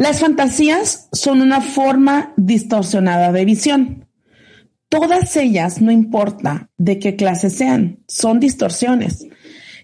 Las 0.00 0.20
fantasías 0.20 1.10
son 1.12 1.42
una 1.42 1.60
forma 1.60 2.32
distorsionada 2.38 3.32
de 3.32 3.44
visión. 3.44 4.08
Todas 4.88 5.36
ellas, 5.36 5.82
no 5.82 5.92
importa 5.92 6.70
de 6.78 6.98
qué 6.98 7.16
clase 7.16 7.50
sean, 7.50 7.98
son 8.08 8.40
distorsiones, 8.40 9.26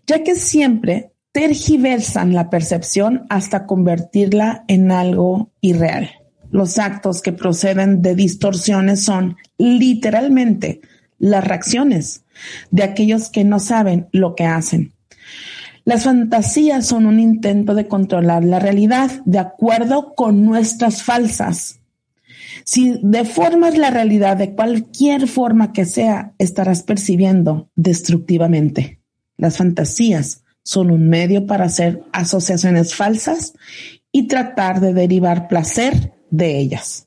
ya 0.06 0.24
que 0.24 0.34
siempre 0.34 1.12
tergiversan 1.32 2.32
la 2.32 2.48
percepción 2.48 3.26
hasta 3.28 3.66
convertirla 3.66 4.64
en 4.68 4.90
algo 4.90 5.52
irreal. 5.60 6.08
Los 6.50 6.78
actos 6.78 7.20
que 7.20 7.32
proceden 7.32 8.00
de 8.00 8.14
distorsiones 8.14 9.04
son 9.04 9.36
literalmente 9.58 10.80
las 11.18 11.46
reacciones 11.46 12.24
de 12.70 12.84
aquellos 12.84 13.28
que 13.28 13.44
no 13.44 13.60
saben 13.60 14.08
lo 14.12 14.34
que 14.34 14.46
hacen. 14.46 14.95
Las 15.86 16.02
fantasías 16.02 16.84
son 16.84 17.06
un 17.06 17.20
intento 17.20 17.72
de 17.72 17.86
controlar 17.86 18.42
la 18.42 18.58
realidad 18.58 19.22
de 19.24 19.38
acuerdo 19.38 20.16
con 20.16 20.44
nuestras 20.44 21.04
falsas. 21.04 21.78
Si 22.64 22.98
deformas 23.04 23.78
la 23.78 23.90
realidad 23.90 24.36
de 24.36 24.56
cualquier 24.56 25.28
forma 25.28 25.72
que 25.72 25.84
sea, 25.84 26.32
estarás 26.38 26.82
percibiendo 26.82 27.70
destructivamente. 27.76 28.98
Las 29.36 29.58
fantasías 29.58 30.42
son 30.64 30.90
un 30.90 31.08
medio 31.08 31.46
para 31.46 31.66
hacer 31.66 32.02
asociaciones 32.12 32.96
falsas 32.96 33.52
y 34.10 34.26
tratar 34.26 34.80
de 34.80 34.92
derivar 34.92 35.46
placer 35.46 36.14
de 36.30 36.58
ellas. 36.58 37.06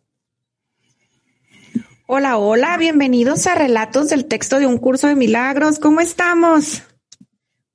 Hola, 2.08 2.38
hola, 2.38 2.77
bienvenidos 2.77 3.45
a 3.45 3.55
Relatos 3.55 4.08
del 4.08 4.23
Texto 4.23 4.58
de 4.58 4.67
un 4.67 4.77
Curso 4.77 5.08
de 5.08 5.16
Milagros. 5.16 5.80
¿Cómo 5.80 5.99
estamos? 5.99 6.83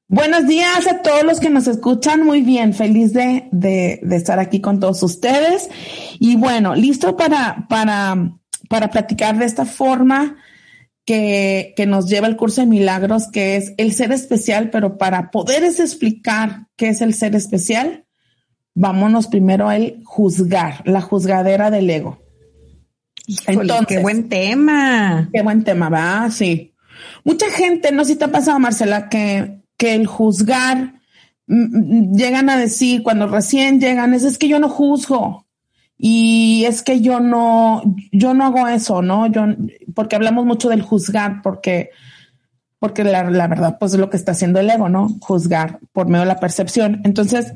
Buenos 0.08 0.46
días 0.46 0.86
a 0.86 1.00
todos 1.00 1.24
los 1.24 1.40
que 1.40 1.48
nos 1.48 1.66
escuchan. 1.66 2.24
Muy 2.24 2.42
bien, 2.42 2.74
feliz 2.74 3.14
de, 3.14 3.48
de, 3.52 4.00
de, 4.02 4.16
estar 4.16 4.38
aquí 4.38 4.60
con 4.60 4.78
todos 4.78 5.02
ustedes. 5.02 5.70
Y 6.18 6.36
bueno, 6.36 6.74
listo 6.74 7.16
para, 7.16 7.66
para, 7.68 8.36
para 8.68 8.90
platicar 8.90 9.38
de 9.38 9.46
esta 9.46 9.64
forma 9.64 10.36
que, 11.06 11.72
que 11.74 11.86
nos 11.86 12.08
lleva 12.08 12.26
el 12.26 12.36
curso 12.36 12.60
de 12.60 12.66
milagros, 12.66 13.28
que 13.28 13.56
es 13.56 13.72
el 13.78 13.94
ser 13.94 14.12
especial, 14.12 14.68
pero 14.70 14.98
para 14.98 15.30
poder 15.30 15.64
explicar 15.64 16.66
qué 16.76 16.88
es 16.88 17.00
el 17.00 17.14
ser 17.14 17.34
especial, 17.34 18.04
vámonos 18.74 19.26
primero 19.26 19.70
al 19.70 20.02
juzgar, 20.04 20.86
la 20.86 21.00
juzgadera 21.00 21.70
del 21.70 21.88
ego. 21.88 22.22
Entonces, 23.46 23.86
qué 23.86 23.98
buen 24.00 24.28
tema. 24.28 25.30
Qué 25.32 25.40
buen 25.40 25.64
tema, 25.64 25.88
va, 25.88 26.30
sí. 26.30 26.74
Mucha 27.24 27.50
gente, 27.50 27.90
no 27.90 28.04
sé 28.04 28.12
si 28.12 28.18
te 28.18 28.26
ha 28.26 28.32
pasado, 28.32 28.58
Marcela, 28.58 29.08
que 29.08 29.63
que 29.76 29.94
el 29.94 30.06
juzgar 30.06 30.94
mm, 31.46 31.54
mm, 31.54 32.16
llegan 32.16 32.50
a 32.50 32.56
decir 32.56 33.02
cuando 33.02 33.26
recién 33.26 33.80
llegan 33.80 34.14
es, 34.14 34.24
es 34.24 34.38
que 34.38 34.48
yo 34.48 34.58
no 34.58 34.68
juzgo 34.68 35.46
y 35.96 36.64
es 36.66 36.82
que 36.82 37.00
yo 37.00 37.20
no 37.20 37.82
yo 38.12 38.34
no 38.34 38.46
hago 38.46 38.66
eso 38.66 39.00
no 39.02 39.26
yo 39.26 39.46
porque 39.94 40.16
hablamos 40.16 40.44
mucho 40.44 40.68
del 40.68 40.82
juzgar 40.82 41.40
porque 41.42 41.90
porque 42.84 43.02
la, 43.02 43.22
verdad 43.22 43.78
pues 43.80 43.94
es 43.94 43.98
lo 43.98 44.10
que 44.10 44.18
está 44.18 44.32
haciendo 44.32 44.60
el 44.60 44.68
ego 44.68 44.90
no 44.90 45.08
juzgar 45.20 45.78
por 45.94 46.06
medio 46.06 46.20
de 46.20 46.26
la 46.26 46.38
percepción. 46.38 47.00
Entonces 47.04 47.54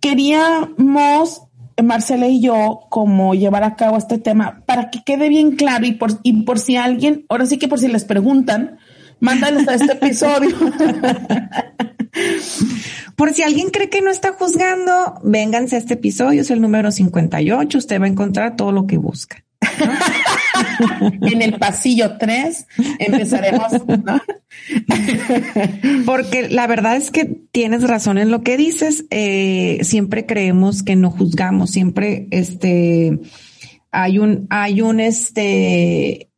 queríamos 0.00 1.44
Marcela 1.82 2.26
y 2.26 2.42
yo 2.42 2.80
como 2.90 3.34
llevar 3.34 3.64
a 3.64 3.76
cabo 3.76 3.96
este 3.96 4.18
tema 4.18 4.62
para 4.66 4.90
que 4.90 5.02
quede 5.02 5.30
bien 5.30 5.52
claro 5.56 5.86
y 5.86 5.92
por, 5.92 6.10
y 6.22 6.42
por 6.42 6.58
si 6.58 6.76
alguien, 6.76 7.24
ahora 7.30 7.46
sí 7.46 7.58
que 7.58 7.68
por 7.68 7.78
si 7.78 7.88
les 7.88 8.04
preguntan, 8.04 8.78
mándales 9.20 9.68
a 9.68 9.74
este 9.74 9.92
episodio. 9.92 10.56
Por 13.16 13.32
si 13.32 13.42
alguien 13.42 13.70
cree 13.70 13.88
que 13.88 14.02
no 14.02 14.10
está 14.10 14.32
juzgando, 14.32 15.20
vénganse 15.22 15.76
a 15.76 15.78
este 15.78 15.94
episodio, 15.94 16.42
es 16.42 16.50
el 16.50 16.60
número 16.60 16.90
58, 16.90 17.78
usted 17.78 18.00
va 18.00 18.06
a 18.06 18.08
encontrar 18.08 18.56
todo 18.56 18.72
lo 18.72 18.86
que 18.86 18.98
busca. 18.98 19.44
en 21.00 21.42
el 21.42 21.58
pasillo 21.58 22.16
3 22.18 22.66
empezaremos. 22.98 23.72
Porque 26.06 26.48
la 26.48 26.66
verdad 26.66 26.96
es 26.96 27.10
que 27.10 27.24
tienes 27.52 27.82
razón 27.82 28.18
en 28.18 28.30
lo 28.30 28.42
que 28.42 28.56
dices. 28.56 29.04
Eh, 29.10 29.78
siempre 29.82 30.26
creemos 30.26 30.82
que 30.82 30.96
no 30.96 31.10
juzgamos, 31.10 31.70
siempre 31.70 32.26
este 32.30 33.18
hay 33.92 34.18
un, 34.18 34.46
hay 34.50 34.82
un 34.82 35.00
este 35.00 36.29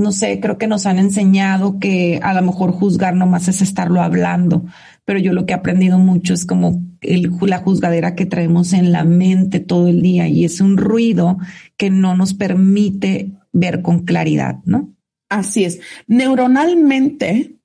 no 0.00 0.12
sé, 0.12 0.40
creo 0.40 0.58
que 0.58 0.66
nos 0.66 0.86
han 0.86 0.98
enseñado 0.98 1.78
que 1.78 2.18
a 2.22 2.34
lo 2.34 2.42
mejor 2.42 2.72
juzgar 2.72 3.14
nomás 3.14 3.48
es 3.48 3.62
estarlo 3.62 4.00
hablando, 4.00 4.64
pero 5.04 5.18
yo 5.18 5.32
lo 5.32 5.46
que 5.46 5.52
he 5.52 5.56
aprendido 5.56 5.98
mucho 5.98 6.34
es 6.34 6.44
como 6.44 6.82
el, 7.00 7.30
la 7.42 7.58
juzgadera 7.58 8.14
que 8.14 8.26
traemos 8.26 8.72
en 8.72 8.92
la 8.92 9.04
mente 9.04 9.60
todo 9.60 9.88
el 9.88 10.02
día 10.02 10.28
y 10.28 10.44
es 10.44 10.60
un 10.60 10.76
ruido 10.76 11.38
que 11.76 11.90
no 11.90 12.16
nos 12.16 12.34
permite 12.34 13.32
ver 13.52 13.82
con 13.82 14.04
claridad, 14.04 14.60
¿no? 14.64 14.94
Así 15.28 15.64
es. 15.64 15.80
Neuronalmente, 16.06 17.56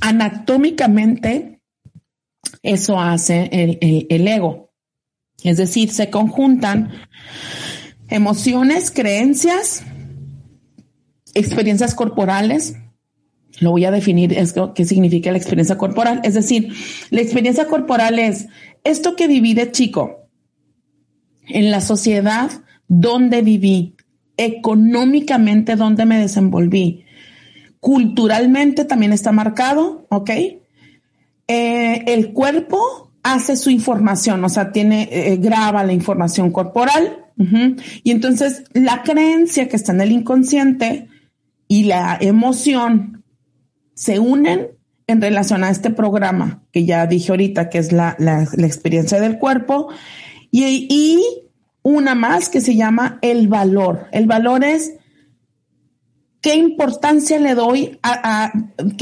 anatómicamente, 0.00 1.60
eso 2.62 3.00
hace 3.00 3.48
el, 3.52 3.78
el, 3.80 4.06
el 4.10 4.28
ego. 4.28 4.70
Es 5.42 5.56
decir, 5.56 5.90
se 5.90 6.10
conjuntan 6.10 6.90
emociones, 8.08 8.90
creencias, 8.90 9.84
experiencias 11.36 11.94
corporales. 11.94 12.76
Lo 13.60 13.70
voy 13.70 13.84
a 13.84 13.90
definir, 13.90 14.32
es 14.32 14.54
qué 14.74 14.84
significa 14.84 15.30
la 15.30 15.38
experiencia 15.38 15.78
corporal. 15.78 16.20
Es 16.24 16.34
decir, 16.34 16.72
la 17.10 17.20
experiencia 17.20 17.66
corporal 17.66 18.18
es 18.18 18.48
esto 18.84 19.16
que 19.16 19.28
viví 19.28 19.54
de 19.54 19.70
chico 19.70 20.28
en 21.48 21.70
la 21.70 21.80
sociedad 21.80 22.50
donde 22.88 23.42
viví, 23.42 23.94
económicamente 24.36 25.76
donde 25.76 26.04
me 26.04 26.18
desenvolví, 26.18 27.04
culturalmente 27.80 28.84
también 28.84 29.12
está 29.12 29.32
marcado, 29.32 30.06
¿ok? 30.10 30.30
Eh, 31.48 32.04
el 32.06 32.32
cuerpo 32.32 33.12
hace 33.22 33.56
su 33.56 33.70
información, 33.70 34.44
o 34.44 34.48
sea, 34.48 34.72
tiene, 34.72 35.08
eh, 35.10 35.36
graba 35.36 35.82
la 35.84 35.92
información 35.92 36.50
corporal, 36.50 37.22
y 38.02 38.12
entonces 38.12 38.64
la 38.72 39.02
creencia 39.02 39.68
que 39.68 39.76
está 39.76 39.92
en 39.92 40.00
el 40.00 40.10
inconsciente 40.10 41.08
y 41.68 41.84
la 41.84 42.16
emoción 42.20 43.24
se 43.94 44.18
unen 44.18 44.68
en 45.06 45.20
relación 45.20 45.64
a 45.64 45.70
este 45.70 45.90
programa 45.90 46.62
que 46.72 46.84
ya 46.84 47.06
dije 47.06 47.30
ahorita, 47.30 47.68
que 47.68 47.78
es 47.78 47.92
la, 47.92 48.16
la, 48.18 48.42
experiencia 48.42 49.20
del 49.20 49.38
cuerpo, 49.38 49.88
y, 50.50 50.86
y, 50.90 51.22
una 51.82 52.16
más 52.16 52.48
que 52.48 52.60
se 52.60 52.74
llama 52.74 53.18
el 53.22 53.46
valor. 53.46 54.08
El 54.10 54.26
valor 54.26 54.64
es 54.64 54.94
qué 56.40 56.56
importancia 56.56 57.38
le 57.38 57.54
doy 57.54 57.98
a, 58.02 58.44
a 58.44 58.52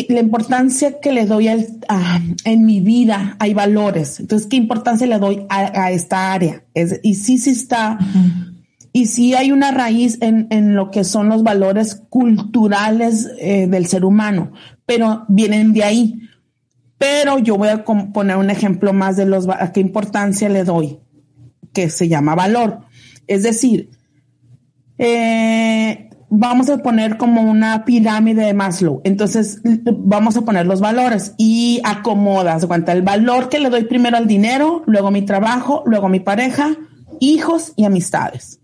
la 0.08 0.20
importancia 0.20 1.00
que 1.00 1.12
le 1.12 1.24
doy 1.24 1.48
a, 1.48 2.20
en 2.44 2.66
mi 2.66 2.80
vida. 2.80 3.36
Hay 3.38 3.54
valores. 3.54 4.20
Entonces, 4.20 4.46
¿qué 4.48 4.56
importancia 4.56 5.06
le 5.06 5.18
doy 5.18 5.46
a, 5.48 5.90
esta 5.92 6.34
área? 6.34 6.64
Es, 6.74 7.00
y 7.02 7.14
sí, 7.14 7.38
sí 7.38 7.50
está 7.50 7.98
y 8.96 9.06
sí 9.06 9.34
hay 9.34 9.50
una 9.50 9.72
raíz 9.72 10.18
en, 10.20 10.46
en 10.50 10.76
lo 10.76 10.92
que 10.92 11.02
son 11.02 11.28
los 11.28 11.42
valores 11.42 12.00
culturales 12.10 13.28
eh, 13.40 13.66
del 13.66 13.86
ser 13.86 14.04
humano, 14.04 14.52
pero 14.86 15.24
vienen 15.26 15.72
de 15.72 15.82
ahí. 15.82 16.20
Pero 16.96 17.40
yo 17.40 17.56
voy 17.56 17.70
a 17.70 17.84
poner 17.84 18.36
un 18.36 18.50
ejemplo 18.50 18.92
más 18.92 19.16
de 19.16 19.26
los 19.26 19.48
a 19.48 19.72
qué 19.72 19.80
importancia 19.80 20.48
le 20.48 20.62
doy, 20.62 21.00
que 21.72 21.90
se 21.90 22.06
llama 22.06 22.36
valor. 22.36 22.82
Es 23.26 23.42
decir, 23.42 23.90
eh, 24.98 26.08
vamos 26.30 26.70
a 26.70 26.78
poner 26.78 27.16
como 27.16 27.42
una 27.42 27.84
pirámide 27.84 28.44
de 28.44 28.54
Maslow. 28.54 29.00
Entonces, 29.02 29.60
vamos 29.64 30.36
a 30.36 30.42
poner 30.42 30.66
los 30.66 30.80
valores 30.80 31.34
y 31.36 31.80
acomodas. 31.82 32.64
Cuenta 32.64 32.92
el 32.92 33.02
valor 33.02 33.48
que 33.48 33.58
le 33.58 33.70
doy 33.70 33.86
primero 33.86 34.16
al 34.16 34.28
dinero, 34.28 34.84
luego 34.86 35.10
mi 35.10 35.22
trabajo, 35.22 35.82
luego 35.84 36.08
mi 36.08 36.20
pareja, 36.20 36.76
hijos 37.18 37.72
y 37.74 37.86
amistades. 37.86 38.60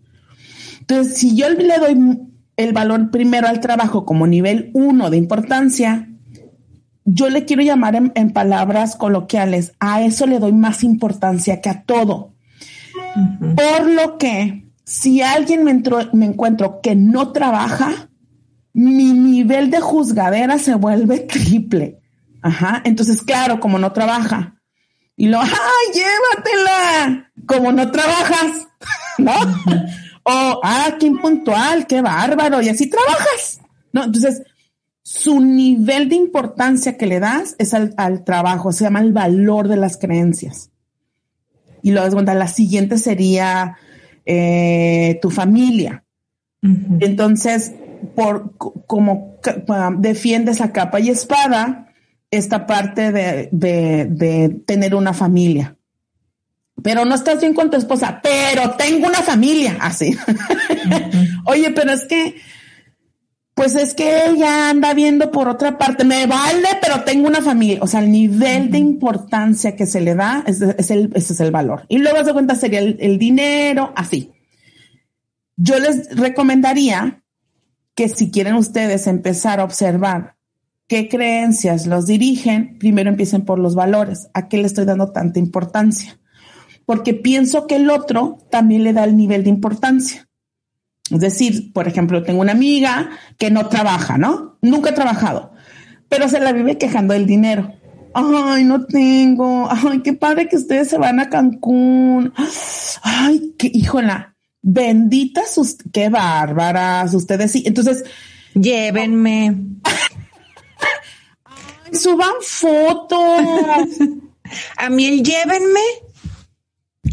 Entonces, 0.90 1.18
si 1.18 1.36
yo 1.36 1.48
le 1.50 1.78
doy 1.78 2.18
el 2.56 2.72
valor 2.72 3.12
primero 3.12 3.46
al 3.46 3.60
trabajo 3.60 4.04
como 4.04 4.26
nivel 4.26 4.72
uno 4.74 5.08
de 5.08 5.18
importancia, 5.18 6.08
yo 7.04 7.30
le 7.30 7.44
quiero 7.44 7.62
llamar 7.62 7.94
en, 7.94 8.32
palabras 8.32 8.96
coloquiales, 8.96 9.72
a 9.78 10.02
eso 10.02 10.26
le 10.26 10.40
doy 10.40 10.52
más 10.52 10.82
importancia 10.82 11.60
que 11.60 11.68
a 11.68 11.84
todo. 11.84 12.34
Por 13.14 13.88
lo 13.88 14.18
que, 14.18 14.68
si 14.84 15.22
alguien 15.22 15.62
me, 15.62 15.80
me 16.12 16.26
encuentro 16.26 16.80
que 16.82 16.96
no 16.96 17.30
trabaja, 17.30 18.10
mi 18.72 19.12
nivel 19.12 19.70
de 19.70 19.80
juzgadera 19.80 20.58
se 20.58 20.74
vuelve 20.74 21.20
triple. 21.20 22.00
Ajá. 22.42 22.82
Entonces, 22.84 23.22
claro, 23.22 23.60
como 23.60 23.78
no 23.78 23.92
trabaja. 23.92 24.56
Y 25.14 25.28
lo, 25.28 25.40
¡ay, 25.40 25.48
llévatela! 25.94 27.30
Como 27.46 27.70
no 27.70 27.92
trabajas, 27.92 28.66
¿no? 29.18 29.32
O, 30.22 30.60
ah, 30.62 30.96
qué 30.98 31.06
impuntual, 31.06 31.86
qué 31.86 32.00
bárbaro, 32.02 32.60
y 32.60 32.68
así 32.68 32.88
trabajas. 32.88 33.60
¿No? 33.92 34.04
Entonces, 34.04 34.42
su 35.02 35.40
nivel 35.40 36.08
de 36.08 36.16
importancia 36.16 36.96
que 36.96 37.06
le 37.06 37.20
das 37.20 37.56
es 37.58 37.74
al, 37.74 38.24
trabajo, 38.24 38.72
se 38.72 38.84
llama 38.84 39.00
el 39.00 39.12
valor 39.12 39.68
de 39.68 39.76
las 39.76 39.96
creencias. 39.96 40.70
Y 41.82 41.92
luego 41.92 42.12
cuenta, 42.12 42.34
la 42.34 42.48
siguiente 42.48 42.98
sería 42.98 43.76
eh, 44.26 45.18
tu 45.22 45.30
familia. 45.30 46.04
Entonces, 46.62 47.72
por 48.14 48.54
como 48.86 49.38
defiendes 49.98 50.60
a 50.60 50.72
capa 50.72 51.00
y 51.00 51.08
espada 51.08 51.88
esta 52.30 52.66
parte 52.66 53.12
de, 53.12 53.48
de 53.50 54.62
tener 54.66 54.94
una 54.94 55.14
familia 55.14 55.76
pero 56.82 57.04
no 57.04 57.14
estás 57.14 57.40
bien 57.40 57.54
con 57.54 57.70
tu 57.70 57.76
esposa, 57.76 58.20
pero 58.22 58.72
tengo 58.72 59.06
una 59.06 59.22
familia, 59.22 59.76
así. 59.80 60.16
Oye, 61.44 61.70
pero 61.70 61.92
es 61.92 62.04
que, 62.06 62.36
pues 63.54 63.74
es 63.74 63.94
que 63.94 64.26
ella 64.26 64.70
anda 64.70 64.94
viendo 64.94 65.30
por 65.30 65.48
otra 65.48 65.78
parte, 65.78 66.04
me 66.04 66.26
vale, 66.26 66.68
pero 66.80 67.02
tengo 67.02 67.28
una 67.28 67.42
familia. 67.42 67.78
O 67.82 67.86
sea, 67.86 68.00
el 68.00 68.10
nivel 68.10 68.70
de 68.70 68.78
importancia 68.78 69.76
que 69.76 69.86
se 69.86 70.00
le 70.00 70.14
da, 70.14 70.44
es, 70.46 70.60
el, 70.90 71.10
ese 71.14 71.32
es 71.32 71.40
el 71.40 71.50
valor. 71.50 71.84
Y 71.88 71.98
luego 71.98 72.22
de 72.22 72.32
cuenta 72.32 72.54
sería 72.54 72.80
el, 72.80 73.18
dinero, 73.18 73.92
así. 73.96 74.32
Yo 75.56 75.78
les 75.78 76.16
recomendaría 76.16 77.22
que 77.94 78.08
si 78.08 78.30
quieren 78.30 78.54
ustedes 78.54 79.06
empezar 79.06 79.60
a 79.60 79.64
observar 79.64 80.36
qué 80.86 81.08
creencias 81.08 81.86
los 81.86 82.06
dirigen, 82.06 82.78
primero 82.78 83.10
empiecen 83.10 83.44
por 83.44 83.58
los 83.58 83.74
valores. 83.74 84.28
¿A 84.32 84.48
qué 84.48 84.56
le 84.56 84.66
estoy 84.66 84.86
dando 84.86 85.12
tanta 85.12 85.38
importancia? 85.38 86.19
Porque 86.90 87.14
pienso 87.14 87.68
que 87.68 87.76
el 87.76 87.88
otro 87.88 88.38
también 88.50 88.82
le 88.82 88.92
da 88.92 89.04
el 89.04 89.16
nivel 89.16 89.44
de 89.44 89.50
importancia. 89.50 90.28
Es 91.08 91.20
decir, 91.20 91.72
por 91.72 91.86
ejemplo, 91.86 92.24
tengo 92.24 92.40
una 92.40 92.50
amiga 92.50 93.10
que 93.38 93.48
no 93.48 93.68
trabaja, 93.68 94.18
¿no? 94.18 94.58
Nunca 94.60 94.90
ha 94.90 94.94
trabajado, 94.94 95.52
pero 96.08 96.28
se 96.28 96.40
la 96.40 96.50
vive 96.50 96.78
quejando 96.78 97.14
del 97.14 97.26
dinero. 97.26 97.72
Ay, 98.12 98.64
no 98.64 98.86
tengo. 98.86 99.68
Ay, 99.70 100.00
qué 100.02 100.14
padre 100.14 100.48
que 100.48 100.56
ustedes 100.56 100.88
se 100.88 100.98
van 100.98 101.20
a 101.20 101.30
Cancún. 101.30 102.34
Ay, 103.04 103.54
qué 103.56 103.70
híjola. 103.72 104.34
Benditas, 104.60 105.54
sus, 105.54 105.76
qué 105.92 106.08
bárbaras 106.08 107.14
ustedes 107.14 107.52
sí. 107.52 107.62
Entonces, 107.66 108.02
llévenme. 108.54 109.56
Ay, 111.44 111.94
suban 111.94 112.34
fotos. 112.40 113.20
a 114.76 114.90
mí 114.90 115.06
el 115.06 115.22
llévenme 115.22 116.09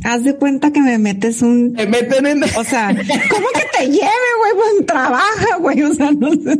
Haz 0.03 0.23
de 0.23 0.35
cuenta 0.35 0.71
que 0.71 0.81
me 0.81 0.97
metes 0.97 1.41
un. 1.41 1.71
Me 1.73 1.85
meten 1.85 2.25
en. 2.25 2.43
O 2.43 2.63
sea, 2.63 2.89
¿cómo 2.89 3.47
que 3.53 3.77
te 3.77 3.85
lleve, 3.85 4.29
güey? 4.39 4.53
Pues 4.55 4.85
trabaja, 4.85 5.57
güey. 5.59 5.81
O 5.83 5.93
sea, 5.93 6.11
no 6.11 6.31
sé. 6.31 6.59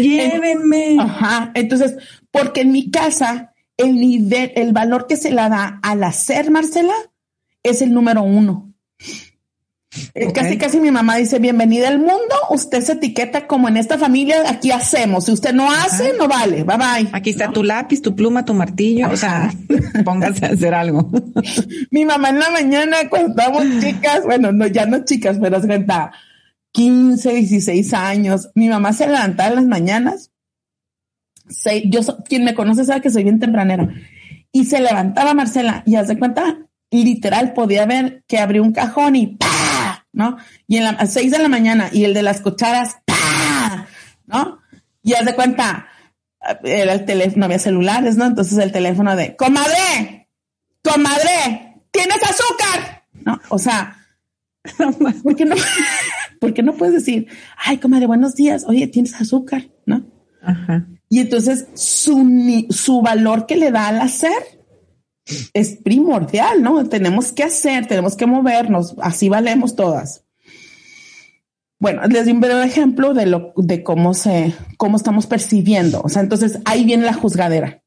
Llévenme. 0.00 0.96
Ajá. 0.98 1.50
Entonces, 1.54 1.96
porque 2.30 2.62
en 2.62 2.72
mi 2.72 2.90
casa, 2.90 3.54
el 3.76 3.96
nivel, 3.96 4.52
el 4.54 4.72
valor 4.72 5.06
que 5.06 5.16
se 5.16 5.30
le 5.30 5.36
da 5.36 5.80
al 5.82 6.04
hacer, 6.04 6.50
Marcela, 6.50 6.94
es 7.62 7.82
el 7.82 7.92
número 7.92 8.22
uno. 8.22 8.72
Eh, 10.14 10.32
casi, 10.32 10.58
casi 10.58 10.80
mi 10.80 10.90
mamá 10.90 11.16
dice, 11.16 11.38
bienvenida 11.38 11.88
al 11.88 11.98
mundo, 11.98 12.34
usted 12.50 12.82
se 12.82 12.92
etiqueta 12.92 13.46
como 13.46 13.68
en 13.68 13.76
esta 13.76 13.98
familia, 13.98 14.42
aquí 14.48 14.70
hacemos, 14.70 15.24
si 15.24 15.32
usted 15.32 15.54
no 15.54 15.70
hace, 15.70 16.12
no 16.18 16.28
vale, 16.28 16.64
bye 16.64 16.76
bye. 16.76 17.08
Aquí 17.12 17.30
está 17.30 17.50
tu 17.50 17.62
lápiz, 17.62 18.02
tu 18.02 18.14
pluma, 18.14 18.44
tu 18.44 18.54
martillo, 18.54 19.10
o 19.10 19.16
sea, 19.16 19.52
póngase 20.04 20.46
a 20.46 20.50
hacer 20.50 20.74
algo. 20.74 21.10
mi 21.90 22.04
mamá 22.04 22.30
en 22.30 22.38
la 22.38 22.50
mañana, 22.50 22.96
cuando 23.08 23.30
estábamos 23.30 23.64
chicas, 23.80 24.24
bueno, 24.24 24.52
no, 24.52 24.66
ya 24.66 24.86
no 24.86 25.04
chicas, 25.04 25.38
pero 25.40 25.60
se 25.60 25.86
15, 26.72 27.32
16 27.32 27.94
años, 27.94 28.50
mi 28.54 28.68
mamá 28.68 28.92
se 28.92 29.06
levantaba 29.06 29.50
en 29.50 29.56
las 29.56 29.66
mañanas, 29.66 30.30
yo, 31.86 32.00
quien 32.28 32.44
me 32.44 32.54
conoce 32.54 32.84
sabe 32.84 33.00
que 33.00 33.10
soy 33.10 33.24
bien 33.24 33.38
tempranera, 33.38 33.88
y 34.52 34.64
se 34.64 34.80
levantaba 34.80 35.34
Marcela, 35.34 35.82
y 35.86 35.96
hace 35.96 36.18
cuenta, 36.18 36.58
literal 36.90 37.52
podía 37.52 37.86
ver 37.86 38.24
que 38.26 38.38
abrió 38.38 38.62
un 38.62 38.72
cajón 38.72 39.16
y 39.16 39.26
¡pah! 39.28 39.67
¿No? 40.12 40.36
Y 40.66 40.76
en 40.76 40.84
las 40.84 41.12
seis 41.12 41.30
de 41.30 41.38
la 41.38 41.48
mañana 41.48 41.90
y 41.92 42.04
el 42.04 42.14
de 42.14 42.22
las 42.22 42.40
cucharas, 42.40 42.96
¡pah! 43.04 43.86
¿no? 44.26 44.60
Y 45.02 45.14
haz 45.14 45.24
de 45.24 45.34
cuenta, 45.34 45.88
era 46.62 46.92
el 46.92 47.04
teléfono, 47.04 47.44
había 47.44 47.58
celulares, 47.58 48.16
¿no? 48.16 48.26
Entonces 48.26 48.58
el 48.58 48.72
teléfono 48.72 49.16
de, 49.16 49.36
comadre, 49.36 50.28
comadre, 50.82 51.82
¿tienes 51.90 52.22
azúcar? 52.22 53.04
¿No? 53.24 53.40
O 53.48 53.58
sea, 53.58 54.06
¿por 55.22 55.36
qué 55.36 55.44
no, 55.44 55.56
¿por 56.40 56.54
qué 56.54 56.62
no 56.62 56.74
puedes 56.74 56.94
decir, 56.94 57.28
ay, 57.56 57.78
comadre, 57.78 58.06
buenos 58.06 58.34
días, 58.34 58.64
oye, 58.66 58.86
¿tienes 58.86 59.14
azúcar? 59.20 59.68
¿No? 59.86 60.04
Ajá. 60.42 60.86
Y 61.08 61.20
entonces 61.20 61.68
su, 61.74 62.66
su 62.70 63.00
valor 63.00 63.46
que 63.46 63.56
le 63.56 63.70
da 63.70 63.88
al 63.88 64.00
hacer 64.00 64.57
es 65.52 65.76
primordial, 65.76 66.62
¿no? 66.62 66.84
Tenemos 66.88 67.32
que 67.32 67.44
hacer, 67.44 67.86
tenemos 67.86 68.16
que 68.16 68.26
movernos, 68.26 68.94
así 69.00 69.28
valemos 69.28 69.76
todas. 69.76 70.24
Bueno, 71.80 72.02
les 72.08 72.24
doy 72.24 72.32
un 72.32 72.40
breve 72.40 72.64
ejemplo 72.64 73.14
de 73.14 73.26
lo 73.26 73.52
de 73.56 73.84
cómo 73.84 74.12
se, 74.14 74.54
cómo 74.76 74.96
estamos 74.96 75.26
percibiendo. 75.26 76.00
O 76.02 76.08
sea, 76.08 76.22
entonces 76.22 76.58
ahí 76.64 76.84
viene 76.84 77.04
la 77.04 77.12
juzgadera. 77.12 77.82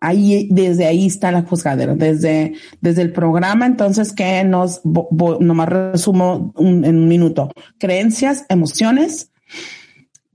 Ahí, 0.00 0.48
desde 0.50 0.84
ahí 0.84 1.06
está 1.06 1.32
la 1.32 1.42
juzgadera, 1.42 1.94
desde, 1.94 2.54
desde 2.82 3.00
el 3.00 3.12
programa, 3.12 3.64
entonces 3.64 4.12
que 4.12 4.44
nos, 4.44 4.82
nomás 4.84 5.68
resumo 5.68 6.52
en 6.58 6.84
un 6.84 7.08
minuto, 7.08 7.50
creencias, 7.78 8.44
emociones, 8.50 9.30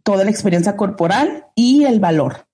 toda 0.01 0.23
la 0.23 0.31
experiencia 0.31 0.75
corporal 0.75 1.45
y 1.53 1.83
el 1.83 1.99
valor. 1.99 2.47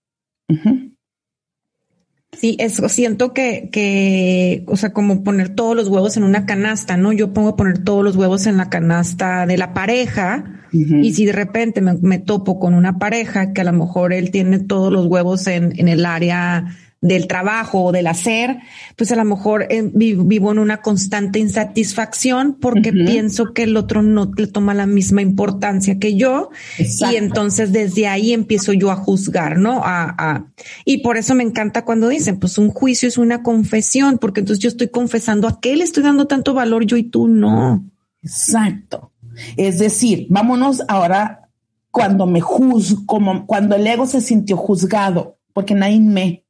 Sí, 2.38 2.58
eso 2.60 2.90
siento 2.90 3.34
que, 3.34 3.70
que, 3.72 4.64
o 4.68 4.78
sea, 4.78 4.92
como 4.94 5.24
poner 5.24 5.50
todos 5.50 5.76
los 5.76 5.88
huevos 5.88 6.18
en 6.18 6.24
una 6.24 6.46
canasta, 6.46 6.98
¿no? 6.98 7.14
Yo 7.14 7.34
pongo 7.34 7.56
poner 7.56 7.80
todos 7.80 8.04
los 8.04 8.16
huevos 8.16 8.46
en 8.48 8.58
la 8.58 8.70
canasta 8.70 9.46
de 9.46 9.58
la 9.58 9.74
pareja 9.74 10.62
y 10.72 11.14
si 11.14 11.26
de 11.26 11.32
repente 11.32 11.82
me, 11.82 12.20
topo 12.20 12.60
con 12.60 12.74
una 12.74 12.98
pareja 12.98 13.54
que 13.54 13.62
a 13.62 13.64
lo 13.64 13.72
mejor 13.72 14.12
él 14.12 14.32
tiene 14.32 14.60
todos 14.60 14.92
los 14.92 15.06
huevos 15.06 15.48
en, 15.48 15.74
en 15.80 15.88
el 15.88 16.06
área 16.06 16.66
del 17.06 17.28
trabajo 17.28 17.84
o 17.84 17.92
del 17.92 18.08
hacer, 18.08 18.58
pues 18.96 19.12
a 19.12 19.16
lo 19.16 19.24
mejor 19.26 19.68
eh, 19.70 19.84
vivo 19.94 20.52
en 20.52 20.58
una 20.58 20.78
constante 20.82 21.38
insatisfacción 21.38 22.58
porque 22.60 22.92
pienso 22.92 23.54
que 23.54 23.64
el 23.64 23.78
otro 23.78 24.02
no 24.02 24.32
le 24.36 24.48
toma 24.48 24.74
la 24.74 24.88
misma 24.88 25.22
importancia 25.22 26.00
que 26.00 26.16
yo 26.16 26.50
y 26.78 27.16
entonces 27.16 27.72
desde 27.72 28.08
ahí 28.08 28.34
empiezo 28.34 28.74
yo 28.74 28.90
a 28.90 28.96
juzgar, 28.96 29.60
¿no? 29.60 29.82
A, 29.84 30.48
y 30.84 31.04
por 31.04 31.18
eso 31.18 31.36
me 31.36 31.44
encanta 31.44 31.86
cuando 31.86 32.08
dicen, 32.08 32.40
pues 32.40 32.58
un 32.58 32.70
juicio 32.70 33.08
es 33.08 33.20
una 33.20 33.44
confesión, 33.44 34.18
porque 34.18 34.40
entonces 34.40 34.64
yo 34.64 34.70
estoy 34.70 34.90
confesando 34.90 35.48
a 35.48 35.60
qué 35.60 35.76
le 35.76 35.84
estoy 35.84 36.02
dando 36.02 36.26
tanto 36.26 36.56
valor 36.56 36.86
yo 36.86 36.98
y 36.98 37.04
tú 37.04 37.28
no. 37.28 37.86
Exacto. 38.24 39.12
Es 39.58 39.78
decir, 39.78 40.26
vámonos 40.30 40.82
ahora 40.88 41.50
cuando 41.92 42.26
me 42.26 42.42
juzgo, 42.42 43.06
como 43.06 43.46
cuando 43.46 43.76
el 43.76 43.86
ego 43.86 44.08
se 44.08 44.22
sintió 44.22 44.58
juzgado, 44.58 45.38
porque 45.54 45.76
nadie 45.76 46.00
me 46.00 46.45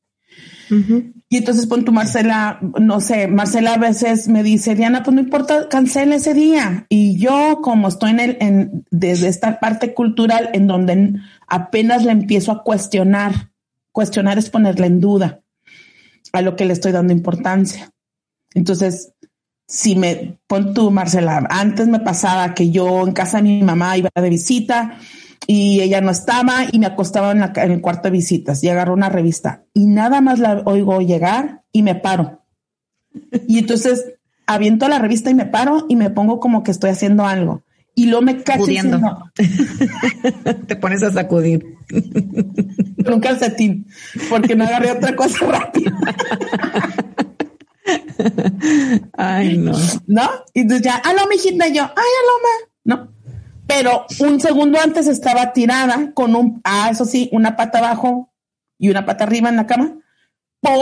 Y 0.69 1.37
entonces 1.37 1.67
pon 1.67 1.85
tu 1.85 1.91
Marcela, 1.91 2.59
no 2.79 3.01
sé, 3.01 3.27
Marcela 3.27 3.73
a 3.73 3.77
veces 3.77 4.27
me 4.27 4.43
dice, 4.43 4.75
Diana, 4.75 5.03
pues 5.03 5.15
no 5.15 5.21
importa, 5.21 5.69
cancela 5.69 6.15
ese 6.15 6.33
día. 6.33 6.85
Y 6.89 7.17
yo, 7.17 7.59
como 7.61 7.87
estoy 7.87 8.11
en 8.11 8.19
el, 8.19 8.37
en, 8.39 8.85
desde 8.91 9.27
esta 9.27 9.59
parte 9.59 9.93
cultural 9.93 10.49
en 10.53 10.67
donde 10.67 11.19
apenas 11.47 12.03
le 12.05 12.11
empiezo 12.11 12.51
a 12.51 12.63
cuestionar, 12.63 13.51
cuestionar 13.91 14.37
es 14.37 14.49
ponerle 14.49 14.87
en 14.87 14.99
duda 14.99 15.41
a 16.31 16.41
lo 16.41 16.55
que 16.55 16.65
le 16.65 16.73
estoy 16.73 16.91
dando 16.91 17.13
importancia. 17.13 17.91
Entonces, 18.53 19.13
si 19.67 19.95
me 19.95 20.37
pon 20.47 20.73
tú, 20.73 20.91
Marcela, 20.91 21.47
antes 21.49 21.87
me 21.87 21.99
pasaba 21.99 22.53
que 22.53 22.71
yo 22.71 23.05
en 23.05 23.13
casa 23.13 23.37
de 23.37 23.43
mi 23.43 23.63
mamá 23.63 23.97
iba 23.97 24.09
de 24.13 24.29
visita 24.29 24.97
y 25.47 25.81
ella 25.81 26.01
no 26.01 26.11
estaba 26.11 26.65
y 26.71 26.79
me 26.79 26.87
acostaba 26.87 27.31
en, 27.31 27.71
el 27.71 27.81
cuarto 27.81 28.03
de 28.03 28.11
visitas 28.11 28.63
y 28.63 28.69
agarró 28.69 28.93
una 28.93 29.09
revista 29.09 29.65
y 29.73 29.85
nada 29.85 30.21
más 30.21 30.39
la 30.39 30.61
oigo 30.65 31.01
llegar 31.01 31.63
y 31.71 31.83
me 31.83 31.95
paro. 31.95 32.41
Y 33.47 33.59
entonces 33.59 34.13
aviento 34.47 34.87
la 34.87 34.99
revista 34.99 35.29
y 35.29 35.35
me 35.35 35.45
paro 35.45 35.85
y 35.89 35.95
me 35.95 36.09
pongo 36.09 36.39
como 36.39 36.63
que 36.63 36.71
estoy 36.71 36.91
haciendo 36.91 37.25
algo. 37.25 37.63
Y 37.97 38.07
luego 38.07 38.23
me 38.23 38.43
cacho 38.43 38.65
Te 40.67 40.75
pones 40.75 41.01
a 41.01 41.11
sacudir. 41.11 41.65
Con 43.05 43.13
un 43.13 43.19
calcetín, 43.21 43.87
porque 44.29 44.55
no 44.55 44.65
agarré 44.65 44.91
otra 44.91 45.15
cosa 45.15 45.45
rápida. 45.51 45.95
Ay, 49.13 49.57
no. 49.57 49.73
¿No? 50.07 50.29
Y 50.53 50.61
entonces 50.61 50.85
ya, 50.85 50.95
aló, 50.95 51.27
mijita, 51.29 51.67
yo, 51.67 51.83
ay, 51.83 51.89
aló, 51.95 52.33
¿no? 52.83 53.14
Pero 53.67 54.05
un 54.19 54.39
segundo 54.39 54.79
antes 54.79 55.07
estaba 55.07 55.53
tirada 55.53 56.11
con 56.13 56.35
un, 56.35 56.61
ah, 56.63 56.89
eso 56.91 57.05
sí, 57.05 57.29
una 57.31 57.55
pata 57.55 57.79
abajo 57.79 58.31
y 58.77 58.89
una 58.89 59.05
pata 59.05 59.23
arriba 59.23 59.49
en 59.49 59.55
la 59.55 59.65
cama, 59.65 59.97
por 60.59 60.75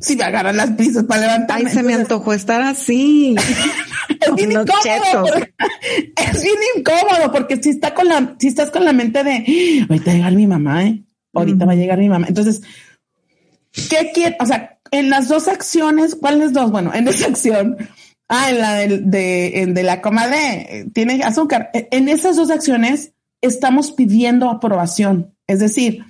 si 0.00 0.16
me 0.16 0.24
agarran 0.24 0.56
las 0.56 0.70
prisas 0.72 1.04
para 1.04 1.22
levantarme. 1.22 1.70
Ay, 1.70 1.74
se 1.76 1.82
me 1.82 1.94
antojó 1.94 2.32
estar 2.32 2.60
así. 2.62 3.34
es 4.20 4.34
bien 4.34 4.52
incómodo. 4.52 5.34
es 6.16 6.42
bien 6.42 6.58
incómodo 6.76 7.32
porque 7.32 7.62
si 7.62 7.70
está 7.70 7.94
con 7.94 8.08
la, 8.08 8.34
si 8.38 8.48
estás 8.48 8.70
con 8.70 8.84
la 8.84 8.92
mente 8.92 9.24
de 9.24 9.86
ahorita 9.88 10.06
va 10.06 10.12
a 10.12 10.14
llegar 10.14 10.32
mi 10.32 10.46
mamá, 10.46 10.84
eh. 10.84 11.04
Ahorita 11.32 11.64
va 11.64 11.72
a 11.72 11.76
llegar 11.76 11.98
mi 11.98 12.08
mamá. 12.08 12.26
Entonces, 12.28 12.62
¿qué 13.72 14.12
quiere? 14.14 14.36
O 14.38 14.46
sea, 14.46 14.78
en 14.92 15.10
las 15.10 15.28
dos 15.28 15.48
acciones, 15.48 16.14
¿cuáles 16.14 16.52
dos? 16.52 16.70
Bueno, 16.70 16.92
en 16.94 17.08
esa 17.08 17.26
acción, 17.26 17.76
ah, 18.28 18.50
en 18.50 18.58
la 18.58 18.74
de, 18.74 18.98
de, 18.98 19.66
de 19.68 19.82
la 19.82 20.00
comadre, 20.00 20.86
tiene 20.92 21.22
azúcar. 21.22 21.70
E, 21.74 21.88
en 21.90 22.08
esas 22.08 22.36
dos 22.36 22.50
acciones 22.50 23.12
estamos 23.40 23.92
pidiendo 23.92 24.50
aprobación. 24.50 25.34
Es 25.46 25.60
decir, 25.60 26.04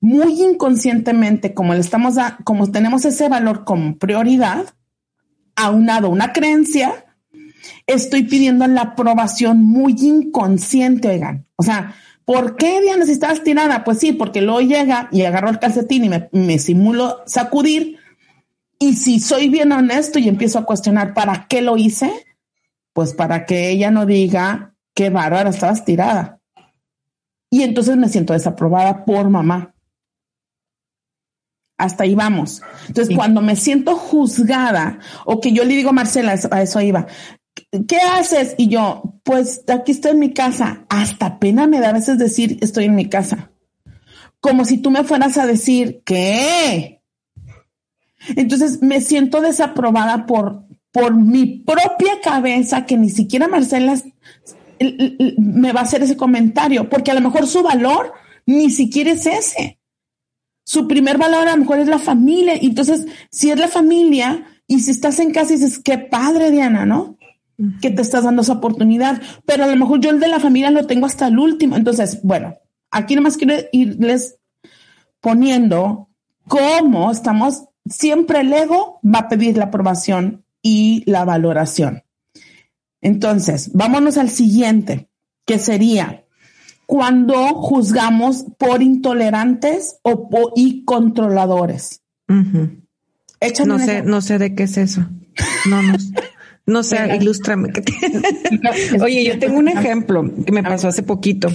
muy 0.00 0.42
inconscientemente, 0.42 1.54
como 1.54 1.74
le 1.74 1.80
estamos 1.80 2.14
como 2.44 2.70
tenemos 2.72 3.04
ese 3.04 3.28
valor 3.28 3.64
como 3.64 3.96
prioridad, 3.96 4.74
aunado 5.54 6.08
una 6.10 6.32
creencia, 6.32 7.06
estoy 7.86 8.24
pidiendo 8.24 8.66
la 8.66 8.82
aprobación 8.82 9.62
muy 9.62 9.94
inconsciente, 10.00 11.08
oigan. 11.08 11.46
O 11.56 11.62
sea, 11.62 11.94
¿por 12.24 12.56
qué 12.56 12.80
Diana 12.80 13.06
si 13.06 13.12
estabas 13.12 13.44
tirada? 13.44 13.84
Pues 13.84 13.98
sí, 13.98 14.12
porque 14.12 14.42
luego 14.42 14.60
llega 14.60 15.08
y 15.12 15.22
agarro 15.22 15.50
el 15.50 15.60
calcetín 15.60 16.04
y 16.04 16.08
me, 16.08 16.28
me 16.32 16.58
simulo 16.58 17.22
sacudir 17.26 17.98
y 18.82 18.94
si 18.94 19.20
soy 19.20 19.48
bien 19.48 19.70
honesto 19.70 20.18
y 20.18 20.26
empiezo 20.26 20.58
a 20.58 20.64
cuestionar 20.64 21.14
para 21.14 21.46
qué 21.46 21.62
lo 21.62 21.76
hice, 21.76 22.10
pues 22.92 23.14
para 23.14 23.46
que 23.46 23.70
ella 23.70 23.92
no 23.92 24.06
diga 24.06 24.74
qué 24.92 25.08
bárbara 25.08 25.50
estabas 25.50 25.84
tirada. 25.84 26.40
Y 27.48 27.62
entonces 27.62 27.96
me 27.96 28.08
siento 28.08 28.32
desaprobada 28.32 29.04
por 29.04 29.30
mamá. 29.30 29.72
Hasta 31.78 32.02
ahí 32.02 32.16
vamos. 32.16 32.60
Entonces, 32.88 33.14
cuando 33.14 33.40
me 33.40 33.54
siento 33.54 33.94
juzgada 33.94 34.98
o 35.26 35.40
que 35.40 35.52
yo 35.52 35.62
le 35.62 35.76
digo, 35.76 35.92
Marcela, 35.92 36.34
a 36.50 36.62
eso 36.62 36.80
iba, 36.80 37.06
¿qué 37.86 37.98
haces? 37.98 38.56
Y 38.58 38.66
yo, 38.66 39.20
pues 39.22 39.62
aquí 39.68 39.92
estoy 39.92 40.10
en 40.10 40.18
mi 40.18 40.34
casa. 40.34 40.86
Hasta 40.88 41.38
pena 41.38 41.68
me 41.68 41.78
da 41.78 41.90
a 41.90 41.92
veces 41.92 42.18
decir, 42.18 42.58
estoy 42.62 42.86
en 42.86 42.96
mi 42.96 43.08
casa. 43.08 43.52
Como 44.40 44.64
si 44.64 44.78
tú 44.78 44.90
me 44.90 45.04
fueras 45.04 45.38
a 45.38 45.46
decir, 45.46 46.02
¿qué? 46.04 47.01
Entonces 48.36 48.82
me 48.82 49.00
siento 49.00 49.40
desaprobada 49.40 50.26
por, 50.26 50.64
por 50.90 51.14
mi 51.14 51.46
propia 51.60 52.20
cabeza 52.22 52.86
que 52.86 52.96
ni 52.96 53.10
siquiera 53.10 53.48
Marcela 53.48 53.94
me 55.38 55.72
va 55.72 55.80
a 55.80 55.84
hacer 55.84 56.02
ese 56.02 56.16
comentario, 56.16 56.88
porque 56.88 57.10
a 57.10 57.14
lo 57.14 57.20
mejor 57.20 57.46
su 57.46 57.62
valor 57.62 58.12
ni 58.46 58.70
siquiera 58.70 59.12
es 59.12 59.26
ese. 59.26 59.78
Su 60.64 60.86
primer 60.88 61.18
valor 61.18 61.48
a 61.48 61.52
lo 61.52 61.58
mejor 61.58 61.78
es 61.80 61.88
la 61.88 61.98
familia. 61.98 62.54
Entonces, 62.60 63.06
si 63.30 63.50
es 63.50 63.58
la 63.58 63.68
familia 63.68 64.46
y 64.66 64.80
si 64.80 64.90
estás 64.90 65.18
en 65.18 65.32
casa 65.32 65.52
y 65.52 65.56
dices, 65.56 65.78
qué 65.78 65.98
padre, 65.98 66.50
Diana, 66.50 66.86
¿no? 66.86 67.16
Que 67.80 67.90
te 67.90 68.02
estás 68.02 68.24
dando 68.24 68.42
esa 68.42 68.54
oportunidad. 68.54 69.20
Pero 69.44 69.64
a 69.64 69.66
lo 69.66 69.76
mejor 69.76 70.00
yo 70.00 70.10
el 70.10 70.20
de 70.20 70.28
la 70.28 70.40
familia 70.40 70.70
lo 70.70 70.86
tengo 70.86 71.06
hasta 71.06 71.26
el 71.26 71.38
último. 71.38 71.76
Entonces, 71.76 72.20
bueno, 72.22 72.54
aquí 72.90 73.16
nomás 73.16 73.36
quiero 73.36 73.54
irles 73.72 74.36
poniendo 75.20 76.08
cómo 76.48 77.10
estamos 77.10 77.64
siempre 77.88 78.40
el 78.40 78.52
ego 78.52 79.00
va 79.04 79.20
a 79.20 79.28
pedir 79.28 79.56
la 79.56 79.66
aprobación 79.66 80.44
y 80.62 81.02
la 81.06 81.24
valoración. 81.24 82.04
Entonces, 83.00 83.70
vámonos 83.72 84.16
al 84.16 84.30
siguiente, 84.30 85.08
que 85.44 85.58
sería 85.58 86.24
cuando 86.86 87.54
juzgamos 87.54 88.44
por 88.58 88.82
intolerantes 88.82 89.96
o 90.02 90.28
por, 90.28 90.52
y 90.56 90.84
controladores. 90.84 92.02
No 93.66 93.78
sé, 93.78 94.02
no 94.02 94.20
sé 94.20 94.38
de 94.38 94.54
qué 94.54 94.64
es 94.64 94.76
eso. 94.76 95.08
No, 95.68 95.82
no, 95.82 95.94
no 96.66 96.82
sé, 96.82 97.16
ilústrame. 97.20 97.72
Oye, 99.02 99.24
yo 99.24 99.38
tengo 99.38 99.58
un 99.58 99.68
ejemplo 99.68 100.30
que 100.44 100.52
me 100.52 100.62
pasó 100.62 100.88
hace 100.88 101.02
poquito 101.02 101.48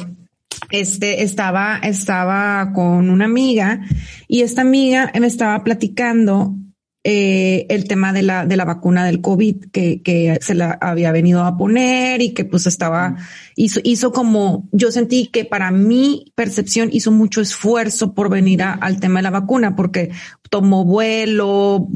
este, 0.70 1.24
estaba, 1.24 1.78
estaba 1.78 2.72
con 2.74 3.10
una 3.10 3.26
amiga 3.26 3.82
y 4.28 4.42
esta 4.42 4.62
amiga 4.62 5.12
me 5.20 5.28
estaba 5.28 5.64
platicando 5.64 6.56
eh, 7.10 7.66
el 7.70 7.88
tema 7.88 8.12
de 8.12 8.22
la, 8.22 8.46
de 8.46 8.58
la 8.58 8.66
vacuna 8.66 9.06
del 9.06 9.22
COVID 9.22 9.72
que, 9.72 10.02
que 10.02 10.40
se 10.42 10.54
la 10.56 10.78
había 10.82 11.14
venido 11.14 11.46
a 11.46 11.56
poner 11.56 12.22
y 12.22 12.34
que 12.34 12.44
pues 12.44 12.68
estaba, 12.68 13.16
hizo, 13.56 13.80
hizo 13.86 14.12
como, 14.12 14.68
yo 14.74 14.92
sentí 14.92 15.28
que 15.28 15.46
para 15.46 15.72
mi 15.72 16.34
percepción 16.36 16.90
hizo 16.92 17.12
mucho 17.12 17.40
esfuerzo 17.40 18.14
por 18.14 18.30
venir 18.30 18.62
al 18.62 19.00
tema 19.00 19.20
de 19.20 19.24
la 19.24 19.30
vacuna 19.30 19.74
porque 19.74 20.12
tomó 20.50 20.84
vuelo 20.84 21.88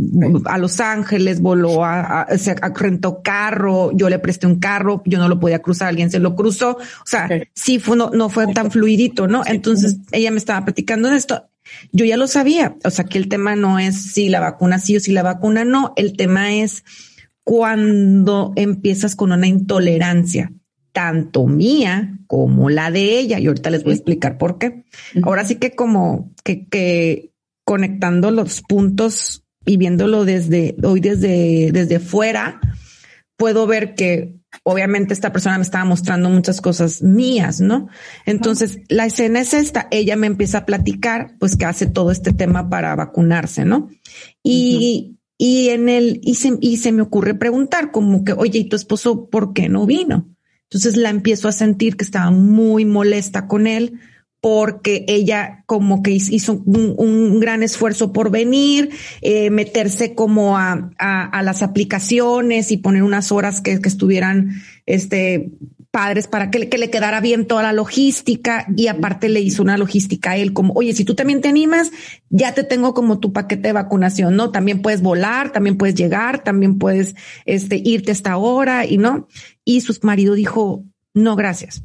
a 0.45 0.57
Los 0.57 0.79
Ángeles, 0.79 1.41
voló 1.41 1.83
a, 1.83 2.27
se 2.37 2.55
rentó 2.55 3.21
carro, 3.21 3.91
yo 3.93 4.07
le 4.07 4.17
presté 4.17 4.47
un 4.47 4.59
carro, 4.61 5.03
yo 5.05 5.19
no 5.19 5.27
lo 5.27 5.41
podía 5.41 5.59
cruzar, 5.59 5.89
alguien 5.89 6.09
se 6.09 6.19
lo 6.19 6.37
cruzó. 6.37 6.77
O 6.77 7.05
sea, 7.05 7.27
sí 7.53 7.79
fue, 7.79 7.97
no, 7.97 8.11
no 8.11 8.29
fue 8.29 8.53
tan 8.53 8.71
fluidito, 8.71 9.27
¿no? 9.27 9.43
Entonces 9.45 9.97
ella 10.13 10.31
me 10.31 10.37
estaba 10.37 10.63
platicando 10.63 11.09
de 11.09 11.17
esto 11.17 11.50
yo 11.91 12.05
ya 12.05 12.17
lo 12.17 12.27
sabía, 12.27 12.75
o 12.83 12.89
sea 12.89 13.05
que 13.05 13.17
el 13.17 13.27
tema 13.27 13.55
no 13.55 13.79
es 13.79 14.13
si 14.13 14.29
la 14.29 14.39
vacuna 14.39 14.79
sí 14.79 14.97
o 14.97 14.99
si 14.99 15.11
la 15.11 15.23
vacuna 15.23 15.65
no, 15.65 15.93
el 15.95 16.15
tema 16.15 16.53
es 16.53 16.83
cuando 17.43 18.53
empiezas 18.55 19.15
con 19.15 19.31
una 19.31 19.47
intolerancia, 19.47 20.51
tanto 20.91 21.47
mía 21.47 22.19
como 22.27 22.69
la 22.69 22.91
de 22.91 23.19
ella, 23.19 23.39
y 23.39 23.47
ahorita 23.47 23.69
les 23.69 23.83
voy 23.83 23.93
a 23.93 23.95
explicar 23.95 24.37
por 24.37 24.57
qué. 24.57 24.83
Ahora 25.23 25.45
sí 25.45 25.55
que 25.55 25.71
como 25.71 26.31
que, 26.43 26.67
que 26.67 27.31
conectando 27.65 28.31
los 28.31 28.61
puntos 28.61 29.43
y 29.65 29.77
viéndolo 29.77 30.25
desde 30.25 30.75
hoy 30.83 30.99
desde, 30.99 31.71
desde 31.71 31.99
fuera, 31.99 32.59
puedo 33.37 33.67
ver 33.67 33.95
que 33.95 34.40
obviamente 34.63 35.13
esta 35.13 35.31
persona 35.31 35.57
me 35.57 35.63
estaba 35.63 35.85
mostrando 35.85 36.29
muchas 36.29 36.61
cosas 36.61 37.01
mías, 37.01 37.61
¿no? 37.61 37.87
Entonces, 38.25 38.79
la 38.89 39.05
escena 39.05 39.41
es 39.41 39.53
esta, 39.53 39.87
ella 39.91 40.15
me 40.15 40.27
empieza 40.27 40.59
a 40.59 40.65
platicar, 40.65 41.35
pues 41.39 41.55
que 41.55 41.65
hace 41.65 41.87
todo 41.87 42.11
este 42.11 42.33
tema 42.33 42.69
para 42.69 42.95
vacunarse, 42.95 43.65
¿no? 43.65 43.89
Y, 44.43 45.17
y 45.37 45.69
en 45.69 45.89
el, 45.89 46.19
y 46.23 46.35
se, 46.35 46.57
y 46.61 46.77
se 46.77 46.91
me 46.91 47.01
ocurre 47.01 47.33
preguntar 47.33 47.91
como 47.91 48.23
que, 48.23 48.33
oye, 48.33 48.59
¿y 48.59 48.69
tu 48.69 48.75
esposo 48.75 49.29
por 49.29 49.53
qué 49.53 49.69
no 49.69 49.85
vino? 49.85 50.29
Entonces 50.63 50.95
la 50.95 51.09
empiezo 51.09 51.47
a 51.47 51.51
sentir 51.51 51.97
que 51.97 52.05
estaba 52.05 52.31
muy 52.31 52.85
molesta 52.85 53.47
con 53.47 53.67
él 53.67 53.99
porque 54.41 55.05
ella 55.07 55.63
como 55.67 56.01
que 56.01 56.11
hizo 56.11 56.63
un, 56.65 57.39
gran 57.39 57.61
esfuerzo 57.61 58.11
por 58.11 58.31
venir, 58.31 58.89
eh, 59.21 59.51
meterse 59.51 60.15
como 60.15 60.57
a, 60.57 60.91
a, 60.97 61.43
las 61.43 61.61
aplicaciones 61.61 62.71
y 62.71 62.77
poner 62.77 63.03
unas 63.03 63.31
horas 63.31 63.61
que, 63.61 63.73
estuvieran 63.73 64.61
este, 64.87 65.51
padres 65.91 66.27
para 66.27 66.49
que 66.49 66.57
le, 66.57 66.69
que 66.69 66.79
le 66.79 66.89
quedara 66.89 67.21
bien 67.21 67.45
toda 67.45 67.61
la 67.61 67.71
logística 67.71 68.65
y 68.75 68.87
aparte 68.87 69.29
le 69.29 69.41
hizo 69.41 69.61
una 69.61 69.77
logística 69.77 70.31
a 70.31 70.37
él 70.37 70.53
como, 70.53 70.73
oye, 70.73 70.93
si 70.93 71.05
tú 71.05 71.13
también 71.13 71.41
te 71.41 71.49
animas, 71.49 71.91
ya 72.29 72.53
te 72.53 72.63
tengo 72.63 72.95
como 72.95 73.19
tu 73.19 73.33
paquete 73.33 73.67
de 73.67 73.73
vacunación, 73.73 74.35
¿no? 74.35 74.49
También 74.49 74.81
puedes 74.81 75.03
volar, 75.03 75.51
también 75.51 75.77
puedes 75.77 75.93
llegar, 75.93 76.43
también 76.43 76.79
puedes 76.79 77.15
este, 77.45 77.79
irte 77.83 78.09
a 78.09 78.13
esta 78.13 78.37
hora 78.37 78.87
y 78.87 78.97
no. 78.97 79.27
Y 79.63 79.81
su 79.81 79.95
marido 80.01 80.33
dijo, 80.33 80.83
no, 81.13 81.35
gracias 81.35 81.83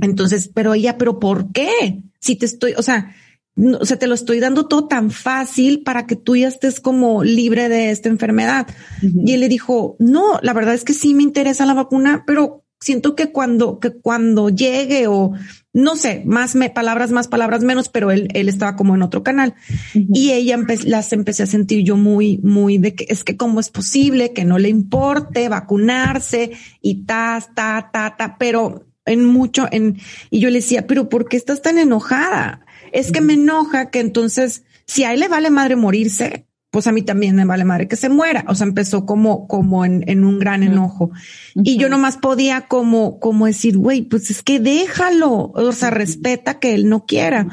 entonces, 0.00 0.50
pero 0.52 0.74
ella, 0.74 0.98
pero 0.98 1.18
¿por 1.18 1.52
qué? 1.52 2.02
Si 2.20 2.36
te 2.36 2.46
estoy, 2.46 2.74
o 2.76 2.82
sea, 2.82 3.14
o 3.56 3.84
sea, 3.86 3.98
te 3.98 4.06
lo 4.06 4.14
estoy 4.14 4.38
dando 4.38 4.66
todo 4.66 4.86
tan 4.86 5.10
fácil 5.10 5.82
para 5.82 6.06
que 6.06 6.14
tú 6.14 6.36
ya 6.36 6.48
estés 6.48 6.78
como 6.78 7.24
libre 7.24 7.68
de 7.68 7.90
esta 7.90 8.08
enfermedad. 8.10 8.66
Y 9.00 9.32
él 9.32 9.40
le 9.40 9.48
dijo, 9.48 9.96
no, 9.98 10.38
la 10.42 10.52
verdad 10.52 10.74
es 10.74 10.84
que 10.84 10.92
sí 10.92 11.14
me 11.14 11.22
interesa 11.22 11.64
la 11.64 11.72
vacuna, 11.72 12.24
pero 12.26 12.64
siento 12.80 13.14
que 13.14 13.32
cuando, 13.32 13.78
que 13.80 13.92
cuando 13.92 14.50
llegue 14.50 15.06
o 15.06 15.32
no 15.72 15.96
sé, 15.96 16.22
más 16.24 16.54
me, 16.54 16.70
palabras, 16.70 17.12
más 17.12 17.28
palabras 17.28 17.62
menos, 17.62 17.90
pero 17.90 18.10
él, 18.10 18.28
él 18.32 18.48
estaba 18.48 18.76
como 18.76 18.94
en 18.94 19.02
otro 19.02 19.22
canal 19.22 19.54
y 19.92 20.32
ella 20.32 20.58
las 20.84 21.12
empecé 21.12 21.42
a 21.42 21.46
sentir 21.46 21.84
yo 21.84 21.98
muy, 21.98 22.38
muy 22.38 22.78
de 22.78 22.94
que 22.94 23.06
es 23.10 23.24
que 23.24 23.36
cómo 23.36 23.60
es 23.60 23.68
posible 23.68 24.32
que 24.32 24.46
no 24.46 24.58
le 24.58 24.70
importe 24.70 25.50
vacunarse 25.50 26.52
y 26.80 27.04
ta, 27.04 27.44
ta, 27.54 27.90
ta, 27.92 28.16
ta, 28.16 28.36
pero 28.38 28.85
en 29.06 29.24
mucho, 29.24 29.66
en, 29.70 29.98
y 30.30 30.40
yo 30.40 30.50
le 30.50 30.56
decía, 30.56 30.86
pero 30.86 31.08
¿por 31.08 31.28
qué 31.28 31.36
estás 31.36 31.62
tan 31.62 31.78
enojada? 31.78 32.66
Es 32.92 33.12
que 33.12 33.20
me 33.20 33.34
enoja 33.34 33.90
que 33.90 34.00
entonces, 34.00 34.64
si 34.86 35.04
a 35.04 35.14
él 35.14 35.20
le 35.20 35.28
vale 35.28 35.50
madre 35.50 35.76
morirse, 35.76 36.46
pues 36.76 36.86
a 36.86 36.92
mí 36.92 37.00
también 37.00 37.34
me 37.36 37.46
vale 37.46 37.64
madre 37.64 37.88
que 37.88 37.96
se 37.96 38.10
muera. 38.10 38.44
O 38.48 38.54
sea, 38.54 38.66
empezó 38.66 39.06
como, 39.06 39.48
como 39.48 39.86
en, 39.86 40.04
en 40.08 40.26
un 40.26 40.38
gran 40.38 40.62
enojo. 40.62 41.10
Y 41.54 41.78
yo 41.78 41.88
nomás 41.88 42.18
podía 42.18 42.62
como, 42.68 43.18
como 43.18 43.46
decir, 43.46 43.78
güey, 43.78 44.02
pues 44.02 44.30
es 44.30 44.42
que 44.42 44.60
déjalo. 44.60 45.52
O 45.54 45.72
sea, 45.72 45.88
respeta 45.88 46.58
que 46.58 46.74
él 46.74 46.90
no 46.90 47.06
quiera. 47.06 47.48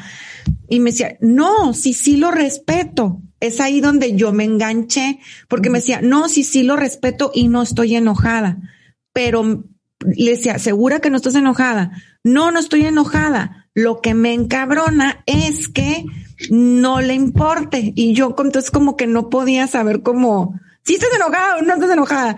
Y 0.67 0.81
me 0.81 0.91
decía, 0.91 1.15
no, 1.21 1.73
sí, 1.73 1.93
sí 1.93 2.17
lo 2.17 2.31
respeto. 2.31 3.21
Es 3.39 3.61
ahí 3.61 3.79
donde 3.79 4.13
yo 4.15 4.33
me 4.33 4.43
enganché 4.43 5.19
porque 5.47 5.69
me 5.69 5.79
decía, 5.79 6.01
no, 6.01 6.27
sí, 6.27 6.43
sí 6.43 6.63
lo 6.63 6.75
respeto 6.75 7.31
y 7.33 7.47
no 7.47 7.61
estoy 7.61 7.95
enojada. 7.95 8.57
Pero 9.13 9.63
le 10.15 10.31
decía, 10.31 10.59
¿segura 10.59 10.99
que 10.99 11.09
no 11.09 11.17
estás 11.17 11.35
enojada? 11.35 11.91
No, 12.23 12.51
no 12.51 12.59
estoy 12.59 12.85
enojada. 12.85 13.67
Lo 13.73 14.01
que 14.01 14.13
me 14.13 14.33
encabrona 14.33 15.23
es 15.25 15.67
que 15.67 16.05
no 16.49 17.01
le 17.01 17.13
importe. 17.13 17.93
Y 17.95 18.13
yo 18.13 18.35
entonces 18.37 18.71
como 18.71 18.95
que 18.95 19.07
no 19.07 19.29
podía 19.29 19.67
saber 19.67 20.01
cómo, 20.01 20.59
si 20.83 20.95
estás 20.95 21.09
enojada 21.15 21.57
o 21.57 21.61
no 21.61 21.73
estás 21.73 21.91
enojada. 21.91 22.37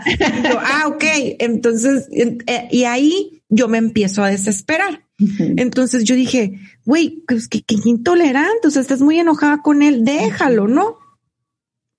ah, 0.59 0.87
ok. 0.87 1.03
Entonces, 1.39 2.07
eh, 2.11 2.67
y 2.71 2.83
ahí 2.83 3.43
yo 3.49 3.67
me 3.67 3.77
empiezo 3.77 4.23
a 4.23 4.29
desesperar. 4.29 5.05
Entonces 5.17 6.03
yo 6.03 6.15
dije, 6.15 6.59
güey, 6.83 7.23
pues 7.27 7.47
que, 7.47 7.61
que 7.61 7.75
intolerante, 7.85 8.67
o 8.67 8.71
sea, 8.71 8.81
estás 8.81 9.01
muy 9.01 9.17
enojada 9.19 9.61
con 9.61 9.81
él, 9.81 10.03
déjalo, 10.03 10.67
¿no? 10.67 10.97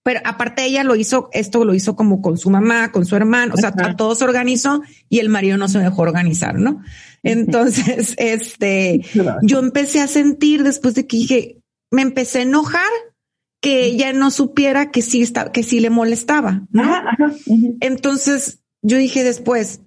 Pero 0.06 0.20
aparte 0.22 0.64
ella 0.64 0.84
lo 0.84 0.94
hizo, 0.94 1.28
esto 1.32 1.64
lo 1.64 1.74
hizo 1.74 1.96
como 1.96 2.22
con 2.22 2.38
su 2.38 2.48
mamá, 2.48 2.92
con 2.92 3.04
su 3.04 3.16
hermano, 3.16 3.54
o 3.54 3.56
sea, 3.56 3.72
todo 3.96 4.14
se 4.14 4.22
organizó 4.22 4.82
y 5.08 5.18
el 5.18 5.28
marido 5.28 5.58
no 5.58 5.66
se 5.66 5.80
dejó 5.80 6.02
organizar, 6.02 6.60
¿no? 6.60 6.80
Entonces, 7.24 8.14
este, 8.16 9.04
yo 9.42 9.58
empecé 9.58 10.00
a 10.00 10.06
sentir 10.06 10.62
después 10.62 10.94
de 10.94 11.08
que 11.08 11.16
dije, 11.16 11.58
me 11.90 12.02
empecé 12.02 12.38
a 12.38 12.42
enojar 12.42 12.88
que 13.60 13.84
ella 13.86 14.12
no 14.12 14.30
supiera 14.30 14.92
que 14.92 15.02
sí 15.02 15.22
está, 15.22 15.50
que 15.50 15.64
sí 15.64 15.80
le 15.80 15.90
molestaba, 15.90 16.68
¿no? 16.70 16.88
Entonces 17.80 18.60
yo 18.82 18.98
dije 18.98 19.24
después, 19.24 19.80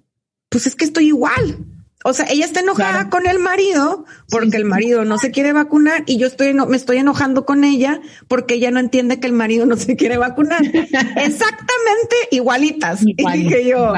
pues 0.50 0.66
es 0.66 0.76
que 0.76 0.84
estoy 0.84 1.06
igual. 1.06 1.64
O 2.02 2.14
sea, 2.14 2.26
ella 2.30 2.46
está 2.46 2.60
enojada 2.60 3.10
con 3.10 3.26
el 3.26 3.38
marido 3.38 4.06
porque 4.30 4.56
el 4.56 4.64
marido 4.64 5.04
no 5.04 5.18
se 5.18 5.30
quiere 5.30 5.52
vacunar 5.52 6.02
y 6.06 6.16
yo 6.16 6.28
estoy 6.28 6.54
me 6.54 6.76
estoy 6.76 6.96
enojando 6.96 7.44
con 7.44 7.62
ella 7.62 8.00
porque 8.26 8.54
ella 8.54 8.70
no 8.70 8.80
entiende 8.80 9.20
que 9.20 9.26
el 9.26 9.34
marido 9.34 9.66
no 9.66 9.76
se 9.76 9.96
quiere 9.96 10.16
vacunar. 10.16 10.62
Exactamente 10.64 12.16
igualitas. 12.30 13.02
y 13.02 13.14
dije 13.14 13.68
yo, 13.68 13.92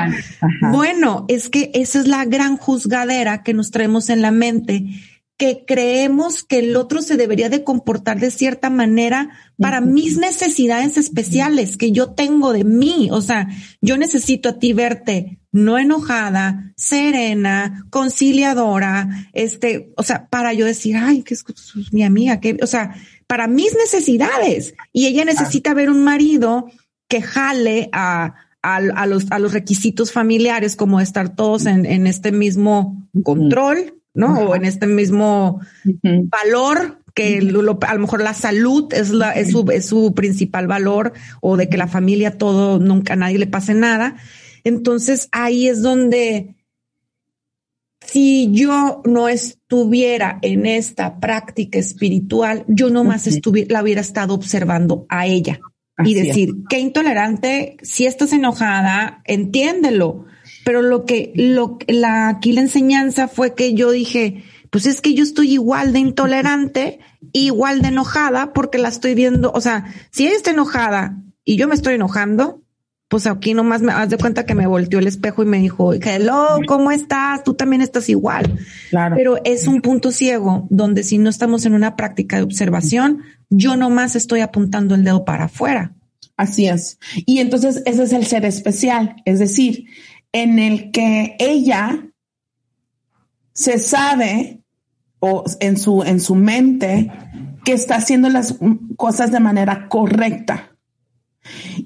bueno, 0.73 1.27
es 1.29 1.49
que 1.49 1.71
esa 1.75 2.01
es 2.01 2.09
la 2.09 2.25
gran 2.25 2.57
juzgadera 2.57 3.45
que 3.45 3.55
nos 3.55 3.71
traemos 3.71 4.11
en 4.11 4.21
la 4.21 4.33
mente 4.33 4.85
que 5.37 5.65
creemos 5.67 6.45
que 6.45 6.59
el 6.61 6.77
otro 6.77 7.03
se 7.03 7.17
debería 7.17 7.49
de 7.49 7.65
comportar 7.65 8.21
de 8.21 8.31
cierta 8.31 8.71
manera 8.71 9.31
para 9.59 9.81
mis 9.81 10.17
necesidades 10.17 10.97
especiales 10.97 11.77
que 11.77 11.91
yo 11.91 12.11
tengo 12.11 12.53
de 12.53 12.65
mí. 12.65 13.09
O 13.11 13.21
sea, 13.21 13.49
yo 13.81 13.97
necesito 13.97 14.51
a 14.51 14.59
ti 14.59 14.73
verte 14.73 15.42
no 15.53 15.79
enojada, 15.79 16.73
serena, 16.77 17.87
conciliadora, 17.91 19.29
este, 19.35 19.93
o 19.97 20.03
sea, 20.03 20.27
para 20.29 20.55
yo 20.55 20.65
decir, 20.65 20.97
ay, 20.97 21.23
que 21.23 21.35
es 21.35 21.45
mi 21.93 22.03
amiga, 22.03 22.41
que, 22.41 22.57
o 22.63 22.67
sea, 22.67 22.95
para 23.27 23.47
mis 23.47 23.75
necesidades. 23.75 24.75
Y 24.93 25.07
ella 25.07 25.25
necesita 25.25 25.75
ver 25.75 25.91
un 25.91 26.03
marido 26.03 26.67
que 27.07 27.23
jale 27.23 27.91
a, 27.93 28.35
a, 28.63 29.07
los, 29.07 29.31
a 29.31 29.39
los 29.39 29.53
requisitos 29.53 30.13
familiares, 30.13 30.77
como 30.77 31.01
estar 31.01 31.35
todos 31.35 31.67
en, 31.67 31.85
en 31.85 32.07
este 32.07 32.33
mismo 32.33 33.07
control, 33.23 33.95
¿no? 34.15 34.39
O 34.39 34.55
en 34.55 34.65
este 34.65 34.87
mismo 34.87 35.61
valor 36.03 37.03
que 37.15 37.39
a 37.39 37.95
lo 37.95 38.01
mejor 38.01 38.23
la 38.23 38.35
salud 38.35 38.93
es, 38.95 39.11
la, 39.11 39.33
es, 39.33 39.51
su, 39.51 39.71
es 39.71 39.87
su 39.87 40.15
principal 40.15 40.67
valor 40.67 41.13
o 41.41 41.57
de 41.57 41.69
que 41.69 41.77
la 41.77 41.87
familia 41.87 42.39
todo, 42.39 42.79
nunca 42.79 43.13
a 43.15 43.17
nadie 43.17 43.39
le 43.39 43.47
pase 43.47 43.75
nada. 43.75 44.17
Entonces 44.65 45.29
ahí 45.33 45.69
es 45.69 45.83
donde 45.83 46.57
si 48.07 48.51
yo 48.53 49.03
no 49.05 49.29
estuviera 49.29 50.39
en 50.43 50.67
esta 50.67 51.21
práctica 51.21 51.79
espiritual, 51.79 52.65
yo 52.69 52.91
nomás 52.91 53.27
estuviera, 53.27 53.73
la 53.73 53.83
hubiera 53.83 54.01
estado 54.01 54.35
observando 54.35 55.07
a 55.09 55.27
ella 55.27 55.61
y 56.05 56.15
decir, 56.15 56.55
qué 56.69 56.81
intolerante, 56.81 57.77
si 57.83 58.07
estás 58.07 58.33
enojada, 58.33 59.23
entiéndelo, 59.25 60.27
pero 60.65 60.83
lo 60.83 61.05
que, 61.05 61.33
lo, 61.37 61.79
la, 61.87 62.29
aquí 62.29 62.53
la 62.53 62.63
enseñanza 62.63 63.29
fue 63.29 63.55
que 63.55 63.75
yo 63.75 63.91
dije, 63.91 64.43
pues 64.71 64.87
es 64.87 65.01
que 65.01 65.15
yo 65.15 65.23
estoy 65.23 65.53
igual 65.53 65.93
de 65.93 66.01
intolerante, 66.01 67.01
igual 67.33 67.83
de 67.83 67.89
enojada, 67.89 68.53
porque 68.53 68.79
la 68.79 68.89
estoy 68.89 69.15
viendo, 69.15 69.53
o 69.55 69.61
sea, 69.61 69.85
si 70.11 70.27
ella 70.27 70.37
está 70.37 70.51
enojada 70.51 71.23
y 71.45 71.57
yo 71.57 71.69
me 71.69 71.75
estoy 71.75 71.95
enojando, 71.95 72.62
pues 73.13 73.27
aquí 73.27 73.53
nomás 73.53 73.83
me 73.83 73.93
haz 73.93 74.09
de 74.09 74.17
cuenta 74.17 74.47
que 74.47 74.55
me 74.55 74.67
volteó 74.67 74.99
el 74.99 75.07
espejo 75.07 75.43
y 75.43 75.45
me 75.45 75.59
dijo, 75.59 75.93
hello, 75.93 76.61
¿cómo 76.67 76.91
estás? 76.91 77.45
Tú 77.45 77.53
también 77.53 77.83
estás 77.83 78.09
igual. 78.09 78.59
Claro. 78.89 79.17
Pero 79.19 79.37
es 79.45 79.67
un 79.69 79.83
punto 79.83 80.11
ciego 80.13 80.67
donde 80.71 81.03
si 81.03 81.19
no 81.19 81.29
estamos 81.29 81.67
en 81.67 81.75
una 81.75 81.95
práctica 81.95 82.39
de 82.39 82.43
observación, 82.43 83.21
yo 83.51 83.77
nomás 83.77 84.17
estoy 84.17 84.41
apuntando 84.41 84.95
el 84.95 85.05
dedo 85.05 85.27
para 85.27 85.45
afuera. 85.45 85.93
Así 86.39 86.69
es. 86.69 86.99
Y 87.27 87.41
entonces 87.41 87.83
ese 87.85 88.05
es 88.05 88.15
el 88.15 88.25
ser 88.25 88.47
especial. 88.47 89.17
Es 89.27 89.41
decir, 89.41 89.89
en 90.33 90.59
el 90.59 90.91
que 90.91 91.37
ella 91.39 92.07
se 93.53 93.79
sabe 93.79 94.63
o 95.19 95.45
en 95.61 95.77
su, 95.77 96.03
en 96.03 96.19
su 96.19 96.35
mente 96.35 97.13
que 97.63 97.75
está 97.75 97.97
haciendo 97.97 98.31
las 98.31 98.57
cosas 98.97 99.31
de 99.31 99.41
manera 99.41 99.87
correcta 99.91 100.72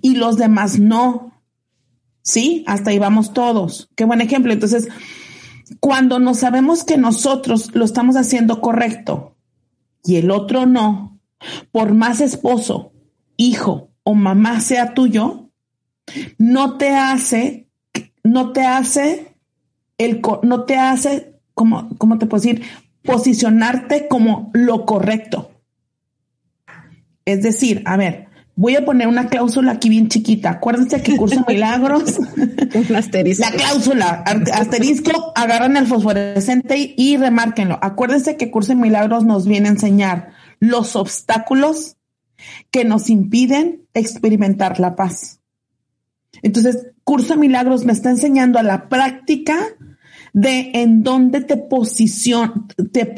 y 0.02 0.16
los 0.16 0.36
demás 0.36 0.78
no. 0.78 1.42
Sí, 2.22 2.64
hasta 2.66 2.90
ahí 2.90 2.98
vamos 2.98 3.32
todos. 3.32 3.88
Qué 3.94 4.04
buen 4.04 4.20
ejemplo. 4.20 4.52
Entonces, 4.52 4.88
cuando 5.80 6.18
no 6.18 6.34
sabemos 6.34 6.84
que 6.84 6.96
nosotros 6.96 7.74
lo 7.74 7.84
estamos 7.84 8.16
haciendo 8.16 8.60
correcto 8.60 9.36
y 10.04 10.16
el 10.16 10.30
otro 10.30 10.66
no, 10.66 11.20
por 11.72 11.94
más 11.94 12.20
esposo, 12.20 12.92
hijo 13.36 13.90
o 14.02 14.14
mamá 14.14 14.60
sea 14.60 14.94
tuyo, 14.94 15.50
no 16.38 16.76
te 16.76 16.94
hace 16.94 17.66
no 18.26 18.52
te 18.52 18.62
hace 18.62 19.36
el, 19.98 20.20
no 20.42 20.64
te 20.64 20.76
hace, 20.76 21.34
como, 21.54 21.88
¿cómo 21.96 22.18
te 22.18 22.26
puedo 22.26 22.42
decir? 22.42 22.62
Posicionarte 23.02 24.08
como 24.08 24.50
lo 24.52 24.84
correcto. 24.84 25.52
Es 27.24 27.42
decir, 27.42 27.82
a 27.86 27.96
ver, 27.96 28.25
voy 28.56 28.74
a 28.74 28.84
poner 28.84 29.06
una 29.06 29.28
cláusula 29.28 29.72
aquí 29.72 29.88
bien 29.88 30.08
chiquita. 30.08 30.50
Acuérdense 30.50 31.02
que 31.02 31.16
curso 31.16 31.44
milagros. 31.48 32.18
La 33.38 33.50
cláusula, 33.52 34.24
asterisco, 34.52 35.32
agarran 35.36 35.76
el 35.76 35.86
fosforescente 35.86 36.94
y 36.96 37.16
remárquenlo. 37.16 37.78
Acuérdense 37.80 38.36
que 38.36 38.50
curso 38.50 38.74
milagros 38.74 39.24
nos 39.24 39.46
viene 39.46 39.68
a 39.68 39.72
enseñar 39.72 40.30
los 40.58 40.96
obstáculos 40.96 41.96
que 42.70 42.84
nos 42.84 43.10
impiden 43.10 43.86
experimentar 43.94 44.80
la 44.80 44.96
paz. 44.96 45.40
Entonces, 46.42 46.88
Curso 47.04 47.34
de 47.34 47.40
Milagros 47.40 47.84
me 47.84 47.92
está 47.92 48.10
enseñando 48.10 48.58
a 48.58 48.62
la 48.62 48.88
práctica 48.88 49.56
de 50.32 50.72
en 50.74 51.02
dónde 51.02 51.40
te, 51.40 51.56
te, 52.92 53.14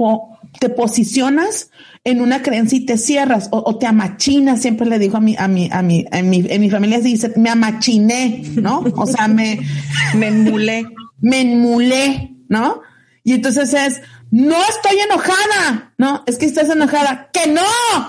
te 0.59 0.69
posicionas 0.69 1.71
en 2.05 2.21
una 2.21 2.43
creencia 2.43 2.79
y 2.79 2.87
te 2.87 2.97
cierras 2.97 3.49
o, 3.51 3.77
te 3.79 3.87
amachinas. 3.87 4.63
Siempre 4.63 4.87
le 4.87 4.99
digo 4.99 5.17
a 5.17 5.21
mi, 5.21 5.37
a 5.37 5.49
mi, 5.49 5.69
a 5.71 5.83
mi, 5.83 6.07
en 6.11 6.31
mi, 6.31 6.45
en 6.49 6.61
mi 6.61 6.71
familia 6.71 6.99
se 6.99 7.09
dice, 7.09 7.33
me 7.37 7.51
amachiné, 7.51 8.43
¿no? 8.57 8.85
O 8.97 9.07
sea, 9.07 9.29
me, 9.29 9.61
me 10.15 10.29
enmulé, 10.29 10.87
me 11.21 11.41
enmulé, 11.41 12.35
¿no? 12.49 12.83
Y 13.25 13.35
entonces 13.35 13.75
es, 13.75 14.01
no 14.31 14.57
estoy 14.69 14.99
enojada, 15.01 15.93
¿no? 15.99 16.23
Es 16.27 16.39
que 16.39 16.47
estás 16.47 16.71
enojada, 16.71 17.31
que 17.33 17.51
no, 17.51 17.63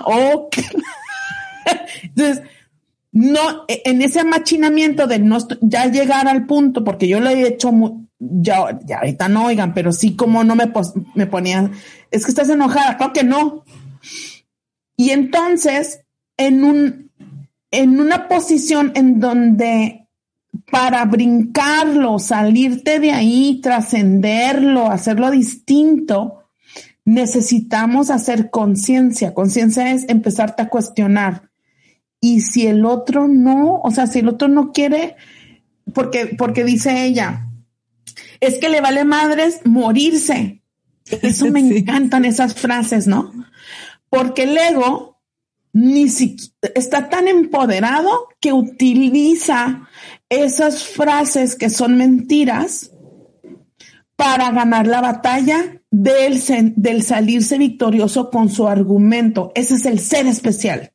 oh, 0.06 0.50
entonces, 2.04 2.44
no, 3.12 3.66
e, 3.68 3.82
en 3.86 4.02
ese 4.02 4.24
machinamiento 4.24 5.08
de 5.08 5.20
no 5.20 5.38
ya 5.62 5.88
llegar 5.88 6.28
al 6.28 6.46
punto, 6.46 6.84
porque 6.84 7.08
yo 7.08 7.20
lo 7.20 7.30
he 7.30 7.48
hecho, 7.48 7.72
ya, 8.20 8.80
ya 8.86 8.98
ahorita 8.98 9.30
no 9.30 9.46
oigan, 9.46 9.74
pero 9.74 9.92
sí 9.92 10.16
como 10.16 10.44
no 10.44 10.56
me, 10.56 10.72
me 11.16 11.26
ponía, 11.26 11.72
es 12.12 12.26
que 12.26 12.32
estás 12.32 12.50
enojada, 12.50 12.98
claro 12.98 13.14
que 13.14 13.24
no. 13.24 13.64
Y 14.96 15.12
entonces, 15.12 16.02
en 16.38 16.64
un, 16.64 17.12
en 17.72 18.00
una 18.00 18.28
posición 18.28 18.92
en 18.96 19.20
donde 19.20 20.08
para 20.72 21.06
brincarlo, 21.06 22.20
salirte 22.20 23.00
de 23.00 23.12
ahí, 23.12 23.60
trascenderlo, 23.62 24.90
hacerlo 24.92 25.32
distinto, 25.32 26.50
necesitamos 27.06 28.10
hacer 28.10 28.50
conciencia. 28.50 29.34
Conciencia 29.34 29.92
es 29.92 30.08
empezarte 30.10 30.64
a 30.64 30.70
cuestionar. 30.70 31.50
Y 32.22 32.42
si 32.42 32.68
el 32.68 32.86
otro 32.86 33.28
no, 33.28 33.80
o 33.82 33.92
sea, 33.92 34.06
si 34.08 34.20
el 34.20 34.28
otro 34.28 34.48
no 34.48 34.72
quiere, 34.72 35.16
porque, 35.94 36.36
porque 36.38 36.64
dice 36.64 37.06
ella, 37.06 37.49
es 38.40 38.58
que 38.58 38.70
le 38.70 38.82
vale 38.82 39.06
madres 39.06 39.62
morirse. 39.66 40.62
Eso 41.06 41.46
me 41.48 41.60
encantan 41.78 42.26
esas 42.26 42.56
frases, 42.56 43.08
¿no? 43.08 43.32
Porque 44.10 44.44
el 44.44 44.58
ego 44.58 45.20
ni 45.74 46.10
siquiera 46.10 46.54
está 46.76 47.10
tan 47.10 47.28
empoderado 47.28 48.28
que 48.40 48.54
utiliza 48.54 49.88
esas 50.30 50.84
frases 50.84 51.56
que 51.56 51.70
son 51.70 51.98
mentiras 51.98 52.92
para 54.16 54.52
ganar 54.52 54.88
la 54.88 55.02
batalla 55.02 55.82
del, 55.92 56.42
del 56.76 57.04
salirse 57.04 57.58
victorioso 57.58 58.30
con 58.30 58.50
su 58.50 58.68
argumento. 58.68 59.52
Ese 59.56 59.76
es 59.76 59.86
el 59.86 60.00
ser 60.00 60.28
especial. 60.28 60.92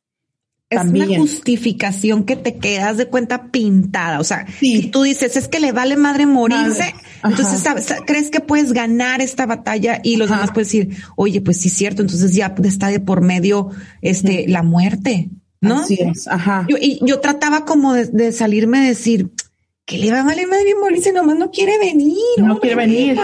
Es 0.67 0.83
una 0.83 1.05
justificación 1.05 2.23
que 2.23 2.35
te 2.35 2.57
quedas 2.57 2.97
de 2.97 3.05
cuenta 3.05 3.51
pintada. 3.51 4.19
O 4.19 4.23
sea, 4.23 4.47
si 4.59 4.87
tú 4.87 5.03
dices 5.03 5.37
es 5.37 5.47
que 5.47 5.59
le 5.59 5.71
vale 5.71 5.95
madre 5.95 6.25
morirse, 6.25 6.95
entonces 7.23 7.63
crees 8.07 8.31
que 8.31 8.39
puedes 8.39 8.73
ganar 8.73 9.21
esta 9.21 9.45
batalla 9.45 10.01
y 10.03 10.15
los 10.17 10.29
demás 10.29 10.49
pueden 10.51 10.65
decir, 10.65 11.03
oye, 11.15 11.39
pues 11.41 11.61
sí 11.61 11.67
es 11.67 11.75
cierto, 11.75 12.01
entonces 12.01 12.33
ya 12.33 12.55
está 12.63 12.87
de 12.87 12.99
por 12.99 13.21
medio 13.21 13.69
este 14.01 14.47
la 14.47 14.63
muerte, 14.63 15.29
¿no? 15.61 15.81
Así 15.81 15.99
es, 16.01 16.27
ajá. 16.27 16.65
Yo, 16.67 16.77
y 16.81 16.99
yo 17.05 17.19
trataba 17.19 17.63
como 17.63 17.93
de, 17.93 18.31
salirme 18.31 18.79
a 18.79 18.87
decir 18.87 19.29
que 19.85 19.99
le 19.99 20.11
va 20.11 20.21
a 20.21 20.23
valer 20.23 20.47
madre 20.47 20.73
morirse, 20.81 21.13
nomás 21.13 21.37
no 21.37 21.51
quiere 21.51 21.77
venir. 21.77 22.17
No 22.37 22.59
quiere 22.59 22.75
venir. 22.75 23.19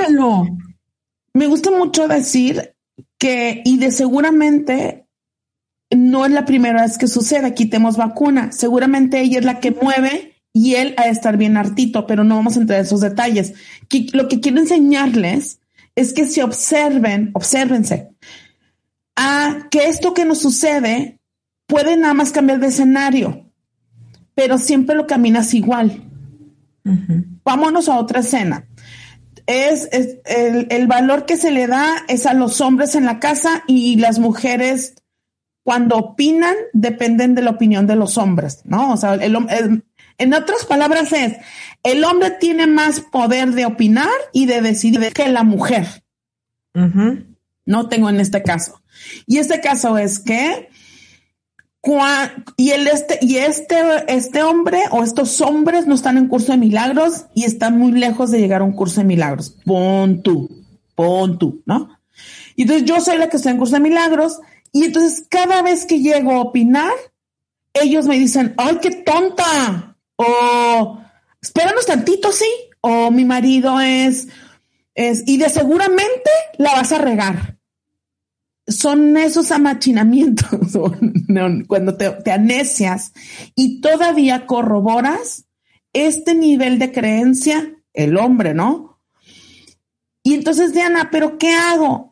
Me 1.33 1.47
gusta 1.47 1.71
mucho 1.71 2.07
decir 2.07 2.75
que, 3.17 3.63
y 3.65 3.77
de 3.77 3.91
seguramente 3.91 5.07
no 5.95 6.25
es 6.25 6.31
la 6.31 6.45
primera 6.45 6.83
vez 6.83 6.97
que 6.97 7.07
sucede. 7.07 7.53
Quitemos 7.53 7.97
vacuna. 7.97 8.51
Seguramente 8.51 9.21
ella 9.21 9.39
es 9.39 9.45
la 9.45 9.59
que 9.59 9.71
mueve 9.71 10.35
y 10.53 10.75
él 10.75 10.95
a 10.97 11.07
estar 11.07 11.37
bien 11.37 11.57
hartito, 11.57 12.07
pero 12.07 12.23
no 12.23 12.35
vamos 12.35 12.57
a 12.57 12.61
entrar 12.61 12.79
en 12.79 12.85
esos 12.85 13.01
detalles. 13.01 13.53
lo 14.13 14.27
que 14.27 14.39
quiero 14.39 14.59
enseñarles 14.59 15.59
es 15.95 16.13
que 16.13 16.25
se 16.25 16.43
observen, 16.43 17.31
obsérvense, 17.33 18.11
a 19.15 19.67
que 19.69 19.87
esto 19.87 20.13
que 20.13 20.25
nos 20.25 20.39
sucede 20.39 21.19
puede 21.67 21.97
nada 21.97 22.13
más 22.13 22.31
cambiar 22.31 22.59
de 22.59 22.67
escenario, 22.67 23.51
pero 24.35 24.57
siempre 24.57 24.95
lo 24.95 25.07
caminas 25.07 25.53
igual. 25.53 26.03
Vámonos 27.43 27.89
a 27.89 27.99
otra 27.99 28.21
escena. 28.21 28.67
Es, 29.45 29.89
el, 29.91 30.67
el, 30.69 30.87
valor 30.87 31.25
que 31.25 31.35
se 31.35 31.51
le 31.51 31.67
da 31.67 31.87
es 32.07 32.25
a 32.25 32.33
los 32.33 32.61
hombres 32.61 32.95
en 32.95 33.05
la 33.05 33.19
casa 33.19 33.63
y 33.67 33.97
las 33.97 34.19
mujeres 34.19 34.95
cuando 35.63 35.97
opinan 35.97 36.55
dependen 36.73 37.35
de 37.35 37.41
la 37.41 37.51
opinión 37.51 37.87
de 37.87 37.95
los 37.95 38.17
hombres, 38.17 38.61
¿no? 38.65 38.93
O 38.93 38.97
sea, 38.97 39.13
el, 39.15 39.35
en 40.17 40.33
otras 40.33 40.65
palabras 40.65 41.13
es, 41.13 41.37
el 41.83 42.03
hombre 42.03 42.31
tiene 42.39 42.67
más 42.67 43.01
poder 43.01 43.51
de 43.51 43.65
opinar 43.65 44.09
y 44.33 44.45
de 44.45 44.61
decidir 44.61 45.13
que 45.13 45.29
la 45.29 45.43
mujer. 45.43 46.03
No 47.65 47.89
tengo 47.89 48.09
en 48.09 48.19
este 48.19 48.43
caso. 48.43 48.81
Y 49.25 49.37
este 49.37 49.61
caso 49.61 49.97
es 49.97 50.19
que 50.19 50.69
y 52.57 52.69
el 52.69 52.87
este 52.87 53.17
y 53.21 53.37
este 53.37 53.81
este 54.07 54.43
hombre 54.43 54.83
o 54.91 55.03
estos 55.03 55.41
hombres 55.41 55.87
no 55.87 55.95
están 55.95 56.17
en 56.17 56.27
curso 56.27 56.51
de 56.51 56.59
milagros 56.59 57.25
y 57.33 57.45
están 57.45 57.79
muy 57.79 57.91
lejos 57.91 58.29
de 58.29 58.39
llegar 58.39 58.61
a 58.61 58.65
un 58.65 58.73
curso 58.73 59.01
de 59.01 59.07
milagros. 59.07 59.57
Pon 59.65 60.21
tú, 60.21 60.63
pon 60.93 61.39
tú, 61.39 61.63
¿no? 61.65 61.97
Y 62.55 62.63
entonces 62.63 62.85
yo 62.85 63.01
soy 63.01 63.17
la 63.17 63.29
que 63.29 63.37
está 63.37 63.49
en 63.49 63.57
curso 63.57 63.75
de 63.75 63.81
milagros 63.81 64.39
y 64.71 64.85
entonces 64.85 65.25
cada 65.29 65.61
vez 65.61 65.85
que 65.85 65.99
llego 65.99 66.31
a 66.31 66.41
opinar, 66.41 66.93
ellos 67.73 68.07
me 68.07 68.17
dicen, 68.17 68.53
ay, 68.57 68.77
qué 68.81 68.91
tonta. 68.91 69.97
O 70.15 71.01
espéranos 71.41 71.85
tantito, 71.85 72.31
sí. 72.31 72.49
O 72.81 73.11
mi 73.11 73.25
marido 73.25 73.79
es, 73.79 74.27
es, 74.95 75.23
y 75.25 75.37
de 75.37 75.49
seguramente 75.49 76.29
la 76.57 76.73
vas 76.73 76.91
a 76.91 76.97
regar. 76.97 77.57
Son 78.67 79.17
esos 79.17 79.51
amachinamientos 79.51 80.49
cuando 81.67 81.97
te, 81.97 82.09
te 82.09 82.31
anesias 82.31 83.11
y 83.55 83.81
todavía 83.81 84.45
corroboras 84.45 85.45
este 85.93 86.35
nivel 86.35 86.79
de 86.79 86.91
creencia, 86.91 87.75
el 87.93 88.15
hombre, 88.17 88.53
¿no? 88.53 89.01
Y 90.23 90.35
entonces, 90.35 90.73
Diana, 90.73 91.09
¿pero 91.11 91.37
qué 91.37 91.53
hago? 91.53 92.10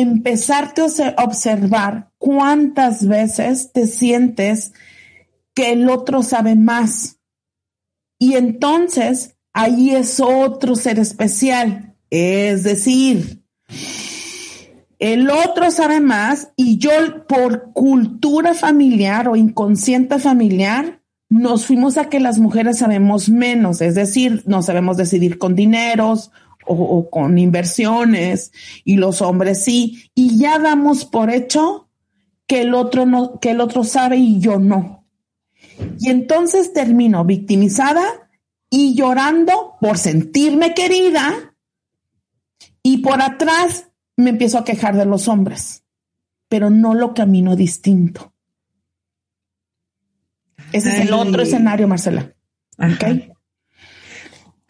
Empezarte 0.00 0.82
a 0.82 1.22
observar 1.22 2.10
cuántas 2.18 3.06
veces 3.06 3.72
te 3.72 3.86
sientes 3.86 4.72
que 5.54 5.72
el 5.72 5.90
otro 5.90 6.22
sabe 6.22 6.56
más. 6.56 7.18
Y 8.18 8.34
entonces 8.34 9.36
ahí 9.52 9.90
es 9.90 10.18
otro 10.18 10.76
ser 10.76 10.98
especial. 10.98 11.94
Es 12.08 12.62
decir, 12.64 13.42
el 14.98 15.28
otro 15.30 15.70
sabe 15.70 16.00
más 16.00 16.52
y 16.56 16.78
yo 16.78 17.26
por 17.26 17.72
cultura 17.72 18.54
familiar 18.54 19.28
o 19.28 19.36
inconsciente 19.36 20.18
familiar 20.18 21.02
nos 21.28 21.66
fuimos 21.66 21.96
a 21.96 22.08
que 22.08 22.20
las 22.20 22.38
mujeres 22.38 22.78
sabemos 22.78 23.30
menos, 23.30 23.80
es 23.80 23.94
decir, 23.94 24.42
no 24.46 24.62
sabemos 24.62 24.98
decidir 24.98 25.38
con 25.38 25.54
dineros 25.54 26.30
o, 26.66 27.10
con 27.10 27.38
inversiones 27.38 28.52
y 28.84 28.96
los 28.96 29.22
hombres 29.22 29.64
sí, 29.64 30.10
y 30.14 30.38
ya 30.38 30.58
damos 30.58 31.04
por 31.04 31.30
hecho 31.30 31.88
que 32.46 32.62
el 32.62 32.74
otro 32.74 33.06
no, 33.06 33.38
que 33.40 33.50
el 33.50 33.60
otro 33.60 33.84
sabe 33.84 34.16
y 34.16 34.40
yo 34.40 34.58
no. 34.58 35.06
Y 35.98 36.10
entonces 36.10 36.72
termino 36.72 37.24
victimizada 37.24 38.04
y 38.70 38.94
llorando 38.94 39.76
por 39.80 39.98
sentirme 39.98 40.74
querida 40.74 41.54
y 42.82 42.98
por 42.98 43.20
atrás 43.20 43.88
me 44.16 44.30
empiezo 44.30 44.58
a 44.58 44.64
quejar 44.64 44.96
de 44.96 45.06
los 45.06 45.28
hombres, 45.28 45.84
pero 46.48 46.70
no 46.70 46.94
lo 46.94 47.14
camino 47.14 47.56
distinto. 47.56 48.32
Ese 50.72 50.88
es 50.88 51.00
el 51.06 51.12
otro 51.12 51.42
escenario, 51.42 51.86
Marcela. 51.86 52.34
¿Okay? 52.78 53.31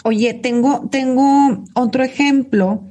Oye, 0.04 0.34
tengo, 0.34 0.88
tengo 0.90 1.64
otro 1.74 2.02
ejemplo 2.02 2.88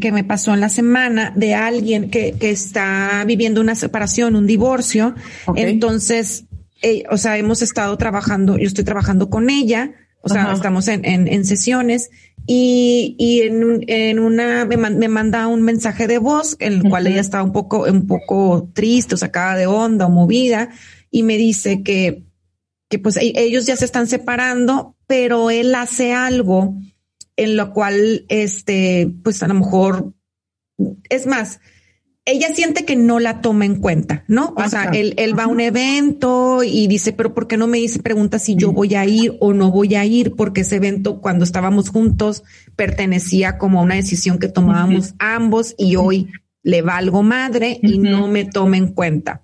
que 0.00 0.12
me 0.12 0.24
pasó 0.24 0.52
en 0.52 0.60
la 0.60 0.68
semana 0.68 1.32
de 1.34 1.54
alguien 1.54 2.10
que, 2.10 2.32
que 2.32 2.50
está 2.50 3.24
viviendo 3.26 3.60
una 3.60 3.74
separación, 3.74 4.36
un 4.36 4.46
divorcio. 4.46 5.14
Entonces, 5.56 6.44
eh, 6.82 7.04
o 7.10 7.16
sea, 7.16 7.38
hemos 7.38 7.62
estado 7.62 7.96
trabajando, 7.96 8.58
yo 8.58 8.66
estoy 8.66 8.84
trabajando 8.84 9.30
con 9.30 9.48
ella, 9.48 9.92
o 10.20 10.28
sea, 10.28 10.52
estamos 10.52 10.88
en, 10.88 11.04
en, 11.04 11.28
en, 11.28 11.44
sesiones 11.44 12.10
y, 12.46 13.16
y 13.18 13.40
en, 13.42 13.84
en 13.86 14.18
una, 14.18 14.64
me, 14.64 14.76
me, 14.76 15.08
manda 15.08 15.46
un 15.46 15.62
mensaje 15.62 16.06
de 16.06 16.18
voz 16.18 16.56
en 16.58 16.74
el 16.74 16.82
cual 16.88 17.06
ella 17.06 17.20
estaba 17.20 17.42
un 17.42 17.52
poco, 17.52 17.84
un 17.84 18.06
poco 18.06 18.68
triste 18.74 19.14
o 19.14 19.18
sacada 19.18 19.56
de 19.56 19.66
onda 19.66 20.06
o 20.06 20.10
movida 20.10 20.68
y 21.10 21.22
me 21.22 21.36
dice 21.36 21.82
que, 21.82 22.27
que 22.88 22.98
pues 22.98 23.16
e, 23.16 23.32
ellos 23.36 23.66
ya 23.66 23.76
se 23.76 23.84
están 23.84 24.06
separando, 24.06 24.96
pero 25.06 25.50
él 25.50 25.74
hace 25.74 26.12
algo 26.12 26.74
en 27.36 27.56
lo 27.56 27.72
cual, 27.72 28.24
este, 28.28 29.12
pues 29.22 29.42
a 29.42 29.48
lo 29.48 29.54
mejor, 29.54 30.12
es 31.08 31.26
más, 31.26 31.60
ella 32.24 32.54
siente 32.54 32.84
que 32.84 32.96
no 32.96 33.20
la 33.20 33.40
toma 33.40 33.64
en 33.64 33.76
cuenta, 33.76 34.24
¿no? 34.28 34.52
O 34.56 34.68
sea, 34.68 34.90
él, 34.92 35.14
él 35.16 35.38
va 35.38 35.44
a 35.44 35.46
un 35.46 35.60
evento 35.60 36.62
y 36.62 36.86
dice, 36.88 37.12
pero 37.12 37.32
¿por 37.32 37.46
qué 37.46 37.56
no 37.56 37.66
me 37.66 37.78
dice, 37.78 38.00
pregunta 38.00 38.38
si 38.38 38.54
yo 38.54 38.72
voy 38.72 38.96
a 38.96 39.06
ir 39.06 39.36
o 39.40 39.54
no 39.54 39.70
voy 39.70 39.94
a 39.94 40.04
ir? 40.04 40.34
Porque 40.34 40.60
ese 40.60 40.76
evento 40.76 41.20
cuando 41.20 41.44
estábamos 41.44 41.88
juntos 41.88 42.42
pertenecía 42.76 43.56
como 43.56 43.80
a 43.80 43.82
una 43.82 43.94
decisión 43.94 44.38
que 44.38 44.48
tomábamos 44.48 45.14
ambos 45.18 45.74
y 45.78 45.96
hoy 45.96 46.28
le 46.68 46.82
valgo 46.82 47.22
madre 47.22 47.80
y 47.82 47.98
no 47.98 48.28
me 48.28 48.44
tome 48.44 48.76
en 48.76 48.88
cuenta. 48.88 49.40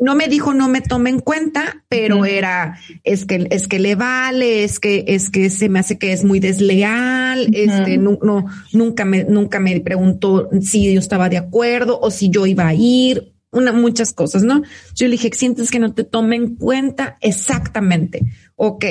No 0.00 0.16
me 0.16 0.26
dijo 0.26 0.52
no 0.52 0.68
me 0.68 0.80
tome 0.80 1.10
en 1.10 1.20
cuenta, 1.20 1.84
pero 1.88 2.24
era 2.24 2.76
es 3.04 3.24
que 3.24 3.46
es 3.50 3.68
que 3.68 3.78
le 3.78 3.94
vale, 3.94 4.64
es 4.64 4.80
que 4.80 5.04
es 5.06 5.30
que 5.30 5.48
se 5.48 5.68
me 5.68 5.78
hace 5.78 5.96
que 5.96 6.12
es 6.12 6.24
muy 6.24 6.40
desleal, 6.40 7.54
este 7.54 7.98
no, 7.98 8.18
nunca 8.72 9.04
me 9.04 9.22
nunca 9.22 9.60
me 9.60 9.78
preguntó 9.78 10.50
si 10.60 10.92
yo 10.92 10.98
estaba 10.98 11.28
de 11.28 11.38
acuerdo 11.38 12.00
o 12.00 12.10
si 12.10 12.30
yo 12.30 12.46
iba 12.46 12.66
a 12.66 12.74
ir, 12.74 13.32
una 13.52 13.72
muchas 13.72 14.12
cosas, 14.12 14.42
¿no? 14.42 14.62
Yo 14.96 15.06
le 15.06 15.12
dije, 15.12 15.30
"¿Sientes 15.32 15.70
que 15.70 15.78
no 15.78 15.94
te 15.94 16.02
tome 16.02 16.34
en 16.34 16.56
cuenta?" 16.56 17.16
Exactamente. 17.20 18.22
Ok. 18.56 18.86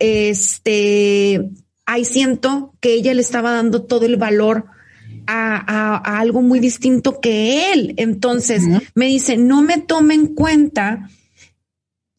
Este, 0.00 1.48
ahí 1.86 2.04
siento 2.04 2.74
que 2.80 2.94
ella 2.94 3.14
le 3.14 3.20
estaba 3.20 3.52
dando 3.52 3.84
todo 3.84 4.04
el 4.04 4.16
valor 4.16 4.64
a, 5.28 6.18
algo 6.18 6.42
muy 6.42 6.58
distinto 6.58 7.20
que 7.20 7.72
él. 7.72 7.94
Entonces 7.98 8.62
me 8.94 9.06
dice, 9.06 9.36
no 9.36 9.62
me 9.62 9.78
tome 9.78 10.14
en 10.14 10.34
cuenta. 10.34 11.08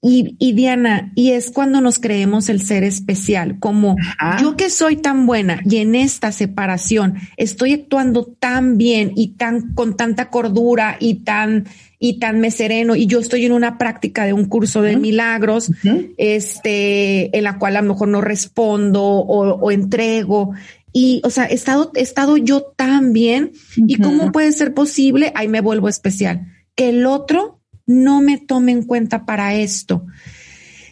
Y, 0.02 0.38
y, 0.40 0.54
Diana, 0.54 1.12
y 1.14 1.32
es 1.32 1.52
cuando 1.52 1.82
nos 1.82 2.00
creemos 2.00 2.48
el 2.48 2.62
ser 2.62 2.86
especial, 2.86 3.60
como 3.60 3.98
yo 4.42 4.56
que 4.56 4.70
soy 4.70 4.96
tan 4.96 5.26
buena 5.26 5.60
y 5.70 5.76
en 5.78 5.94
esta 5.94 6.32
separación 6.32 7.16
estoy 7.36 7.74
actuando 7.74 8.24
tan 8.24 8.78
bien 8.78 9.12
y 9.18 9.36
tan 9.36 9.74
con 9.74 9.98
tanta 9.98 10.30
cordura 10.30 10.96
y 11.02 11.16
tan 11.26 11.66
y 12.00 12.18
tan 12.18 12.40
me 12.40 12.50
sereno 12.50 12.96
y 12.96 13.08
yo 13.08 13.20
estoy 13.20 13.46
en 13.46 13.52
una 13.52 13.78
práctica 13.78 14.24
de 14.24 14.32
un 14.32 14.46
curso 14.46 14.82
de 14.82 14.96
milagros, 14.96 15.70
este, 16.16 17.38
en 17.38 17.44
la 17.44 17.60
cual 17.60 17.76
a 17.76 17.82
lo 17.82 17.90
mejor 17.90 18.08
no 18.08 18.22
respondo 18.22 19.04
o, 19.04 19.56
o 19.56 19.70
entrego 19.72 20.54
y, 21.02 21.22
o 21.24 21.30
sea, 21.30 21.46
he 21.46 21.54
estado, 21.54 21.94
he 21.96 22.02
estado 22.02 22.36
yo 22.36 22.62
tan 22.76 23.14
bien. 23.14 23.54
¿Y 23.78 23.96
cómo 24.02 24.34
puede 24.34 24.52
ser 24.52 24.74
posible? 24.74 25.32
Ahí 25.34 25.48
me 25.48 25.62
vuelvo 25.62 25.88
especial. 25.88 26.48
Que 26.76 26.90
el 26.90 27.06
otro 27.06 27.62
no 27.86 28.20
me 28.20 28.38
tome 28.38 28.74
en 28.74 28.84
cuenta 28.84 29.26
para 29.26 29.56
esto. 29.56 30.06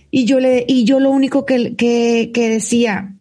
Y 0.10 0.24
yo 0.24 0.40
le, 0.40 0.64
y 0.66 0.86
yo 0.86 1.02
lo 1.02 1.10
único 1.10 1.46
que, 1.46 1.76
que, 1.76 2.32
que 2.34 2.48
decía, 2.48 3.17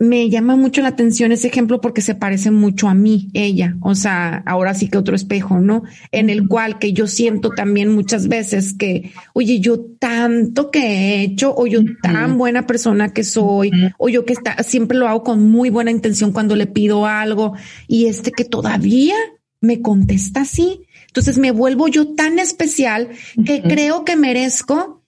me 0.00 0.30
llama 0.30 0.54
mucho 0.54 0.80
la 0.80 0.88
atención 0.88 1.32
ese 1.32 1.48
ejemplo 1.48 1.80
porque 1.80 2.02
se 2.02 2.14
parece 2.14 2.52
mucho 2.52 2.88
a 2.88 2.94
mí, 2.94 3.30
ella. 3.34 3.76
O 3.80 3.96
sea, 3.96 4.44
ahora 4.46 4.74
sí 4.74 4.88
que 4.88 4.98
otro 4.98 5.16
espejo, 5.16 5.58
¿no? 5.58 5.82
En 6.12 6.30
el 6.30 6.46
cual 6.46 6.78
que 6.78 6.92
yo 6.92 7.08
siento 7.08 7.50
también 7.50 7.92
muchas 7.92 8.28
veces 8.28 8.74
que, 8.74 9.12
oye, 9.32 9.58
yo 9.58 9.80
tanto 9.98 10.70
que 10.70 10.80
he 10.80 11.22
hecho, 11.22 11.52
o 11.56 11.66
yo 11.66 11.80
tan 12.00 12.38
buena 12.38 12.66
persona 12.66 13.12
que 13.12 13.24
soy, 13.24 13.72
o 13.98 14.08
yo 14.08 14.24
que 14.24 14.34
está, 14.34 14.62
siempre 14.62 14.96
lo 14.96 15.08
hago 15.08 15.24
con 15.24 15.50
muy 15.50 15.68
buena 15.68 15.90
intención 15.90 16.32
cuando 16.32 16.54
le 16.54 16.66
pido 16.66 17.04
algo, 17.04 17.54
y 17.88 18.06
este 18.06 18.30
que 18.30 18.44
todavía 18.44 19.16
me 19.60 19.82
contesta 19.82 20.42
así. 20.42 20.82
Entonces 21.08 21.38
me 21.38 21.50
vuelvo 21.50 21.88
yo 21.88 22.14
tan 22.14 22.38
especial 22.38 23.08
que 23.44 23.62
creo 23.62 24.04
que 24.04 24.14
merezco 24.14 25.02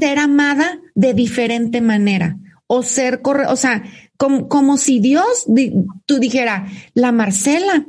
ser 0.00 0.18
amada 0.18 0.80
de 0.96 1.14
diferente 1.14 1.80
manera 1.80 2.38
o 2.66 2.82
ser 2.82 3.22
corre, 3.22 3.46
o 3.46 3.56
sea, 3.56 3.82
como, 4.18 4.48
como 4.48 4.76
si 4.76 4.98
Dios, 4.98 5.46
tú 6.04 6.18
dijera, 6.18 6.66
la 6.92 7.12
Marcela 7.12 7.86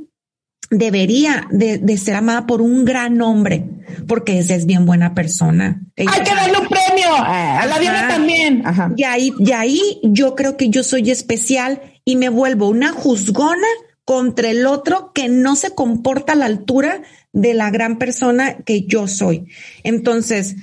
debería 0.70 1.48
de, 1.50 1.98
ser 1.98 2.16
amada 2.16 2.46
por 2.46 2.62
un 2.62 2.86
gran 2.86 3.20
hombre, 3.22 3.66
porque 4.08 4.38
esa 4.38 4.54
es 4.54 4.66
bien 4.68 4.86
buena 4.86 5.16
persona. 5.16 5.82
Hay 5.98 6.06
que 6.06 6.36
darle 6.36 6.60
un 6.60 6.68
premio 6.68 7.08
a 7.16 7.66
la 7.66 7.80
Diana 7.80 8.08
también. 8.08 8.64
Y 8.96 9.04
ahí, 9.04 9.34
y 9.40 9.52
ahí 9.52 10.00
yo 10.04 10.36
creo 10.36 10.56
que 10.56 10.70
yo 10.70 10.84
soy 10.84 11.10
especial 11.10 11.82
y 12.06 12.16
me 12.16 12.30
vuelvo 12.30 12.70
una 12.70 12.92
juzgona 12.92 13.68
contra 14.06 14.50
el 14.50 14.68
otro 14.68 15.12
que 15.14 15.30
no 15.30 15.56
se 15.56 15.74
comporta 15.74 16.34
a 16.34 16.36
la 16.36 16.46
altura 16.46 17.02
de 17.34 17.56
la 17.56 17.72
gran 17.72 17.98
persona 17.98 18.58
que 18.58 18.86
yo 18.86 19.08
soy. 19.08 19.48
Entonces, 19.84 20.56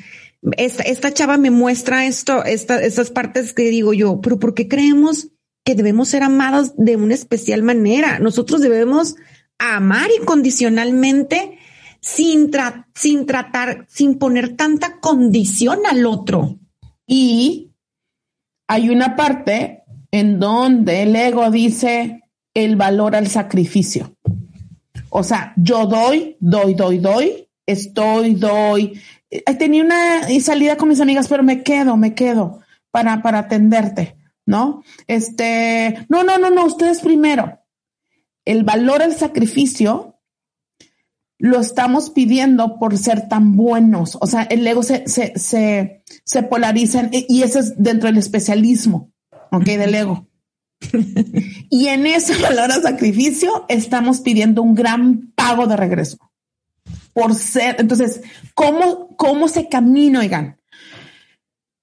esta, 0.57 0.85
esta 0.85 1.13
chava 1.13 1.39
me 1.39 1.51
muestra 1.51 2.07
esto, 2.07 2.45
esta, 2.45 2.81
estas 2.81 3.11
partes 3.11 3.53
que 3.53 3.71
digo 3.71 3.93
yo, 3.93 4.21
pero 4.21 4.39
¿por 4.39 4.55
qué 4.55 4.69
creemos 4.69 5.29
que 5.67 5.75
debemos 5.75 6.09
ser 6.09 6.23
amados 6.23 6.75
de 6.77 6.95
una 6.95 7.15
especial 7.15 7.65
manera. 7.65 8.21
Nosotros 8.21 8.61
debemos 8.61 9.17
amar 9.59 10.09
incondicionalmente 10.19 11.59
sin, 12.01 12.53
sin 12.95 13.27
tratar, 13.27 13.85
sin 13.89 14.17
poner 14.17 14.55
tanta 14.55 15.01
condición 15.01 15.81
al 15.91 16.07
otro. 16.07 16.57
Y 17.05 17.73
hay 18.69 18.91
una 18.91 19.17
parte 19.17 19.83
en 20.13 20.39
donde 20.39 21.03
el 21.03 21.17
ego 21.17 21.51
dice 21.51 22.23
el 22.55 22.77
valor 22.77 23.17
al 23.17 23.27
sacrificio. 23.27 24.15
O 25.11 25.25
sea, 25.25 25.53
yo 25.57 25.87
doy, 25.87 26.37
doy, 26.39 26.75
doy, 26.75 26.99
doy, 26.99 27.49
estoy, 27.67 28.35
doy. 28.35 29.01
Tenía 29.59 29.83
una 29.83 30.29
salida 30.41 30.77
con 30.77 30.89
mis 30.89 31.01
amigas, 31.01 31.27
pero 31.27 31.43
me 31.43 31.65
quedo, 31.65 31.97
me 31.97 32.15
quedo 32.15 32.61
para, 32.93 33.21
para 33.21 33.41
atenderte. 33.41 34.16
¿No? 34.47 34.83
Este, 35.09 36.07
no, 36.09 36.23
no, 36.23 36.39
no, 36.39 36.51
no, 36.51 36.65
ustedes 36.65 37.01
primero. 37.01 37.61
El 38.45 38.63
valor 38.63 39.03
al 39.03 39.15
sacrificio 39.15 40.21
lo 41.39 41.61
estamos 41.61 42.11
pidiendo 42.11 42.79
por 42.79 42.97
ser 42.97 43.29
tan 43.29 43.57
buenos. 43.57 44.17
O 44.21 44.27
sea, 44.27 44.43
el 44.45 44.67
ego 44.67 44.83
se, 44.83 45.07
se, 45.09 45.39
se, 45.39 46.03
se 46.25 46.43
polariza 46.45 47.11
y 47.13 47.43
eso 47.43 47.59
es 47.59 47.75
dentro 47.77 48.09
del 48.09 48.19
especialismo, 48.19 49.13
¿ok? 49.51 49.65
Del 49.65 49.95
ego. 49.95 50.29
y 51.71 51.89
en 51.89 52.07
ese 52.07 52.41
valor 52.41 52.71
al 52.71 52.83
sacrificio 52.83 53.67
estamos 53.69 54.21
pidiendo 54.21 54.63
un 54.63 54.75
gran 54.75 55.33
pago 55.35 55.67
de 55.67 55.77
regreso. 55.77 56.19
Por 57.13 57.35
ser, 57.35 57.77
entonces, 57.79 58.21
¿cómo, 58.55 59.17
cómo 59.17 59.49
se 59.49 59.69
camina, 59.69 60.21
oigan? 60.21 60.61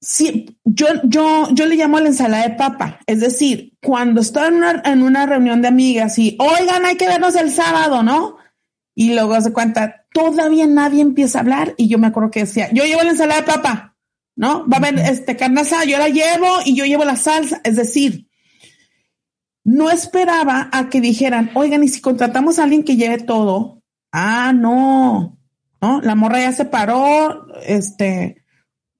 Sí, 0.05 0.57
yo, 0.65 0.87
yo, 1.05 1.47
yo 1.53 1.65
le 1.65 1.77
llamo 1.77 1.97
la 1.97 2.09
ensalada 2.09 2.49
de 2.49 2.55
papa. 2.55 2.99
Es 3.07 3.21
decir, 3.21 3.77
cuando 3.81 4.19
estoy 4.19 4.49
en 4.49 4.55
una, 4.55 4.81
en 4.83 5.01
una 5.01 5.25
reunión 5.25 5.61
de 5.61 5.69
amigas 5.69 6.19
y, 6.19 6.37
oigan, 6.41 6.85
hay 6.85 6.97
que 6.97 7.07
vernos 7.07 7.35
el 7.35 7.49
sábado, 7.49 8.03
¿no? 8.03 8.35
Y 8.93 9.13
luego 9.13 9.39
se 9.39 9.53
cuenta, 9.53 10.05
todavía 10.11 10.67
nadie 10.67 11.01
empieza 11.01 11.37
a 11.37 11.41
hablar. 11.41 11.73
Y 11.77 11.87
yo 11.87 11.99
me 11.99 12.07
acuerdo 12.07 12.31
que 12.31 12.41
decía, 12.41 12.69
yo 12.73 12.83
llevo 12.83 13.01
la 13.01 13.11
ensalada 13.11 13.39
de 13.39 13.47
papa, 13.47 13.95
¿no? 14.35 14.67
Va 14.67 14.75
a 14.75 14.79
haber 14.79 14.99
este 14.99 15.37
carne 15.37 15.61
yo 15.87 15.97
la 15.97 16.09
llevo 16.09 16.47
y 16.65 16.75
yo 16.75 16.83
llevo 16.83 17.05
la 17.05 17.15
salsa. 17.15 17.61
Es 17.63 17.77
decir, 17.77 18.27
no 19.63 19.89
esperaba 19.89 20.67
a 20.73 20.89
que 20.89 20.99
dijeran, 20.99 21.49
oigan, 21.53 21.81
y 21.81 21.87
si 21.87 22.01
contratamos 22.01 22.59
a 22.59 22.63
alguien 22.63 22.83
que 22.83 22.97
lleve 22.97 23.19
todo, 23.19 23.81
ah, 24.11 24.51
no, 24.53 25.39
¿no? 25.81 26.01
La 26.01 26.15
morra 26.15 26.41
ya 26.41 26.51
se 26.51 26.65
paró, 26.65 27.47
este, 27.65 28.42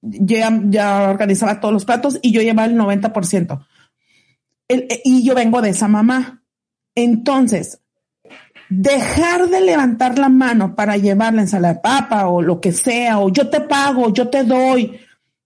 ya, 0.03 0.61
ya 0.65 1.09
organizaba 1.09 1.59
todos 1.59 1.73
los 1.73 1.85
platos 1.85 2.19
y 2.21 2.31
yo 2.31 2.41
llevaba 2.41 2.65
el 2.65 2.77
90%. 2.77 3.65
Eh, 4.67 5.01
y 5.03 5.23
yo 5.23 5.33
vengo 5.35 5.61
de 5.61 5.69
esa 5.69 5.87
mamá. 5.87 6.43
Entonces, 6.95 7.79
dejar 8.69 9.47
de 9.47 9.61
levantar 9.61 10.19
la 10.19 10.29
mano 10.29 10.75
para 10.75 10.97
llevar 10.97 11.33
la 11.33 11.41
ensalada 11.41 11.75
de 11.75 11.79
papa 11.79 12.27
o 12.27 12.41
lo 12.41 12.59
que 12.59 12.71
sea, 12.71 13.19
o 13.19 13.29
yo 13.29 13.49
te 13.49 13.61
pago, 13.61 14.13
yo 14.13 14.29
te 14.29 14.43
doy, 14.43 14.99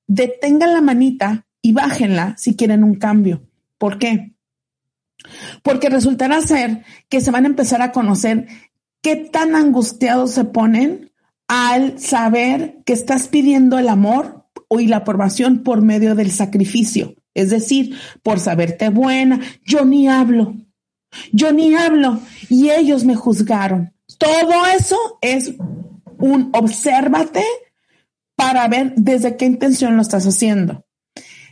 detengan 0.07 0.73
la 0.73 0.81
manita 0.81 1.45
y 1.61 1.73
bájenla 1.73 2.35
si 2.37 2.55
quieren 2.55 2.83
un 2.83 2.95
cambio. 2.95 3.43
¿Por 3.77 3.99
qué? 3.99 4.33
Porque 5.61 5.89
resultará 5.89 6.41
ser 6.41 6.83
que 7.09 7.21
se 7.21 7.31
van 7.31 7.45
a 7.45 7.49
empezar 7.49 7.81
a 7.81 7.91
conocer 7.91 8.47
qué 9.01 9.15
tan 9.15 9.55
angustiados 9.55 10.31
se 10.31 10.45
ponen 10.45 11.11
al 11.47 11.99
saber 11.99 12.79
que 12.85 12.93
estás 12.93 13.27
pidiendo 13.27 13.79
el 13.79 13.89
amor 13.89 14.36
y 14.69 14.87
la 14.87 14.97
aprobación 14.97 15.63
por 15.63 15.81
medio 15.81 16.15
del 16.15 16.31
sacrificio, 16.31 17.15
es 17.33 17.49
decir, 17.49 17.97
por 18.23 18.39
saberte 18.39 18.89
buena. 18.89 19.39
Yo 19.65 19.85
ni 19.85 20.07
hablo, 20.07 20.55
yo 21.31 21.51
ni 21.51 21.73
hablo 21.73 22.19
y 22.49 22.69
ellos 22.69 23.03
me 23.03 23.15
juzgaron. 23.15 23.93
Todo 24.17 24.65
eso 24.77 24.97
es 25.21 25.53
un 26.19 26.49
obsérvate 26.53 27.43
para 28.35 28.67
ver 28.67 28.93
desde 28.95 29.35
qué 29.37 29.45
intención 29.45 29.95
lo 29.95 30.01
estás 30.01 30.25
haciendo. 30.25 30.85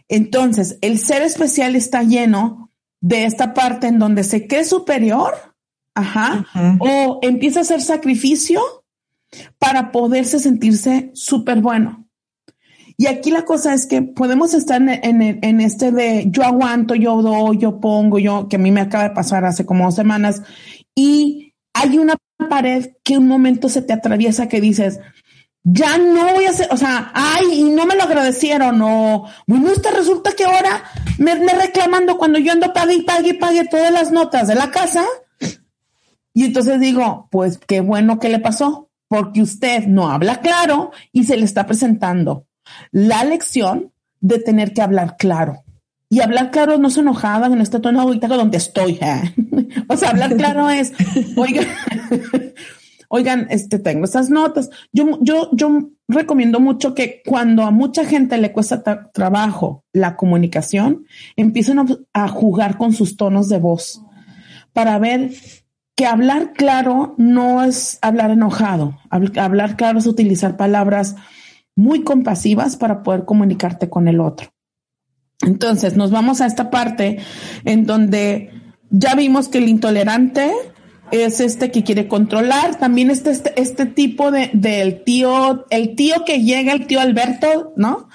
Entonces, 0.08 0.78
el 0.82 0.99
ser 0.99 1.23
especial 1.23 1.75
está 1.75 2.04
lleno 2.04 2.71
de 3.01 3.25
esta 3.25 3.54
parte 3.54 3.88
en 3.88 3.99
donde 3.99 4.23
se 4.23 4.47
cree 4.47 4.63
superior, 4.63 5.34
ajá, 5.95 6.45
o 6.80 7.19
empieza 7.21 7.60
a 7.60 7.62
hacer 7.63 7.82
sacrificio 7.82 8.62
para 9.58 9.91
poderse 9.91 10.39
sentirse 10.39 11.12
súper 11.13 11.62
bueno. 11.62 12.04
Y 12.97 13.08
aquí 13.08 13.29
la 13.31 13.43
cosa 13.43 13.73
es 13.73 13.86
que 13.86 14.01
podemos 14.01 14.53
estar 14.53 14.81
en, 14.81 15.62
este 15.62 15.91
de 15.91 16.25
yo 16.29 16.43
aguanto, 16.43 16.95
yo 16.95 17.21
doy, 17.21 17.58
yo 17.58 17.79
pongo, 17.79 18.19
yo, 18.19 18.47
que 18.47 18.55
a 18.55 18.60
mí 18.60 18.71
me 18.71 18.81
acaba 18.81 19.03
de 19.05 19.15
pasar 19.15 19.43
hace 19.43 19.65
como 19.65 19.86
dos 19.86 19.95
semanas, 19.95 20.41
y 20.95 21.53
hay 21.73 21.97
una 21.97 22.15
pared 22.49 22.91
que 23.03 23.17
un 23.17 23.27
momento 23.27 23.67
se 23.67 23.81
te 23.81 23.91
atraviesa 23.91 24.47
que 24.47 24.62
dices, 24.62 24.99
ya 25.63 25.97
no 25.97 26.34
voy 26.34 26.45
a 26.45 26.51
hacer, 26.51 26.67
o 26.71 26.77
sea, 26.77 27.12
ay, 27.13 27.60
y 27.60 27.63
no 27.63 27.86
me 27.86 27.95
lo 27.95 28.03
agradecieron, 28.03 28.81
o 28.81 29.25
bueno, 29.45 29.71
usted 29.71 29.93
resulta 29.93 30.31
que 30.31 30.45
ahora 30.45 30.84
me, 31.17 31.36
me 31.36 31.53
reclamando 31.53 32.17
cuando 32.17 32.39
yo 32.39 32.53
ando 32.53 32.71
pague 32.71 32.93
y 32.95 33.01
pague 33.01 33.29
y 33.29 33.34
pague 33.34 33.67
todas 33.67 33.91
las 33.91 34.12
notas 34.12 34.47
de 34.47 34.55
la 34.55 34.71
casa. 34.71 35.03
Y 36.34 36.45
entonces 36.45 36.79
digo, 36.79 37.27
pues 37.31 37.58
qué 37.58 37.81
bueno 37.81 38.19
que 38.19 38.29
le 38.29 38.39
pasó, 38.39 38.89
porque 39.08 39.41
usted 39.41 39.88
no 39.88 40.10
habla 40.10 40.39
claro 40.39 40.91
y 41.12 41.23
se 41.23 41.36
le 41.36 41.45
está 41.45 41.65
presentando 41.65 42.45
la 42.91 43.23
lección 43.23 43.91
de 44.19 44.39
tener 44.39 44.73
que 44.73 44.82
hablar 44.82 45.17
claro. 45.17 45.63
Y 46.10 46.21
hablar 46.21 46.51
claro 46.51 46.78
no 46.78 46.88
es 46.88 46.97
enojada 46.97 47.47
en 47.47 47.62
este 47.62 47.80
tono 47.80 48.01
ahorita 48.01 48.28
donde 48.28 48.58
estoy. 48.58 48.99
¿eh? 49.01 49.34
o 49.89 49.97
sea, 49.97 50.12
hablar 50.12 50.36
claro 50.36 50.69
es, 50.69 50.93
oigan, 51.36 51.65
oigan, 53.10 53.47
este 53.49 53.80
tengo 53.80 54.06
estas 54.06 54.30
notas. 54.30 54.69
Yo, 54.93 55.17
yo, 55.21 55.49
yo 55.54 55.89
recomiendo 56.08 56.60
mucho 56.60 56.93
que 56.93 57.21
cuando 57.25 57.63
a 57.63 57.71
mucha 57.71 58.06
gente 58.06 58.38
le 58.38 58.51
cuesta 58.51 59.12
trabajo 59.12 59.84
la 59.93 60.15
comunicación, 60.15 61.06
empiecen 61.36 61.80
a 62.13 62.28
jugar 62.28 62.78
con 62.78 62.93
sus 62.93 63.17
tonos 63.17 63.49
de 63.49 63.60
voz 63.60 64.01
para 64.73 64.99
ver 64.99 65.32
que 65.95 66.06
hablar 66.06 66.54
claro 66.54 67.15
no 67.17 67.63
es 67.63 67.97
hablar 68.01 68.32
enojado. 68.32 68.99
Hablar 69.10 69.78
claro 69.78 69.99
es 69.99 70.08
utilizar 70.08 70.58
palabras 70.58 71.15
muy 71.75 72.03
compasivas 72.03 72.77
para 72.77 73.03
poder 73.03 73.25
comunicarte 73.25 73.89
con 73.89 74.07
el 74.07 74.19
otro. 74.19 74.49
Entonces, 75.41 75.97
nos 75.97 76.11
vamos 76.11 76.41
a 76.41 76.45
esta 76.45 76.69
parte 76.69 77.19
en 77.65 77.85
donde 77.85 78.51
ya 78.89 79.15
vimos 79.15 79.49
que 79.49 79.57
el 79.57 79.67
intolerante 79.67 80.51
es 81.11 81.39
este 81.39 81.71
que 81.71 81.83
quiere 81.83 82.07
controlar. 82.07 82.79
También 82.79 83.11
este, 83.11 83.31
este, 83.31 83.59
este 83.61 83.85
tipo 83.85 84.31
de, 84.31 84.49
del 84.53 85.03
tío, 85.03 85.65
el 85.69 85.95
tío 85.95 86.23
que 86.25 86.43
llega, 86.43 86.73
el 86.73 86.88
tío 86.88 86.99
Alberto, 87.01 87.73
¿no? 87.75 88.07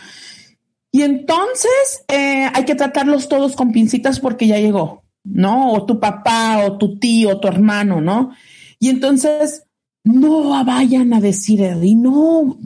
Y 0.92 1.02
entonces 1.02 2.04
eh, 2.08 2.48
hay 2.52 2.64
que 2.64 2.74
tratarlos 2.74 3.28
todos 3.28 3.54
con 3.54 3.72
pincitas 3.72 4.18
porque 4.18 4.46
ya 4.46 4.58
llegó, 4.58 5.04
¿no? 5.22 5.72
O 5.72 5.86
tu 5.86 6.00
papá, 6.00 6.64
o 6.64 6.78
tu 6.78 6.98
tío, 6.98 7.30
o 7.30 7.40
tu 7.40 7.46
hermano, 7.46 8.00
¿no? 8.00 8.32
Y 8.80 8.88
entonces 8.88 9.66
no 10.02 10.64
vayan 10.64 11.12
a 11.12 11.20
decir, 11.20 11.60
y 11.82 11.94
no, 11.94 12.58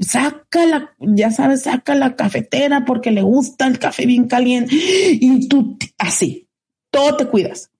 saca 0.00 0.66
la, 0.66 0.94
ya 1.00 1.30
sabes, 1.30 1.62
saca 1.62 1.94
la 1.94 2.16
cafetera 2.16 2.84
porque 2.84 3.10
le 3.10 3.22
gusta 3.22 3.66
el 3.66 3.78
café 3.78 4.06
bien 4.06 4.26
caliente 4.26 4.74
y 4.74 5.48
tú 5.48 5.78
así, 5.98 6.48
todo 6.90 7.16
te 7.16 7.26
cuidas. 7.26 7.70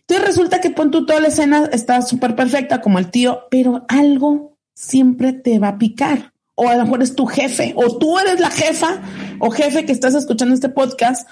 Entonces 0.00 0.26
resulta 0.26 0.60
que 0.60 0.70
pon 0.70 0.90
tú 0.90 1.06
toda 1.06 1.20
la 1.20 1.28
escena 1.28 1.68
está 1.72 2.00
súper 2.02 2.34
perfecta 2.34 2.80
como 2.80 2.98
el 2.98 3.10
tío, 3.10 3.46
pero 3.50 3.84
algo 3.88 4.56
siempre 4.74 5.32
te 5.32 5.58
va 5.58 5.68
a 5.68 5.78
picar. 5.78 6.32
O 6.54 6.68
a 6.68 6.74
lo 6.74 6.82
mejor 6.84 7.02
es 7.02 7.14
tu 7.14 7.26
jefe, 7.26 7.72
o 7.76 7.98
tú 7.98 8.18
eres 8.18 8.40
la 8.40 8.50
jefa 8.50 9.00
o 9.38 9.50
jefe 9.50 9.84
que 9.84 9.92
estás 9.92 10.14
escuchando 10.14 10.54
este 10.54 10.68
podcast 10.68 11.28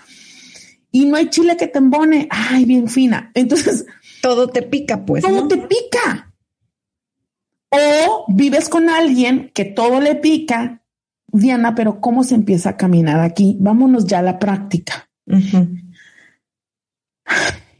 y 0.92 1.04
no 1.04 1.16
hay 1.16 1.28
chile 1.30 1.56
que 1.56 1.66
te 1.66 1.78
embone. 1.78 2.28
Ay, 2.30 2.64
bien 2.64 2.88
fina. 2.88 3.32
Entonces 3.34 3.86
todo 4.22 4.48
te 4.48 4.62
pica, 4.62 5.04
pues. 5.04 5.24
Todo 5.24 5.48
te 5.48 5.56
pica. 5.58 6.25
O 7.76 8.24
vives 8.28 8.68
con 8.68 8.88
alguien 8.88 9.50
que 9.54 9.64
todo 9.64 10.00
le 10.00 10.14
pica. 10.14 10.82
Diana, 11.28 11.74
pero 11.74 12.00
¿cómo 12.00 12.24
se 12.24 12.34
empieza 12.34 12.70
a 12.70 12.76
caminar 12.76 13.20
aquí? 13.20 13.56
Vámonos 13.60 14.06
ya 14.06 14.20
a 14.20 14.22
la 14.22 14.38
práctica. 14.38 15.08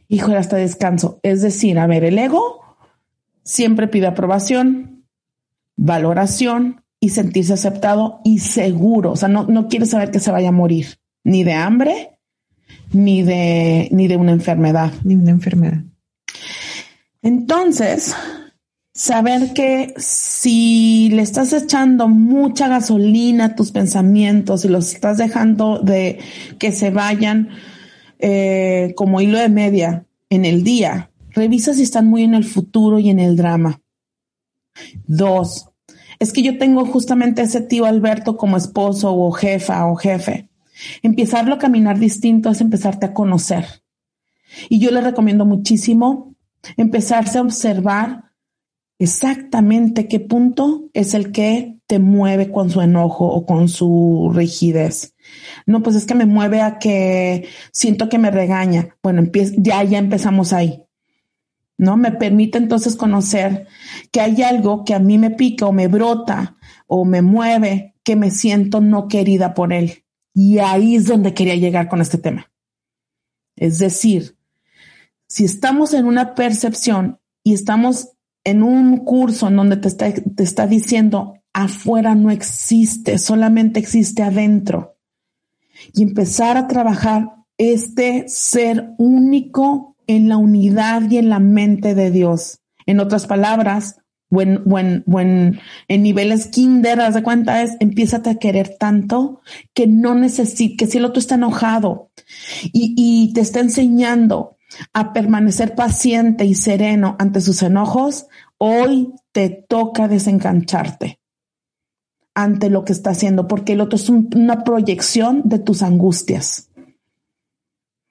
Híjole, 0.07 0.37
hasta 0.37 0.57
descanso. 0.57 1.19
Es 1.23 1.41
decir, 1.41 1.79
a 1.79 1.87
ver, 1.87 2.03
el 2.03 2.17
ego 2.17 2.61
siempre 3.43 3.87
pide 3.87 4.07
aprobación, 4.07 5.05
valoración 5.75 6.83
y 6.99 7.09
sentirse 7.09 7.53
aceptado 7.53 8.21
y 8.23 8.39
seguro. 8.39 9.11
O 9.11 9.15
sea, 9.15 9.29
no, 9.29 9.45
no 9.45 9.67
quiere 9.67 9.85
saber 9.85 10.11
que 10.11 10.19
se 10.19 10.31
vaya 10.31 10.49
a 10.49 10.53
morir, 10.53 10.99
ni 11.23 11.43
de 11.43 11.53
hambre, 11.53 12.19
ni 12.91 13.23
de, 13.23 13.89
ni 13.91 14.07
de 14.07 14.17
una 14.17 14.31
enfermedad. 14.31 14.91
Ni 15.03 15.15
una 15.15 15.31
enfermedad. 15.31 15.83
Entonces, 17.21 18.15
saber 18.97 19.53
que 19.53 19.93
si 19.97 21.09
le 21.09 21.21
estás 21.21 21.53
echando 21.53 22.07
mucha 22.07 22.67
gasolina 22.67 23.45
a 23.45 23.55
tus 23.55 23.71
pensamientos 23.71 24.65
y 24.65 24.69
los 24.69 24.91
estás 24.91 25.19
dejando 25.19 25.77
de 25.77 26.17
que 26.57 26.71
se 26.71 26.89
vayan 26.89 27.49
eh, 28.17 28.93
como 28.97 29.21
hilo 29.21 29.37
de 29.37 29.49
media 29.49 30.07
en 30.31 30.45
el 30.45 30.63
día, 30.63 31.11
revisa 31.29 31.75
si 31.75 31.83
están 31.83 32.07
muy 32.07 32.23
en 32.23 32.33
el 32.33 32.43
futuro 32.43 32.97
y 32.97 33.11
en 33.11 33.19
el 33.19 33.37
drama. 33.37 33.81
Dos, 35.05 35.69
es 36.17 36.33
que 36.33 36.41
yo 36.41 36.57
tengo 36.57 36.83
justamente 36.87 37.43
ese 37.43 37.61
tío 37.61 37.85
Alberto 37.85 38.35
como 38.35 38.57
esposo 38.57 39.13
o 39.13 39.31
jefa 39.31 39.85
o 39.85 39.95
jefe. 39.95 40.49
Empezarlo 41.03 41.53
a 41.53 41.59
caminar 41.59 41.99
distinto 41.99 42.49
es 42.49 42.61
empezarte 42.61 43.05
a 43.05 43.13
conocer. 43.13 43.83
Y 44.69 44.79
yo 44.79 44.89
le 44.89 45.01
recomiendo 45.01 45.45
muchísimo 45.45 46.33
empezarse 46.77 47.37
a 47.37 47.41
observar 47.41 48.26
exactamente 48.99 50.07
qué 50.07 50.19
punto 50.19 50.89
es 50.93 51.13
el 51.13 51.31
que 51.31 51.77
te 51.87 51.99
mueve 51.99 52.51
con 52.51 52.69
su 52.69 52.81
enojo 52.81 53.25
o 53.25 53.45
con 53.45 53.69
su 53.69 54.31
rigidez. 54.33 55.15
No, 55.65 55.81
pues 55.81 55.95
es 55.95 56.05
que 56.05 56.15
me 56.15 56.25
mueve 56.25 56.61
a 56.61 56.79
que 56.79 57.47
siento 57.71 58.09
que 58.09 58.17
me 58.17 58.31
regaña. 58.31 58.97
Bueno, 59.01 59.23
ya, 59.57 59.83
ya 59.83 59.97
empezamos 59.97 60.53
ahí. 60.53 60.83
¿No? 61.77 61.95
Me 61.95 62.11
permite 62.11 62.57
entonces 62.57 62.95
conocer 62.95 63.67
que 64.11 64.19
hay 64.19 64.41
algo 64.41 64.83
que 64.83 64.95
a 64.95 64.99
mí 64.99 65.17
me 65.17 65.29
pica 65.29 65.67
o 65.67 65.71
me 65.71 65.87
brota 65.87 66.57
o 66.87 67.05
me 67.05 67.21
mueve, 67.21 67.95
que 68.03 68.15
me 68.15 68.31
siento 68.31 68.81
no 68.81 69.07
querida 69.07 69.53
por 69.53 69.71
él. 69.71 70.03
Y 70.33 70.57
ahí 70.57 70.95
es 70.95 71.05
donde 71.05 71.33
quería 71.33 71.55
llegar 71.55 71.87
con 71.87 72.01
este 72.01 72.17
tema. 72.17 72.51
Es 73.55 73.79
decir, 73.79 74.37
si 75.27 75.45
estamos 75.45 75.93
en 75.93 76.05
una 76.05 76.35
percepción 76.35 77.19
y 77.43 77.53
estamos 77.53 78.16
en 78.47 78.63
un 78.63 78.99
curso 78.99 79.49
en 79.49 79.57
donde 79.57 79.75
te 79.75 79.89
está, 79.89 80.09
te 80.13 80.43
está 80.43 80.67
diciendo 80.67 81.33
afuera 81.51 82.15
no 82.15 82.31
existe, 82.31 83.17
solamente 83.17 83.77
existe 83.77 84.23
adentro. 84.23 84.95
Y 85.93 86.03
empezar 86.03 86.55
a 86.55 86.67
trabajar 86.67 87.29
este 87.57 88.23
ser 88.29 88.91
único 88.97 89.97
en 90.07 90.29
la 90.29 90.37
unidad 90.37 91.11
y 91.11 91.17
en 91.17 91.27
la 91.27 91.39
mente 91.39 91.93
de 91.93 92.09
Dios. 92.09 92.61
En 92.85 93.01
otras 93.01 93.27
palabras, 93.27 93.99
when, 94.29 94.63
en 95.89 96.01
niveles 96.03 96.47
kinder, 96.47 97.01
haz 97.01 97.15
de 97.15 97.23
cuenta 97.23 97.61
es, 97.63 97.75
empieza 97.81 98.21
a 98.23 98.35
querer 98.35 98.77
tanto 98.79 99.41
que 99.73 99.87
no 99.87 100.15
necesita, 100.15 100.75
que 100.77 100.89
si 100.89 100.99
el 100.99 101.05
otro 101.05 101.19
está 101.19 101.35
enojado 101.35 102.11
y, 102.63 102.93
y 102.95 103.33
te 103.33 103.41
está 103.41 103.59
enseñando 103.59 104.56
a 104.93 105.13
permanecer 105.13 105.75
paciente 105.75 106.45
y 106.45 106.55
sereno 106.55 107.15
ante 107.19 107.41
sus 107.41 107.61
enojos, 107.63 108.27
hoy 108.57 109.13
te 109.31 109.49
toca 109.49 110.07
desengancharte 110.07 111.19
ante 112.35 112.69
lo 112.69 112.85
que 112.85 112.93
está 112.93 113.11
haciendo, 113.11 113.47
porque 113.47 113.73
el 113.73 113.81
otro 113.81 113.95
es 113.95 114.09
una 114.09 114.63
proyección 114.63 115.41
de 115.45 115.59
tus 115.59 115.81
angustias. 115.81 116.69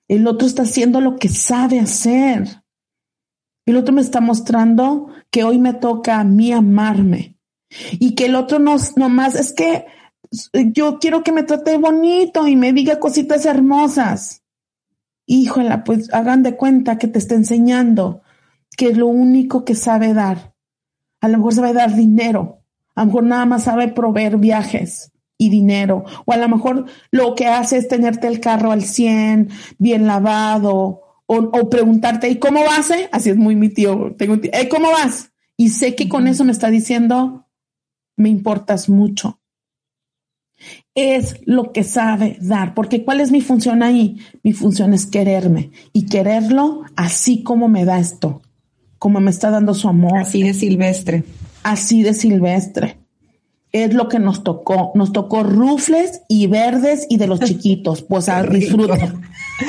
El 0.08 0.26
otro 0.26 0.46
está 0.46 0.62
haciendo 0.62 1.00
lo 1.00 1.16
que 1.16 1.28
sabe 1.28 1.78
hacer. 1.78 2.62
El 3.66 3.76
otro 3.76 3.94
me 3.94 4.00
está 4.00 4.20
mostrando 4.20 5.08
que 5.30 5.44
hoy 5.44 5.58
me 5.58 5.74
toca 5.74 6.18
a 6.18 6.24
mí 6.24 6.52
amarme 6.52 7.36
y 7.92 8.14
que 8.14 8.26
el 8.26 8.36
otro 8.36 8.58
no, 8.58 8.76
no 8.96 9.08
más 9.08 9.34
es 9.34 9.52
que 9.52 9.86
yo 10.52 10.98
quiero 10.98 11.22
que 11.22 11.32
me 11.32 11.42
trate 11.42 11.76
bonito 11.76 12.46
y 12.46 12.56
me 12.56 12.72
diga 12.72 12.98
cositas 12.98 13.46
hermosas 13.46 14.42
híjola, 15.26 15.84
pues 15.84 16.12
hagan 16.14 16.42
de 16.42 16.56
cuenta 16.56 16.98
que 16.98 17.08
te 17.08 17.18
está 17.18 17.34
enseñando 17.34 18.22
que 18.76 18.88
es 18.88 18.96
lo 18.96 19.06
único 19.06 19.64
que 19.64 19.74
sabe 19.74 20.14
dar. 20.14 20.54
A 21.20 21.28
lo 21.28 21.38
mejor 21.38 21.54
sabe 21.54 21.72
dar 21.72 21.94
dinero, 21.94 22.62
a 22.94 23.00
lo 23.00 23.06
mejor 23.06 23.24
nada 23.24 23.46
más 23.46 23.64
sabe 23.64 23.88
proveer 23.88 24.36
viajes 24.36 25.12
y 25.38 25.50
dinero, 25.50 26.04
o 26.24 26.32
a 26.32 26.36
lo 26.36 26.48
mejor 26.48 26.86
lo 27.10 27.34
que 27.34 27.46
hace 27.46 27.78
es 27.78 27.88
tenerte 27.88 28.26
el 28.26 28.40
carro 28.40 28.70
al 28.70 28.82
100, 28.82 29.50
bien 29.78 30.06
lavado, 30.06 31.02
o, 31.26 31.70
preguntarte, 31.70 32.28
¿y 32.28 32.38
cómo 32.38 32.62
vas? 32.64 32.90
Eh? 32.90 33.08
Así 33.10 33.30
es 33.30 33.36
muy 33.36 33.56
mi 33.56 33.68
tío, 33.68 34.14
tengo 34.16 34.34
un 34.34 34.40
tío, 34.40 34.52
¿cómo 34.70 34.90
vas? 34.92 35.32
Y 35.56 35.70
sé 35.70 35.94
que 35.94 36.08
con 36.08 36.28
eso 36.28 36.44
me 36.44 36.52
está 36.52 36.70
diciendo, 36.70 37.48
me 38.16 38.28
importas 38.28 38.88
mucho 38.88 39.40
es 40.94 41.36
lo 41.44 41.72
que 41.72 41.84
sabe 41.84 42.38
dar, 42.40 42.74
porque 42.74 43.04
¿cuál 43.04 43.20
es 43.20 43.30
mi 43.30 43.40
función 43.40 43.82
ahí? 43.82 44.18
Mi 44.42 44.52
función 44.52 44.94
es 44.94 45.06
quererme 45.06 45.70
y 45.92 46.06
quererlo 46.06 46.82
así 46.96 47.42
como 47.42 47.68
me 47.68 47.84
da 47.84 47.98
esto, 47.98 48.42
como 48.98 49.20
me 49.20 49.30
está 49.30 49.50
dando 49.50 49.74
su 49.74 49.88
amor. 49.88 50.18
Así 50.18 50.42
de 50.42 50.54
silvestre. 50.54 51.24
Así 51.62 52.02
de 52.02 52.14
silvestre. 52.14 52.96
Es 53.72 53.92
lo 53.92 54.08
que 54.08 54.18
nos 54.18 54.42
tocó. 54.42 54.92
Nos 54.94 55.12
tocó 55.12 55.42
rufles 55.42 56.22
y 56.28 56.46
verdes 56.46 57.06
y 57.10 57.18
de 57.18 57.26
los 57.26 57.40
chiquitos. 57.44 58.02
Pues 58.02 58.28
a 58.28 58.42
disfruta. 58.42 59.14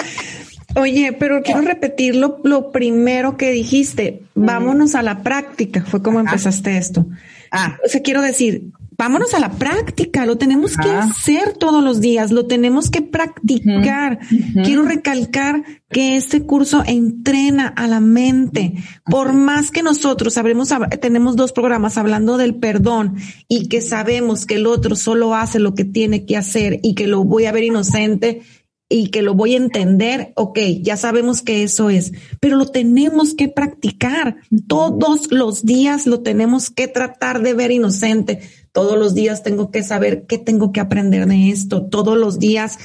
Oye, 0.75 1.11
pero 1.11 1.41
quiero 1.41 1.61
repetir 1.61 2.15
lo, 2.15 2.71
primero 2.71 3.35
que 3.35 3.51
dijiste. 3.51 4.21
Vámonos 4.35 4.95
a 4.95 5.01
la 5.01 5.23
práctica. 5.23 5.83
Fue 5.83 6.01
como 6.01 6.19
empezaste 6.19 6.77
esto. 6.77 7.07
Ah. 7.51 7.77
O 7.83 7.89
sea, 7.89 8.01
quiero 8.01 8.21
decir, 8.21 8.71
vámonos 8.97 9.33
a 9.33 9.39
la 9.39 9.51
práctica, 9.51 10.25
lo 10.25 10.37
tenemos 10.37 10.75
que 10.75 10.89
hacer 10.89 11.53
todos 11.53 11.83
los 11.83 12.01
días, 12.01 12.31
lo 12.31 12.47
tenemos 12.47 12.89
que 12.89 13.01
practicar. 13.01 14.19
Quiero 14.63 14.83
recalcar 14.83 15.63
que 15.89 16.17
este 16.17 16.43
curso 16.43 16.83
entrena 16.85 17.67
a 17.67 17.87
la 17.87 17.99
mente. 17.99 18.73
Por 19.05 19.33
más 19.33 19.71
que 19.71 19.83
nosotros 19.83 20.33
sabremos, 20.33 20.73
tenemos 20.99 21.35
dos 21.35 21.53
programas 21.53 21.97
hablando 21.97 22.37
del 22.37 22.55
perdón 22.55 23.15
y 23.47 23.67
que 23.67 23.81
sabemos 23.81 24.45
que 24.45 24.55
el 24.55 24.65
otro 24.65 24.95
solo 24.95 25.35
hace 25.35 25.59
lo 25.59 25.75
que 25.75 25.85
tiene 25.85 26.25
que 26.25 26.35
hacer 26.35 26.79
y 26.81 26.95
que 26.95 27.07
lo 27.07 27.23
voy 27.23 27.45
a 27.45 27.51
ver 27.51 27.63
inocente 27.63 28.41
y 28.89 29.09
que 29.09 29.21
lo 29.21 29.33
voy 29.33 29.53
a 29.53 29.57
entender, 29.57 30.31
ok, 30.35 30.59
ya 30.81 30.95
sabemos 30.95 31.41
que 31.41 31.63
eso 31.63 31.89
es, 31.89 32.13
pero 32.39 32.55
lo 32.55 32.67
tenemos 32.67 33.33
que 33.33 33.49
practicar. 33.49 34.37
Todos 34.67 35.31
los 35.31 35.65
días 35.65 36.07
lo 36.07 36.21
tenemos 36.21 36.69
que 36.69 36.87
tratar 36.87 37.41
de 37.41 37.53
ver 37.53 37.71
inocente. 37.71 38.39
Todos 38.71 38.97
los 38.97 39.13
días 39.15 39.43
tengo 39.43 39.71
que 39.71 39.83
saber 39.83 40.25
qué 40.27 40.37
tengo 40.37 40.71
que 40.71 40.79
aprender 40.79 41.27
de 41.27 41.49
esto. 41.49 41.85
Todos 41.85 42.17
los 42.17 42.39
días 42.39 42.77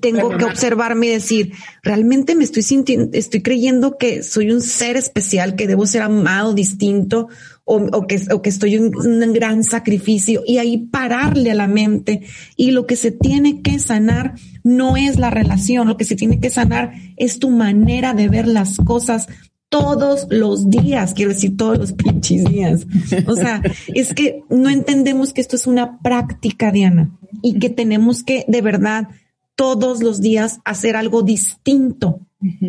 tengo 0.00 0.36
que 0.36 0.44
observarme 0.44 1.06
y 1.06 1.10
decir, 1.10 1.52
realmente 1.82 2.34
me 2.34 2.44
estoy 2.44 2.62
sintiendo, 2.62 3.16
estoy 3.16 3.42
creyendo 3.42 3.96
que 3.96 4.22
soy 4.22 4.50
un 4.50 4.60
ser 4.60 4.96
especial, 4.96 5.56
que 5.56 5.66
debo 5.66 5.86
ser 5.86 6.02
amado 6.02 6.52
distinto 6.52 7.28
o, 7.64 8.06
que, 8.06 8.20
o 8.32 8.40
que 8.40 8.48
estoy 8.48 8.76
en 8.76 8.96
un 8.96 9.32
gran 9.32 9.62
sacrificio 9.62 10.42
y 10.46 10.58
ahí 10.58 10.78
pararle 10.78 11.50
a 11.50 11.54
la 11.54 11.68
mente. 11.68 12.22
Y 12.56 12.70
lo 12.70 12.86
que 12.86 12.96
se 12.96 13.10
tiene 13.10 13.62
que 13.62 13.78
sanar 13.78 14.34
no 14.64 14.96
es 14.96 15.18
la 15.18 15.30
relación, 15.30 15.88
lo 15.88 15.96
que 15.96 16.04
se 16.04 16.16
tiene 16.16 16.40
que 16.40 16.50
sanar 16.50 16.92
es 17.16 17.38
tu 17.38 17.50
manera 17.50 18.14
de 18.14 18.28
ver 18.28 18.48
las 18.48 18.78
cosas 18.78 19.28
todos 19.68 20.26
los 20.30 20.70
días, 20.70 21.14
quiero 21.14 21.32
decir 21.32 21.56
todos 21.56 21.78
los 21.78 21.92
pinches 21.92 22.44
días. 22.44 22.86
O 23.26 23.34
sea, 23.34 23.62
es 23.94 24.14
que 24.14 24.42
no 24.48 24.68
entendemos 24.70 25.32
que 25.32 25.40
esto 25.40 25.56
es 25.56 25.66
una 25.66 26.00
práctica, 26.00 26.70
Diana, 26.70 27.10
y 27.42 27.58
que 27.58 27.70
tenemos 27.70 28.22
que 28.22 28.44
de 28.48 28.62
verdad 28.62 29.08
todos 29.54 30.02
los 30.02 30.20
días 30.20 30.60
hacer 30.64 30.96
algo 30.96 31.22
distinto 31.22 32.20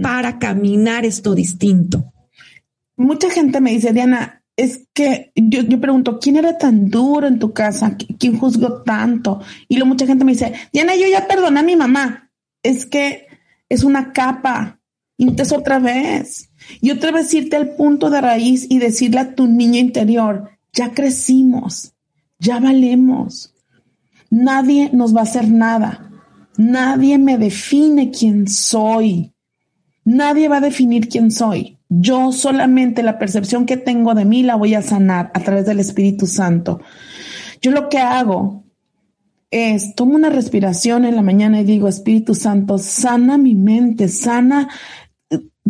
para 0.01 0.39
caminar 0.39 1.05
esto 1.05 1.35
distinto. 1.35 2.11
Mucha 2.97 3.29
gente 3.29 3.61
me 3.61 3.71
dice, 3.71 3.93
Diana, 3.93 4.43
es 4.57 4.87
que 4.93 5.31
yo, 5.35 5.61
yo, 5.61 5.79
pregunto, 5.79 6.19
¿quién 6.19 6.35
era 6.35 6.57
tan 6.57 6.89
duro 6.89 7.27
en 7.27 7.39
tu 7.39 7.53
casa? 7.53 7.95
¿Quién 8.17 8.37
juzgó 8.37 8.81
tanto? 8.81 9.39
Y 9.69 9.75
luego 9.75 9.87
mucha 9.87 10.05
gente 10.05 10.25
me 10.25 10.33
dice, 10.33 10.53
Diana, 10.73 10.95
yo 10.95 11.07
ya 11.07 11.27
perdoné 11.27 11.61
a 11.61 11.63
mi 11.63 11.77
mamá. 11.77 12.29
Es 12.61 12.85
que 12.85 13.27
es 13.69 13.83
una 13.85 14.11
capa. 14.11 14.81
Y 15.15 15.29
entonces 15.29 15.57
otra 15.57 15.79
vez. 15.79 16.48
Y 16.81 16.91
otra 16.91 17.11
vez 17.11 17.33
irte 17.33 17.55
al 17.55 17.75
punto 17.75 18.09
de 18.09 18.21
raíz 18.21 18.65
y 18.69 18.79
decirle 18.79 19.19
a 19.19 19.35
tu 19.35 19.47
niño 19.47 19.79
interior, 19.79 20.51
ya 20.73 20.91
crecimos, 20.91 21.93
ya 22.39 22.59
valemos. 22.59 23.53
Nadie 24.29 24.89
nos 24.93 25.15
va 25.15 25.21
a 25.21 25.23
hacer 25.23 25.49
nada. 25.49 26.11
Nadie 26.57 27.17
me 27.17 27.37
define 27.37 28.11
quién 28.11 28.47
soy. 28.47 29.33
Nadie 30.03 30.47
va 30.47 30.57
a 30.57 30.61
definir 30.61 31.09
quién 31.09 31.31
soy. 31.31 31.77
Yo 31.89 32.31
solamente 32.31 33.01
la 33.01 33.17
percepción 33.17 33.65
que 33.65 33.77
tengo 33.77 34.13
de 34.13 34.25
mí 34.25 34.43
la 34.43 34.55
voy 34.55 34.75
a 34.75 34.81
sanar 34.81 35.31
a 35.33 35.39
través 35.39 35.65
del 35.65 35.79
Espíritu 35.79 36.27
Santo. 36.27 36.81
Yo 37.61 37.71
lo 37.71 37.89
que 37.89 37.97
hago 37.97 38.63
es 39.51 39.95
tomo 39.95 40.15
una 40.15 40.29
respiración 40.29 41.05
en 41.05 41.15
la 41.15 41.23
mañana 41.23 41.61
y 41.61 41.63
digo, 41.63 41.87
Espíritu 41.87 42.35
Santo, 42.35 42.77
sana 42.77 43.37
mi 43.37 43.55
mente, 43.55 44.07
sana, 44.07 44.69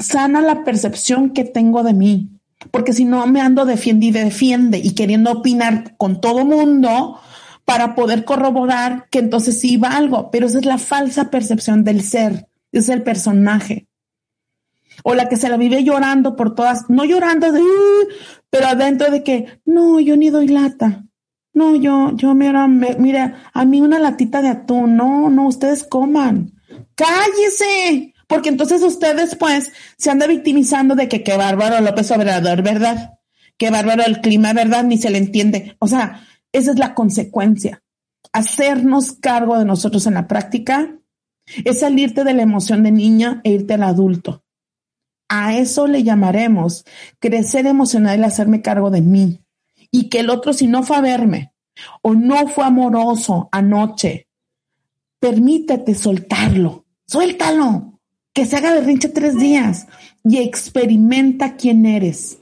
sana 0.01 0.41
la 0.41 0.63
percepción 0.63 1.31
que 1.31 1.43
tengo 1.43 1.83
de 1.83 1.93
mí. 1.93 2.29
Porque 2.71 2.93
si 2.93 3.05
no 3.05 3.25
me 3.27 3.41
ando 3.41 3.65
defiende 3.65 4.07
y 4.07 4.11
defiende 4.11 4.79
y 4.79 4.91
queriendo 4.91 5.31
opinar 5.31 5.95
con 5.97 6.19
todo 6.19 6.45
mundo 6.45 7.19
para 7.63 7.95
poder 7.95 8.25
corroborar 8.25 9.07
que 9.09 9.19
entonces 9.19 9.59
sí 9.59 9.77
valgo. 9.77 10.29
Pero 10.31 10.47
esa 10.47 10.59
es 10.59 10.65
la 10.65 10.77
falsa 10.77 11.29
percepción 11.29 11.83
del 11.83 12.01
ser, 12.01 12.47
es 12.71 12.89
el 12.89 13.03
personaje 13.03 13.89
o 15.03 15.15
la 15.15 15.29
que 15.29 15.37
se 15.37 15.49
la 15.49 15.57
vive 15.57 15.83
llorando 15.83 16.35
por 16.35 16.55
todas, 16.55 16.89
no 16.89 17.05
llorando 17.05 17.51
de, 17.51 17.61
pero 18.49 18.67
adentro 18.67 19.11
de 19.11 19.23
que, 19.23 19.61
no, 19.65 19.99
yo 19.99 20.17
ni 20.17 20.29
doy 20.29 20.47
lata. 20.47 21.05
No, 21.53 21.75
yo, 21.75 22.11
yo, 22.15 22.33
mira, 22.35 22.67
mira, 22.67 23.43
a 23.53 23.65
mí 23.65 23.81
una 23.81 23.99
latita 23.99 24.41
de 24.41 24.49
atún, 24.49 24.95
no, 24.95 25.29
no, 25.29 25.47
ustedes 25.47 25.83
coman. 25.83 26.53
Cállese, 26.95 28.13
porque 28.29 28.49
entonces 28.49 28.83
ustedes 28.83 29.35
pues 29.35 29.73
se 29.97 30.11
anda 30.11 30.27
victimizando 30.27 30.93
de 30.93 31.09
que 31.09 31.23
qué 31.23 31.35
bárbaro 31.35 31.81
López 31.81 32.11
Obrador, 32.11 32.61
¿verdad? 32.61 33.17
Qué 33.57 33.71
bárbaro 33.71 34.03
el 34.05 34.21
clima, 34.21 34.53
¿verdad? 34.53 34.83
Ni 34.83 34.99
se 34.99 35.09
le 35.09 35.17
entiende. 35.17 35.75
O 35.79 35.87
sea, 35.87 36.27
esa 36.51 36.71
es 36.71 36.77
la 36.77 36.93
consecuencia. 36.93 37.81
Hacernos 38.31 39.13
cargo 39.13 39.57
de 39.57 39.65
nosotros 39.65 40.05
en 40.05 40.13
la 40.13 40.27
práctica 40.27 40.95
es 41.65 41.79
salirte 41.79 42.23
de 42.23 42.35
la 42.35 42.43
emoción 42.43 42.83
de 42.83 42.91
niña 42.91 43.41
e 43.43 43.49
irte 43.49 43.73
al 43.73 43.81
adulto. 43.81 44.43
A 45.27 45.57
eso 45.57 45.87
le 45.87 46.03
llamaremos 46.03 46.85
crecer 47.17 47.65
emocional 47.65 48.19
y 48.19 48.25
hacerme 48.25 48.61
cargo 48.61 48.91
de 48.91 49.01
mí. 49.01 49.43
Y 49.89 50.09
que 50.09 50.19
el 50.19 50.29
otro, 50.29 50.53
si 50.53 50.67
no 50.67 50.83
fue 50.83 50.97
a 50.97 51.01
verme 51.01 51.51
o 52.03 52.13
no 52.13 52.47
fue 52.47 52.63
amoroso 52.63 53.49
anoche, 53.51 54.27
permítete 55.19 55.95
soltarlo. 55.95 56.85
Suéltalo. 57.07 57.98
Que 58.39 58.45
se 58.45 58.55
haga 58.55 58.71
berrinche 58.71 59.09
tres 59.09 59.37
días 59.37 59.85
y 60.23 60.37
experimenta 60.37 61.57
quién 61.57 61.85
eres. 61.85 62.37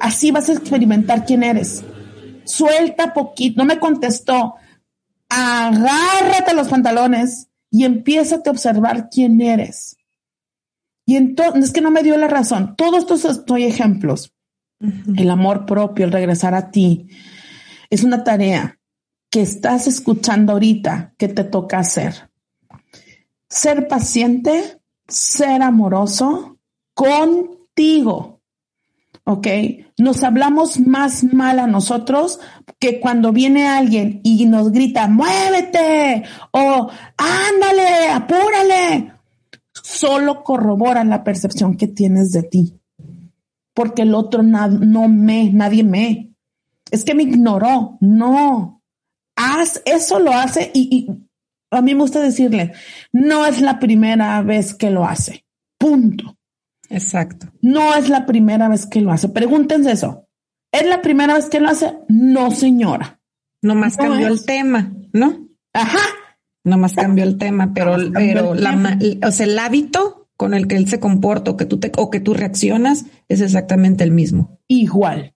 Así 0.00 0.32
vas 0.32 0.48
a 0.48 0.54
experimentar 0.54 1.24
quién 1.24 1.44
eres. 1.44 1.84
Suelta 2.44 3.14
poquito. 3.14 3.62
No 3.62 3.66
me 3.66 3.78
contestó. 3.78 4.56
Agárrate 5.28 6.54
los 6.54 6.66
pantalones 6.66 7.50
y 7.70 7.84
empieza 7.84 8.42
a 8.44 8.50
observar 8.50 9.10
quién 9.10 9.40
eres. 9.40 9.96
Y 11.06 11.14
entonces, 11.14 11.66
es 11.66 11.70
que 11.70 11.82
no 11.82 11.92
me 11.92 12.02
dio 12.02 12.16
la 12.16 12.26
razón. 12.26 12.74
Todos 12.74 13.02
estos 13.02 13.24
estoy 13.24 13.66
ejemplos. 13.66 14.34
El 15.16 15.30
amor 15.30 15.66
propio, 15.66 16.04
el 16.04 16.10
regresar 16.10 16.52
a 16.56 16.72
ti, 16.72 17.06
es 17.90 18.02
una 18.02 18.24
tarea 18.24 18.80
que 19.30 19.40
estás 19.40 19.86
escuchando 19.86 20.54
ahorita 20.54 21.14
que 21.16 21.28
te 21.28 21.44
toca 21.44 21.78
hacer. 21.78 22.28
Ser 23.48 23.86
paciente, 23.86 24.79
ser 25.10 25.62
amoroso 25.62 26.58
contigo. 26.94 28.40
¿Ok? 29.24 29.46
Nos 29.98 30.24
hablamos 30.24 30.80
más 30.80 31.22
mal 31.24 31.58
a 31.58 31.66
nosotros 31.66 32.40
que 32.78 33.00
cuando 33.00 33.32
viene 33.32 33.68
alguien 33.68 34.20
y 34.24 34.46
nos 34.46 34.72
grita, 34.72 35.06
muévete 35.08 36.24
o 36.52 36.90
ándale, 37.16 38.08
apúrale 38.08 39.12
solo 39.82 40.42
corroboran 40.44 41.10
la 41.10 41.24
percepción 41.24 41.76
que 41.76 41.88
tienes 41.88 42.32
de 42.32 42.42
ti. 42.42 42.80
Porque 43.74 44.02
el 44.02 44.14
otro 44.14 44.42
no 44.42 45.08
me, 45.08 45.50
nadie 45.52 45.84
me. 45.84 46.34
Es 46.90 47.04
que 47.04 47.14
me 47.14 47.22
ignoró. 47.22 47.98
No. 48.00 48.82
Haz, 49.36 49.80
eso 49.84 50.18
lo 50.18 50.32
hace 50.32 50.70
y, 50.74 51.08
a 51.70 51.82
mí 51.82 51.94
me 51.94 52.00
gusta 52.00 52.20
decirle, 52.20 52.72
no 53.12 53.46
es 53.46 53.60
la 53.60 53.78
primera 53.78 54.42
vez 54.42 54.74
que 54.74 54.90
lo 54.90 55.04
hace. 55.04 55.44
Punto. 55.78 56.36
Exacto. 56.88 57.52
No 57.62 57.94
es 57.94 58.08
la 58.08 58.26
primera 58.26 58.68
vez 58.68 58.86
que 58.86 59.00
lo 59.00 59.12
hace. 59.12 59.28
Pregúntense 59.28 59.92
eso. 59.92 60.28
¿Es 60.72 60.86
la 60.86 61.00
primera 61.02 61.34
vez 61.34 61.48
que 61.48 61.60
lo 61.60 61.68
hace? 61.68 61.98
No, 62.08 62.50
señora. 62.50 63.20
Nomás 63.62 63.96
más 63.96 64.08
cambió 64.08 64.28
el 64.28 64.44
tema, 64.44 64.92
¿no? 65.12 65.48
Ajá. 65.72 66.00
Nomás 66.64 66.94
cambió 66.94 67.24
el 67.24 67.38
tema, 67.38 67.72
pero, 67.72 67.96
pero 68.12 68.54
la, 68.54 68.98
o 69.26 69.30
sea, 69.30 69.46
el 69.46 69.58
hábito 69.58 70.28
con 70.36 70.54
el 70.54 70.66
que 70.68 70.76
él 70.76 70.88
se 70.88 71.00
comporta 71.00 71.50
o 71.50 71.56
que 71.56 71.66
tú 71.66 71.78
te, 71.78 71.92
o 71.96 72.10
que 72.10 72.20
tú 72.20 72.34
reaccionas 72.34 73.06
es 73.28 73.40
exactamente 73.40 74.04
el 74.04 74.10
mismo. 74.10 74.58
Igual. 74.68 75.34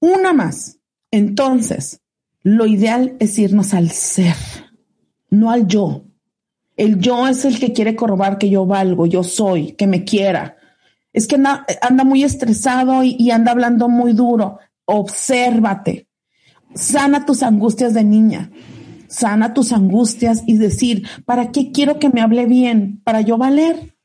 Una 0.00 0.32
más. 0.32 0.78
Entonces, 1.10 2.00
lo 2.42 2.66
ideal 2.66 3.16
es 3.20 3.38
irnos 3.38 3.74
al 3.74 3.90
ser, 3.90 4.36
no 5.30 5.50
al 5.50 5.66
yo. 5.66 6.04
El 6.76 6.98
yo 6.98 7.26
es 7.26 7.44
el 7.44 7.58
que 7.58 7.72
quiere 7.72 7.96
corrobar 7.96 8.38
que 8.38 8.50
yo 8.50 8.66
valgo, 8.66 9.06
yo 9.06 9.22
soy, 9.22 9.72
que 9.72 9.86
me 9.86 10.04
quiera. 10.04 10.56
Es 11.12 11.26
que 11.26 11.36
anda, 11.36 12.04
muy 12.04 12.22
estresado 12.22 13.02
y, 13.02 13.16
y 13.18 13.30
anda 13.30 13.52
hablando 13.52 13.88
muy 13.88 14.12
duro. 14.12 14.58
Obsérvate. 14.84 16.08
Sana 16.74 17.24
tus 17.24 17.42
angustias 17.42 17.94
de 17.94 18.04
niña 18.04 18.50
sana 19.08 19.54
tus 19.54 19.72
angustias 19.72 20.42
y 20.46 20.58
decir, 20.58 21.06
¿para 21.24 21.50
qué 21.52 21.72
quiero 21.72 21.98
que 21.98 22.10
me 22.10 22.20
hable 22.20 22.46
bien? 22.46 23.00
Para 23.04 23.20
yo 23.20 23.38
valer. 23.38 23.96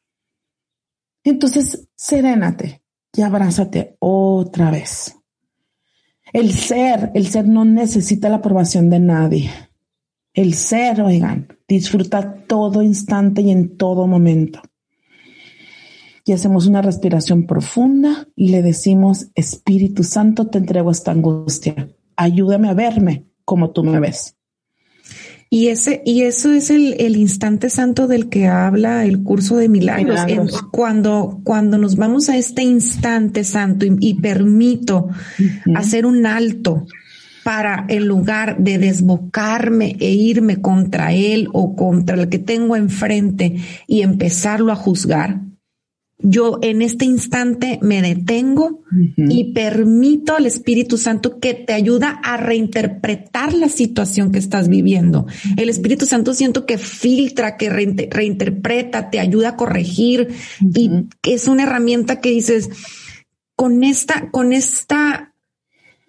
Entonces, 1.24 1.88
serénate 1.96 2.84
y 3.14 3.22
abrázate 3.22 3.98
otra 4.00 4.72
vez. 4.72 5.18
El 6.34 6.54
ser, 6.54 7.12
el 7.14 7.28
ser 7.28 7.48
no 7.48 7.66
necesita 7.66 8.30
la 8.30 8.38
aprobación 8.38 8.90
de 8.90 9.00
nadie. 9.00 9.52
El 10.34 10.54
ser, 10.54 11.02
oigan, 11.02 11.48
disfruta 11.68 12.36
todo 12.48 12.82
instante 12.82 13.42
y 13.42 13.52
en 13.52 13.78
todo 13.78 14.08
momento. 14.08 14.62
Y 16.26 16.34
hacemos 16.34 16.68
una 16.68 16.82
respiración 16.82 17.48
profunda 17.48 18.28
y 18.36 18.50
le 18.50 18.62
decimos, 18.62 19.28
Espíritu 19.36 20.04
Santo, 20.04 20.48
te 20.48 20.60
entrego 20.60 20.92
esta 20.92 21.12
angustia. 21.12 21.90
Ayúdame 22.16 22.70
a 22.70 22.74
verme 22.74 23.26
como 23.44 23.72
tú 23.72 23.84
me 23.84 24.00
ves. 24.00 24.36
Y 25.54 25.68
ese, 25.68 26.02
y 26.06 26.22
eso 26.22 26.54
es 26.54 26.70
el, 26.70 26.96
el, 26.98 27.18
instante 27.18 27.70
santo 27.70 28.08
del 28.08 28.30
que 28.30 28.48
habla 28.48 29.04
el 29.04 29.22
curso 29.22 29.58
de 29.58 29.68
milagros. 29.68 30.62
cuando, 30.72 31.42
cuando 31.44 31.78
nos 31.78 31.98
vamos 31.98 32.30
a 32.30 32.38
este 32.38 32.64
instante 32.64 33.44
santo 33.44 33.86
y, 33.86 34.14
permito 34.22 35.10
hacer 35.76 36.06
un 36.06 36.26
alto 36.26 36.86
para 37.44 37.86
en 37.90 38.08
lugar 38.08 38.58
de 38.58 38.78
desbocarme 38.78 39.96
e 40.00 40.12
irme 40.12 40.62
contra 40.62 41.14
él 41.14 41.48
o 41.54 41.76
contra 41.76 42.16
el 42.16 42.30
que 42.30 42.40
tengo 42.40 42.76
enfrente 42.76 43.56
y 43.88 44.02
empezarlo 44.02 44.72
a 44.72 44.76
juzgar, 44.76 45.42
yo 46.24 46.60
en 46.62 46.82
este 46.82 47.06
instante 47.06 47.80
me 47.82 48.02
detengo 48.02 48.82
y 49.18 49.54
permito 49.54 50.36
al 50.36 50.46
Espíritu 50.46 50.98
Santo 50.98 51.40
que 51.40 51.54
te 51.54 51.74
ayuda 51.74 52.20
a 52.24 52.38
reinterpretar 52.38 53.54
la 53.54 53.70
situación 53.70 54.32
que 54.32 54.40
estás 54.40 54.70
viviendo. 54.70 55.26
El 55.58 55.70
Espíritu 55.70 56.06
Santo 56.06 56.34
siento 56.34 56.66
que 56.66 56.78
filtra, 56.78 57.58
que 57.58 57.70
reinterpreta, 57.70 59.10
te 59.10 59.20
ayuda 59.20 59.50
a 59.50 59.56
corregir 59.56 60.30
y 60.60 60.92
es 61.24 61.48
una 61.48 61.64
herramienta 61.64 62.20
que 62.20 62.30
dices, 62.30 62.70
con 63.56 63.84
esta, 63.84 64.30
con 64.32 64.54
esta, 64.54 65.31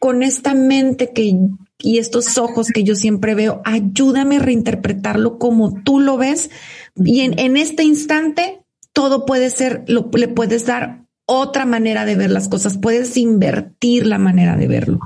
con 0.03 0.24
esta 0.24 0.55
mente 0.55 1.12
que 1.12 1.32
y 1.78 1.98
estos 1.98 2.36
ojos 2.36 2.72
que 2.74 2.82
yo 2.82 2.96
siempre 2.96 3.36
veo, 3.36 3.62
ayúdame 3.64 4.38
a 4.38 4.40
reinterpretarlo 4.40 5.38
como 5.38 5.80
tú 5.84 6.00
lo 6.00 6.16
ves. 6.16 6.50
Y 6.96 7.20
en, 7.20 7.57
este 7.57 7.84
instante 7.84 8.64
todo 8.92 9.24
puede 9.26 9.48
ser, 9.48 9.84
lo, 9.86 10.11
le 10.12 10.26
puedes 10.26 10.66
dar 10.66 11.05
otra 11.24 11.66
manera 11.66 12.05
de 12.05 12.16
ver 12.16 12.32
las 12.32 12.48
cosas, 12.48 12.78
puedes 12.78 13.16
invertir 13.16 14.09
la 14.09 14.18
manera 14.18 14.57
de 14.57 14.66
verlo. 14.66 14.98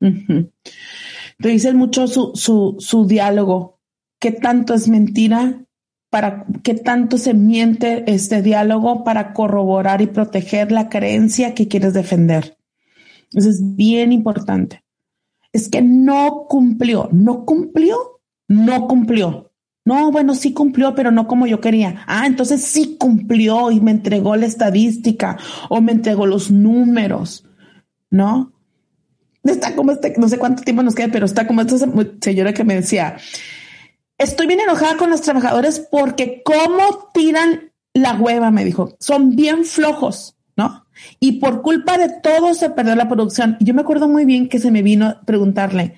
Te 0.00 1.48
dicen 1.48 1.78
mucho 1.78 2.06
su, 2.06 2.32
su, 2.34 2.76
su 2.78 3.06
diálogo, 3.06 3.78
qué 4.20 4.32
tanto 4.32 4.74
es 4.74 4.86
mentira, 4.86 5.64
para 6.10 6.44
qué 6.62 6.74
tanto 6.74 7.16
se 7.16 7.32
miente 7.32 8.04
este 8.06 8.42
diálogo 8.42 9.02
para 9.02 9.32
corroborar 9.32 10.02
y 10.02 10.08
proteger 10.08 10.72
la 10.72 10.90
creencia 10.90 11.54
que 11.54 11.68
quieres 11.68 11.94
defender. 11.94 12.58
Eso 13.34 13.48
es 13.48 13.76
bien 13.76 14.12
importante. 14.12 14.82
Es 15.52 15.68
que 15.68 15.82
no 15.82 16.46
cumplió, 16.48 17.08
no 17.12 17.44
cumplió, 17.44 18.20
no 18.48 18.86
cumplió. 18.88 19.52
No, 19.84 20.12
bueno, 20.12 20.34
sí 20.34 20.52
cumplió, 20.52 20.94
pero 20.94 21.10
no 21.10 21.26
como 21.26 21.46
yo 21.46 21.60
quería. 21.60 22.04
Ah, 22.06 22.26
entonces 22.26 22.62
sí 22.62 22.96
cumplió 22.98 23.70
y 23.72 23.80
me 23.80 23.90
entregó 23.90 24.36
la 24.36 24.46
estadística 24.46 25.38
o 25.68 25.80
me 25.80 25.92
entregó 25.92 26.26
los 26.26 26.50
números, 26.50 27.44
¿no? 28.08 28.52
Está 29.42 29.74
como 29.74 29.90
este, 29.90 30.14
no 30.18 30.28
sé 30.28 30.38
cuánto 30.38 30.62
tiempo 30.62 30.84
nos 30.84 30.94
queda, 30.94 31.08
pero 31.10 31.26
está 31.26 31.48
como 31.48 31.62
esta 31.62 31.76
señora 32.20 32.54
que 32.54 32.62
me 32.62 32.76
decía, 32.76 33.16
estoy 34.18 34.46
bien 34.46 34.60
enojada 34.60 34.96
con 34.96 35.10
los 35.10 35.22
trabajadores 35.22 35.80
porque 35.90 36.42
cómo 36.44 37.10
tiran 37.12 37.72
la 37.92 38.14
hueva, 38.14 38.52
me 38.52 38.64
dijo, 38.64 38.94
son 39.00 39.30
bien 39.30 39.64
flojos. 39.64 40.36
Y 41.20 41.32
por 41.32 41.62
culpa 41.62 41.98
de 41.98 42.08
todo 42.22 42.54
se 42.54 42.70
perdió 42.70 42.94
la 42.94 43.08
producción. 43.08 43.56
Y 43.60 43.64
yo 43.64 43.74
me 43.74 43.82
acuerdo 43.82 44.08
muy 44.08 44.24
bien 44.24 44.48
que 44.48 44.58
se 44.58 44.70
me 44.70 44.82
vino 44.82 45.06
a 45.06 45.20
preguntarle, 45.22 45.96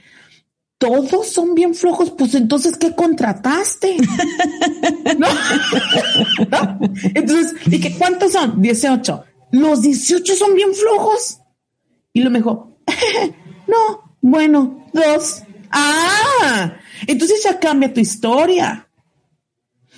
todos 0.79 1.29
son 1.29 1.55
bien 1.55 1.75
flojos, 1.75 2.11
pues 2.11 2.35
entonces, 2.35 2.77
¿qué 2.77 2.95
contrataste? 2.95 3.97
¿No? 5.19 5.29
Entonces, 7.15 7.55
¿y 7.67 7.81
qué 7.81 7.97
cuántos 7.97 8.33
son? 8.33 8.61
18. 8.61 9.25
Los 9.53 9.83
18 9.83 10.35
son 10.35 10.55
bien 10.55 10.75
flojos. 10.75 11.39
Y 12.13 12.23
lo 12.23 12.31
me 12.31 12.39
dijo, 12.41 12.79
no, 13.67 14.17
bueno, 14.21 14.87
dos. 14.93 15.43
Ah, 15.71 16.75
entonces 17.07 17.43
ya 17.43 17.59
cambia 17.59 17.93
tu 17.93 18.01
historia. 18.01 18.89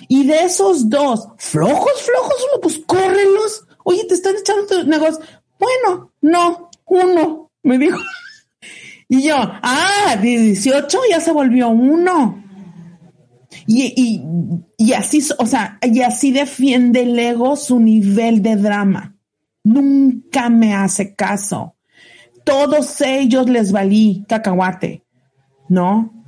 Y 0.07 0.25
de 0.25 0.43
esos 0.43 0.89
dos, 0.89 1.27
flojos, 1.37 2.01
flojos, 2.01 2.35
pues 2.61 2.79
córrelos. 2.85 3.66
Oye, 3.89 4.03
te 4.03 4.15
están 4.15 4.35
echando 4.35 4.67
tu 4.67 4.83
negocio. 4.83 5.21
Bueno, 5.57 6.11
no, 6.19 6.69
uno, 6.87 7.51
me 7.63 7.77
dijo. 7.77 7.97
Y 9.09 9.23
yo, 9.23 9.35
ah, 9.39 10.17
de 10.21 10.37
18 10.37 10.99
ya 11.09 11.21
se 11.21 11.31
volvió 11.31 11.69
uno. 11.69 12.43
Y, 13.65 13.93
y, 13.95 14.21
y 14.75 14.91
así, 14.91 15.25
o 15.39 15.45
sea, 15.45 15.79
y 15.81 16.01
así 16.01 16.33
defiende 16.33 17.03
el 17.03 17.17
ego 17.17 17.55
su 17.55 17.79
nivel 17.79 18.41
de 18.41 18.57
drama. 18.57 19.15
Nunca 19.63 20.49
me 20.49 20.73
hace 20.73 21.15
caso. 21.15 21.77
Todos 22.43 22.99
ellos 22.99 23.47
les 23.47 23.71
valí 23.71 24.25
cacahuate, 24.27 25.05
¿no? 25.69 26.25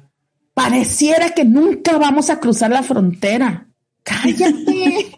Pareciera 0.54 1.32
que 1.32 1.44
nunca 1.44 1.98
vamos 1.98 2.30
a 2.30 2.40
cruzar 2.40 2.72
la 2.72 2.84
frontera. 2.84 3.68
Cállate. 4.04 5.09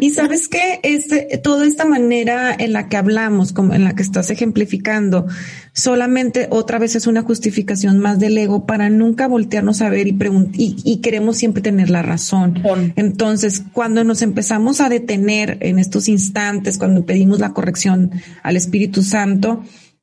Y 0.00 0.10
sabes 0.10 0.48
que 0.48 0.80
este, 0.82 1.38
toda 1.42 1.66
esta 1.66 1.84
manera 1.84 2.54
en 2.58 2.72
la 2.72 2.88
que 2.88 2.96
hablamos, 2.96 3.52
como 3.52 3.74
en 3.74 3.84
la 3.84 3.94
que 3.94 4.02
estás 4.02 4.30
ejemplificando, 4.30 5.26
solamente 5.72 6.48
otra 6.50 6.78
vez 6.78 6.96
es 6.96 7.06
una 7.06 7.22
justificación 7.22 7.98
más 7.98 8.18
del 8.18 8.36
ego 8.38 8.66
para 8.66 8.90
nunca 8.90 9.28
voltearnos 9.28 9.80
a 9.82 9.90
ver 9.90 10.06
y 10.06 10.12
preguntar, 10.12 10.54
y, 10.58 11.00
queremos 11.00 11.36
siempre 11.36 11.62
tener 11.62 11.90
la 11.90 12.02
razón. 12.02 12.62
Entonces, 12.96 13.62
cuando 13.72 14.04
nos 14.04 14.22
empezamos 14.22 14.80
a 14.80 14.88
detener 14.88 15.58
en 15.60 15.78
estos 15.78 16.08
instantes, 16.08 16.78
cuando 16.78 17.04
pedimos 17.04 17.40
la 17.40 17.52
corrección 17.52 18.10
al 18.42 18.56
Espíritu 18.56 19.02
Santo, 19.02 19.62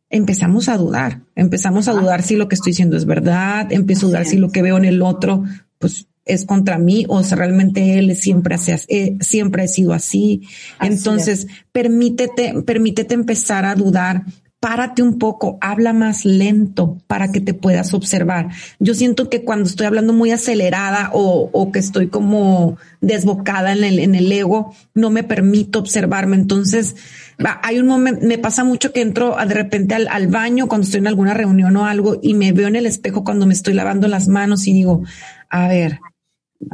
empezamos 0.10 0.70
a 0.70 0.78
dudar, 0.78 1.22
empezamos 1.36 1.88
a 1.88 1.94
dudar 1.94 2.22
si 2.22 2.36
lo 2.36 2.48
que 2.48 2.56
estoy 2.56 2.72
diciendo 2.72 2.98
es 2.98 3.06
verdad, 3.06 3.72
empiezo 3.72 4.06
a 4.06 4.10
dudar 4.10 4.26
si 4.26 4.38
lo 4.38 4.50
que 4.50 4.62
veo 4.62 4.78
en 4.78 4.86
el 4.86 5.02
otro, 5.02 5.44
pues 5.80 6.08
es 6.26 6.46
contra 6.46 6.78
mí 6.80 7.06
o 7.08 7.22
realmente 7.22 8.00
él 8.00 8.16
siempre, 8.16 8.56
hace, 8.56 8.80
eh, 8.88 9.18
siempre 9.22 9.64
ha 9.64 9.68
sido 9.68 9.94
así. 9.94 10.42
Entonces, 10.82 11.48
permítete, 11.72 12.62
permítete 12.64 13.14
empezar 13.14 13.66
a 13.66 13.76
dudar. 13.76 14.24
Párate 14.60 15.04
un 15.04 15.20
poco, 15.20 15.60
habla 15.62 15.94
más 15.94 16.26
lento 16.26 16.98
para 17.06 17.32
que 17.32 17.40
te 17.40 17.54
puedas 17.54 17.94
observar. 17.94 18.50
Yo 18.80 18.96
siento 18.96 19.30
que 19.30 19.44
cuando 19.44 19.70
estoy 19.70 19.86
hablando 19.86 20.12
muy 20.12 20.32
acelerada 20.32 21.12
o, 21.14 21.52
o 21.54 21.72
que 21.72 21.78
estoy 21.78 22.08
como 22.08 22.78
desbocada 23.00 23.74
en 23.74 23.84
el, 23.84 24.00
en 24.00 24.16
el 24.16 24.32
ego, 24.32 24.74
no 24.96 25.12
me 25.12 25.22
permito 25.22 25.78
observarme. 25.78 26.36
Entonces, 26.36 26.96
hay 27.62 27.78
un 27.78 27.86
momento, 27.86 28.26
me 28.26 28.40
pasa 28.40 28.64
mucho 28.64 28.92
que 28.92 29.02
entro 29.02 29.36
de 29.36 29.54
repente 29.54 29.94
al, 29.94 30.08
al, 30.08 30.28
baño 30.30 30.68
cuando 30.68 30.86
estoy 30.86 31.00
en 31.00 31.08
alguna 31.08 31.36
reunión 31.36 31.78
o 31.78 31.86
algo 31.86 32.18
y 32.24 32.34
me 32.34 32.52
veo 32.52 32.68
en 32.68 32.78
el 32.78 32.88
espejo 32.88 33.24
cuando 33.24 33.46
me 33.46 33.54
estoy 33.54 33.76
lavando 33.76 34.08
las 34.08 34.28
manos 34.28 34.66
y 34.66 34.74
digo, 34.74 35.04
a 35.50 35.68
ver, 35.68 36.00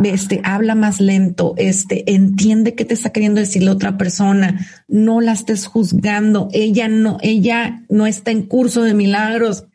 este, 0.03 0.41
habla 0.43 0.75
más 0.75 1.01
lento, 1.01 1.53
este, 1.57 2.13
entiende 2.13 2.75
qué 2.75 2.85
te 2.85 2.93
está 2.93 3.11
queriendo 3.11 3.39
decir 3.39 3.63
la 3.63 3.71
otra 3.71 3.97
persona, 3.97 4.65
no 4.87 5.21
la 5.21 5.33
estés 5.33 5.65
juzgando, 5.65 6.49
ella 6.53 6.87
no, 6.87 7.17
ella 7.21 7.83
no 7.89 8.07
está 8.07 8.31
en 8.31 8.43
curso 8.43 8.83
de 8.83 8.93
milagros. 8.93 9.65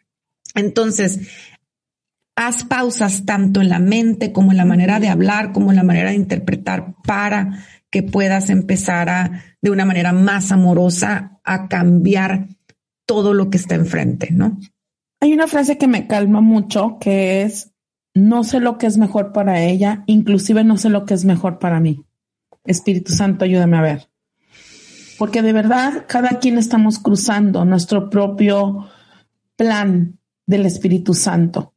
Entonces, 0.55 1.21
haz 2.37 2.65
pausas 2.65 3.25
tanto 3.25 3.61
en 3.61 3.69
la 3.69 3.79
mente 3.79 4.33
como 4.33 4.53
en 4.53 4.59
la 4.59 4.65
manera 4.65 5.01
de 5.01 5.09
hablar, 5.09 5.53
como 5.53 5.71
en 5.71 5.77
la 5.77 5.83
manera 5.83 6.11
de 6.11 6.17
interpretar 6.17 6.95
para 7.05 7.65
que 7.91 8.03
puedas 8.03 8.51
empezar 8.51 9.09
a, 9.09 9.45
de 9.63 9.71
una 9.71 9.85
manera 9.85 10.13
más 10.13 10.53
amorosa, 10.53 11.41
a 11.45 11.69
cambiar 11.69 12.49
todo 13.07 13.35
lo 13.35 13.51
que 13.51 13.57
está 13.57 13.75
enfrente, 13.75 14.29
¿no? 14.33 14.59
Hay 15.21 15.33
una 15.33 15.47
frase 15.47 15.79
que 15.79 15.89
me 15.89 16.07
calma 16.07 16.41
mucho, 16.41 16.99
que 17.01 17.43
es, 17.43 17.73
no 18.17 18.45
sé 18.45 18.61
lo 18.61 18.79
que 18.79 18.87
es 18.87 18.97
mejor 18.97 19.33
para 19.33 19.63
ella, 19.63 20.03
inclusive 20.07 20.65
no 20.65 20.79
sé 20.79 20.89
lo 20.89 21.05
que 21.05 21.13
es 21.13 21.27
mejor 21.27 21.59
para 21.59 21.81
mí. 21.81 22.07
Espíritu 22.65 23.13
Santo, 23.13 23.45
ayúdame 23.45 23.77
a 23.77 23.83
ver. 23.83 24.09
Porque 25.19 25.43
de 25.43 25.53
verdad, 25.53 26.07
cada 26.09 26.39
quien 26.39 26.57
estamos 26.57 26.99
cruzando 26.99 27.67
nuestro 27.67 28.09
propio 28.09 28.89
plan 29.57 30.19
del 30.47 30.65
Espíritu 30.65 31.13
Santo. 31.13 31.75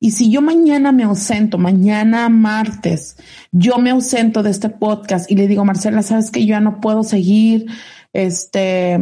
Y 0.00 0.10
si 0.10 0.32
yo 0.32 0.42
mañana 0.42 0.90
me 0.90 1.04
ausento, 1.04 1.58
mañana 1.58 2.28
martes, 2.28 3.16
yo 3.52 3.78
me 3.78 3.90
ausento 3.90 4.42
de 4.42 4.50
este 4.50 4.68
podcast 4.68 5.30
y 5.30 5.36
le 5.36 5.46
digo, 5.46 5.64
Marcela, 5.64 6.02
sabes 6.02 6.32
que 6.32 6.44
yo 6.44 6.50
ya 6.50 6.60
no 6.60 6.80
puedo 6.80 7.04
seguir, 7.04 7.66
este, 8.12 8.98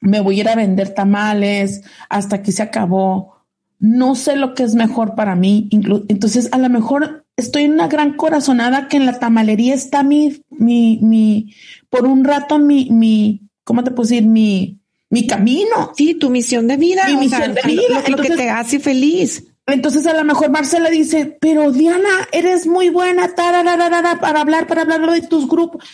me 0.00 0.20
voy 0.20 0.38
a 0.38 0.40
ir 0.40 0.48
a 0.48 0.56
vender 0.56 0.94
tamales, 0.94 1.82
hasta 2.08 2.42
que 2.42 2.52
se 2.52 2.62
acabó 2.62 3.37
no 3.78 4.14
sé 4.14 4.36
lo 4.36 4.54
que 4.54 4.64
es 4.64 4.74
mejor 4.74 5.14
para 5.14 5.36
mí. 5.36 5.68
Entonces, 6.08 6.48
a 6.52 6.58
lo 6.58 6.68
mejor 6.68 7.26
estoy 7.36 7.64
en 7.64 7.72
una 7.72 7.88
gran 7.88 8.14
corazonada 8.14 8.88
que 8.88 8.96
en 8.96 9.06
la 9.06 9.18
tamalería 9.18 9.74
está 9.74 10.02
mi, 10.02 10.42
mi, 10.50 10.98
mi, 11.02 11.54
por 11.88 12.06
un 12.06 12.24
rato 12.24 12.58
mi, 12.58 12.90
mi, 12.90 13.48
¿cómo 13.64 13.84
te 13.84 13.90
puedo 13.90 14.08
decir? 14.08 14.26
Mi, 14.26 14.80
mi 15.10 15.26
camino. 15.26 15.92
Sí, 15.96 16.14
tu 16.14 16.30
misión 16.30 16.66
de 16.66 16.76
vida. 16.76 17.04
Mi 17.06 17.16
misión 17.16 17.54
de 17.54 17.62
vida. 17.62 18.02
Lo, 18.08 18.16
que 18.16 18.30
te 18.30 18.50
hace 18.50 18.80
feliz. 18.80 19.44
Entonces 19.66 20.06
a 20.06 20.14
lo 20.14 20.24
mejor 20.24 20.50
Marcela 20.50 20.90
dice, 20.90 21.36
pero 21.40 21.70
Diana, 21.72 22.08
eres 22.32 22.66
muy 22.66 22.88
buena 22.88 23.28
para 23.36 23.60
hablar, 23.60 24.66
para 24.66 24.82
hablar 24.82 25.10
de 25.12 25.22
tus 25.22 25.46
grupos. 25.46 25.84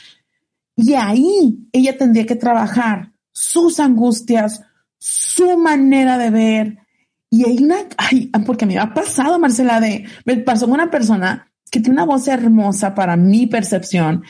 Y 0.76 0.94
ahí 0.94 1.58
ella 1.72 1.96
tendría 1.96 2.24
que 2.24 2.36
trabajar 2.36 3.12
sus 3.32 3.80
angustias, 3.80 4.62
su 4.98 5.58
manera 5.58 6.18
de 6.18 6.30
ver, 6.30 6.78
y 7.34 7.44
hay 7.44 7.64
una, 7.64 7.78
ay, 7.96 8.30
porque 8.46 8.64
me 8.64 8.78
ha 8.78 8.94
pasado, 8.94 9.40
Marcela, 9.40 9.80
de, 9.80 10.04
me 10.24 10.36
pasó 10.36 10.68
una 10.68 10.88
persona 10.88 11.50
que 11.68 11.80
tiene 11.80 11.94
una 11.94 12.04
voz 12.04 12.28
hermosa 12.28 12.94
para 12.94 13.16
mi 13.16 13.48
percepción 13.48 14.22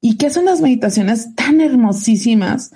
y 0.00 0.16
que 0.16 0.26
hacen 0.26 0.46
las 0.46 0.60
meditaciones 0.60 1.36
tan 1.36 1.60
hermosísimas 1.60 2.72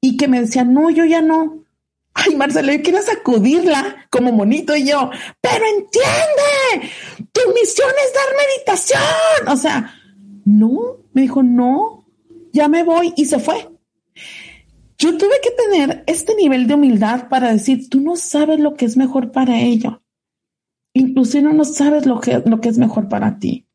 y 0.00 0.16
que 0.16 0.26
me 0.26 0.40
decía, 0.40 0.64
no, 0.64 0.88
yo 0.88 1.04
ya 1.04 1.20
no, 1.20 1.66
Ay, 2.14 2.34
Marcela, 2.34 2.72
yo 2.72 2.82
quería 2.82 3.02
sacudirla 3.02 4.08
como 4.08 4.32
monito 4.32 4.74
y 4.74 4.88
yo, 4.88 5.10
pero 5.42 5.66
entiende, 5.66 6.90
tu 7.30 7.42
misión 7.52 7.90
es 7.90 8.14
dar 8.14 8.36
meditación. 8.38 9.48
O 9.48 9.56
sea, 9.58 9.94
no, 10.46 11.04
me 11.12 11.20
dijo, 11.20 11.42
no, 11.42 12.06
ya 12.54 12.68
me 12.68 12.84
voy 12.84 13.12
y 13.18 13.26
se 13.26 13.38
fue. 13.38 13.68
Yo 14.98 15.18
tuve 15.18 15.34
que 15.42 15.50
tener 15.50 16.04
este 16.06 16.34
nivel 16.34 16.66
de 16.66 16.74
humildad 16.74 17.28
para 17.28 17.52
decir, 17.52 17.88
tú 17.88 18.00
no 18.00 18.16
sabes 18.16 18.58
lo 18.58 18.74
que 18.74 18.86
es 18.86 18.96
mejor 18.96 19.30
para 19.30 19.60
ello. 19.60 20.02
Inclusive 20.94 21.52
no 21.52 21.64
sabes 21.64 22.06
lo 22.06 22.20
que, 22.20 22.42
lo 22.44 22.60
que 22.60 22.70
es 22.70 22.78
mejor 22.78 23.08
para 23.08 23.38
ti. 23.38 23.66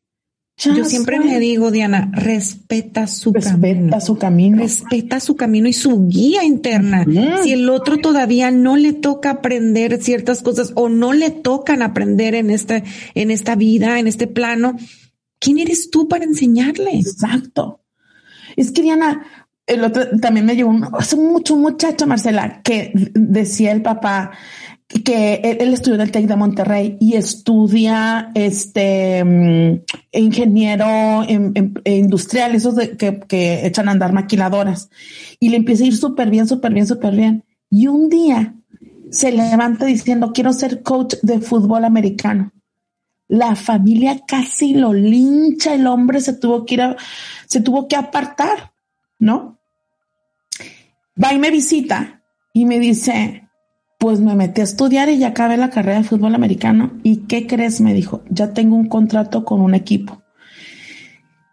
Yo 0.56 0.84
siempre 0.84 1.18
me 1.18 1.40
digo, 1.40 1.70
Diana, 1.70 2.10
respeta 2.12 3.06
su 3.06 3.32
respeta 3.32 4.00
su 4.00 4.16
camino. 4.16 4.58
Respeta 4.58 5.18
su 5.18 5.34
camino 5.34 5.68
y 5.68 5.72
su 5.72 6.06
guía 6.06 6.44
interna. 6.44 7.04
Si 7.42 7.52
el 7.52 7.68
otro 7.68 7.98
todavía 7.98 8.50
no 8.50 8.76
le 8.76 8.92
toca 8.92 9.30
aprender 9.30 10.00
ciertas 10.02 10.42
cosas 10.42 10.72
o 10.76 10.88
no 10.88 11.14
le 11.14 11.30
tocan 11.30 11.82
aprender 11.82 12.34
en 12.34 12.50
esta, 12.50 12.82
en 13.14 13.30
esta 13.30 13.56
vida, 13.56 13.98
en 13.98 14.06
este 14.06 14.26
plano, 14.26 14.76
¿quién 15.40 15.58
eres 15.58 15.90
tú 15.90 16.06
para 16.06 16.24
enseñarle? 16.24 16.98
Exacto. 16.98 17.80
Es 18.54 18.70
que 18.70 18.82
Diana, 18.82 19.41
el 19.74 19.84
otro 19.84 20.18
también 20.20 20.46
me 20.46 20.56
llevó 20.56 20.74
hace 20.98 21.16
mucho 21.16 21.56
muchacho, 21.56 22.06
Marcela, 22.06 22.60
que 22.62 22.92
decía 23.14 23.72
el 23.72 23.82
papá, 23.82 24.32
que 25.00 25.56
él, 25.58 25.72
estudió 25.72 25.94
en 25.94 26.02
el 26.02 26.12
TEC 26.12 26.26
de 26.26 26.36
Monterrey 26.36 26.96
y 27.00 27.14
estudia 27.14 28.30
este 28.34 29.24
mm, 29.24 29.82
ingeniero 30.12 31.22
industrial, 31.84 32.54
esos 32.54 32.76
de, 32.76 32.96
que, 32.96 33.66
echan 33.66 33.88
a 33.88 33.92
andar 33.92 34.12
maquiladoras. 34.12 34.90
Y 35.40 35.48
le 35.48 35.56
empieza 35.56 35.84
a 35.84 35.86
ir 35.86 35.96
súper 35.96 36.30
bien, 36.30 36.46
súper 36.46 36.74
bien, 36.74 36.86
súper 36.86 37.14
bien. 37.14 37.44
Y 37.70 37.86
un 37.86 38.08
día 38.08 38.54
se 39.10 39.32
levanta 39.32 39.86
diciendo, 39.86 40.32
quiero 40.32 40.52
ser 40.52 40.82
coach 40.82 41.14
de 41.22 41.40
fútbol 41.40 41.84
americano. 41.84 42.52
La 43.28 43.56
familia 43.56 44.20
casi 44.26 44.74
lo 44.74 44.92
lincha, 44.92 45.74
el 45.74 45.86
hombre 45.86 46.20
se 46.20 46.34
tuvo 46.34 46.66
que 46.66 46.74
ir 46.74 46.82
a, 46.82 46.96
se 47.46 47.60
tuvo 47.60 47.88
que 47.88 47.96
apartar, 47.96 48.72
¿no? 49.18 49.61
Va 51.20 51.32
y 51.32 51.38
me 51.38 51.50
visita 51.50 52.22
y 52.52 52.64
me 52.64 52.78
dice, 52.78 53.48
pues 53.98 54.20
me 54.20 54.34
metí 54.34 54.60
a 54.60 54.64
estudiar 54.64 55.08
y 55.08 55.18
ya 55.18 55.28
acabé 55.28 55.56
la 55.56 55.70
carrera 55.70 55.98
de 55.98 56.04
fútbol 56.04 56.34
americano. 56.34 56.92
¿Y 57.02 57.26
qué 57.26 57.46
crees? 57.46 57.80
Me 57.80 57.94
dijo, 57.94 58.22
ya 58.30 58.52
tengo 58.52 58.76
un 58.76 58.88
contrato 58.88 59.44
con 59.44 59.60
un 59.60 59.74
equipo. 59.74 60.22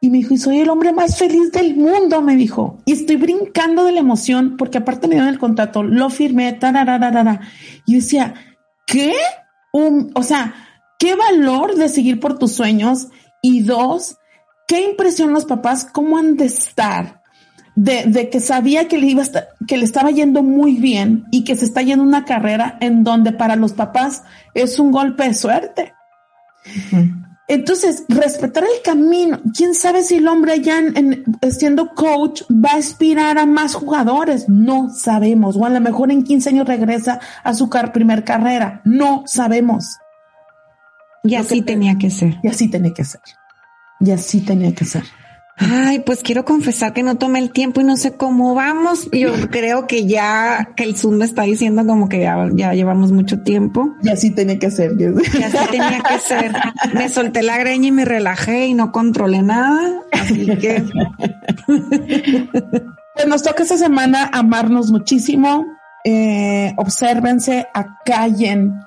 Y 0.01 0.10
me 0.10 0.20
dijo, 0.20 0.34
y 0.34 0.38
soy 0.38 0.60
el 0.60 0.70
hombre 0.70 0.93
más 0.93 1.18
feliz 1.18 1.51
del 1.51 1.76
mundo, 1.76 2.22
me 2.22 2.38
dijo. 2.38 2.78
Y 2.86 2.93
estoy 2.93 3.18
brincando 3.18 3.84
de 3.84 3.91
la 3.91 3.99
emoción 3.99 4.55
porque 4.57 4.78
aparte 4.78 5.07
me 5.07 5.16
dieron 5.16 5.30
el 5.30 5.39
contrato, 5.39 5.84
lo 5.84 6.10
firmé, 6.10 6.53
tarararara. 6.53 7.41
Y 7.86 7.95
decía, 7.95 8.34
¿qué? 8.88 9.14
Un, 9.74 10.12
o 10.16 10.24
sea, 10.24 10.55
qué 10.97 11.16
valor 11.16 11.76
de 11.76 11.89
seguir 11.89 12.20
por 12.20 12.39
tus 12.39 12.53
sueños. 12.53 13.10
Y 13.41 13.62
dos, 13.62 14.18
qué 14.68 14.89
impresión 14.89 15.34
los 15.34 15.45
papás, 15.45 15.86
cómo 15.86 16.18
han 16.18 16.38
de 16.38 16.45
estar 16.45 17.18
de, 17.80 18.30
que 18.30 18.40
sabía 18.42 18.88
que 18.88 18.98
le, 18.98 19.08
iba 19.08 19.24
que 19.68 19.78
le 19.78 19.86
estaba 19.86 20.12
yendo 20.12 20.44
muy 20.44 20.76
bien 20.76 21.26
y 21.32 21.44
que 21.46 21.56
se 21.56 21.66
está 21.66 21.82
yendo 21.82 22.04
una 22.04 22.26
carrera 22.26 22.78
en 22.82 23.04
donde 23.04 23.32
para 23.32 23.56
los 23.56 23.74
papás 23.74 24.24
es 24.54 24.80
un 24.80 24.92
golpe 24.92 25.24
de 25.24 25.34
suerte. 25.34 25.94
Entonces, 27.48 28.04
respetar 28.10 28.64
el 28.64 28.82
camino. 28.84 29.40
¿Quién 29.56 29.74
sabe 29.74 30.04
si 30.04 30.16
el 30.16 30.28
hombre 30.28 30.60
ya 30.60 30.78
en, 30.78 31.24
siendo 31.50 31.96
coach 31.96 32.42
va 32.52 32.74
a 32.74 32.78
aspirar 32.78 33.38
a 33.38 33.46
más 33.46 33.76
jugadores? 33.76 34.50
No 34.50 34.90
sabemos. 34.94 35.56
O 35.56 35.66
a 35.66 35.70
lo 35.70 35.80
mejor 35.80 36.12
en 36.12 36.24
15 36.24 36.50
años 36.50 36.68
regresa 36.68 37.20
a 37.44 37.54
su 37.54 37.70
primer 37.70 38.24
carrera. 38.26 38.82
No 38.84 39.24
sabemos. 39.26 39.98
Y 41.24 41.36
así 41.36 41.62
tenía 41.62 41.98
que 41.98 42.10
ser. 42.10 42.38
Y 42.44 42.50
así 42.50 42.70
tenía 42.70 42.94
que 42.94 43.06
ser. 43.06 43.22
Y 44.02 44.12
así 44.12 44.42
tenía 44.42 44.76
que 44.76 44.86
ser. 44.86 45.04
Ay, 45.62 45.99
pues 45.99 46.24
quiero 46.24 46.45
confesar 46.45 46.93
que 46.93 47.03
no 47.03 47.18
tomé 47.18 47.39
el 47.39 47.51
tiempo 47.51 47.82
y 47.82 47.84
no 47.84 47.97
sé 47.97 48.14
cómo 48.14 48.55
vamos. 48.55 49.10
Yo 49.12 49.34
creo 49.51 49.88
que 49.88 50.07
ya 50.07 50.72
que 50.76 50.86
el 50.86 50.95
Zoom 50.95 51.18
me 51.18 51.26
está 51.26 51.43
diciendo 51.43 51.86
como 51.86 52.07
que 52.07 52.22
ya, 52.22 52.74
llevamos 52.74 53.12
mucho 53.12 53.41
tiempo. 53.41 53.93
Y 54.01 54.10
así 54.10 54.32
tenía 54.32 54.57
que 54.57 54.72
ser. 54.72 54.93
Y 54.99 55.43
así 55.43 55.57
tenía 55.70 56.01
que 56.01 56.20
ser. 56.20 56.55
Me 56.93 57.10
solté 57.10 57.43
la 57.43 57.57
greña 57.57 57.89
y 57.89 57.91
me 57.91 58.05
relajé 58.05 58.68
y 58.68 58.74
no 58.74 58.93
controlé 58.93 59.41
nada. 59.41 60.01
Así 60.14 60.45
que. 60.57 60.86
pues 61.68 63.28
nos 63.28 63.43
toca 63.43 63.64
esta 63.64 63.78
semana 63.78 64.30
amarnos 64.32 64.91
muchísimo. 64.91 65.66
Eh, 66.05 66.74
obsérvense, 66.78 67.68
acallen, 67.74 68.80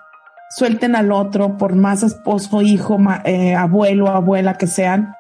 suelten 0.49 0.97
al 0.97 1.13
otro, 1.13 1.59
por 1.59 1.77
más 1.77 2.03
esposo, 2.03 2.63
hijo, 2.63 2.97
eh, 3.27 3.55
abuelo, 3.55 4.09
abuela 4.09 4.55
que 4.55 4.67
sean 4.67 5.15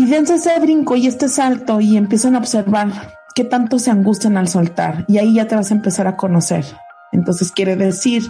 y 0.00 0.06
dense 0.06 0.36
ese 0.36 0.58
brinco 0.58 0.96
y 0.96 1.06
este 1.06 1.28
salto 1.28 1.78
y 1.78 1.98
empiezan 1.98 2.34
a 2.34 2.38
observar 2.38 2.88
qué 3.34 3.44
tanto 3.44 3.78
se 3.78 3.90
angustian 3.90 4.38
al 4.38 4.48
soltar. 4.48 5.04
Y 5.08 5.18
ahí 5.18 5.34
ya 5.34 5.46
te 5.46 5.56
vas 5.56 5.70
a 5.70 5.74
empezar 5.74 6.06
a 6.06 6.16
conocer. 6.16 6.64
Entonces 7.12 7.52
quiere 7.52 7.76
decir 7.76 8.22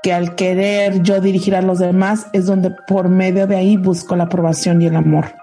que 0.00 0.12
al 0.12 0.36
querer 0.36 1.02
yo 1.02 1.20
dirigir 1.20 1.56
a 1.56 1.60
los 1.60 1.80
demás 1.80 2.28
es 2.32 2.46
donde 2.46 2.70
por 2.70 3.08
medio 3.08 3.48
de 3.48 3.56
ahí 3.56 3.76
busco 3.76 4.14
la 4.14 4.24
aprobación 4.24 4.80
y 4.80 4.86
el 4.86 4.94
amor. 4.94 5.34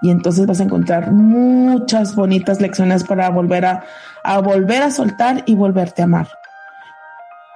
Y 0.00 0.12
entonces 0.12 0.46
vas 0.46 0.60
a 0.60 0.62
encontrar 0.62 1.10
muchas 1.10 2.14
bonitas 2.14 2.60
lecciones 2.60 3.02
para 3.02 3.30
volver 3.30 3.64
a, 3.64 3.82
a 4.22 4.38
volver 4.38 4.84
a 4.84 4.92
soltar 4.92 5.42
y 5.44 5.56
volverte 5.56 6.02
a 6.02 6.04
amar. 6.04 6.28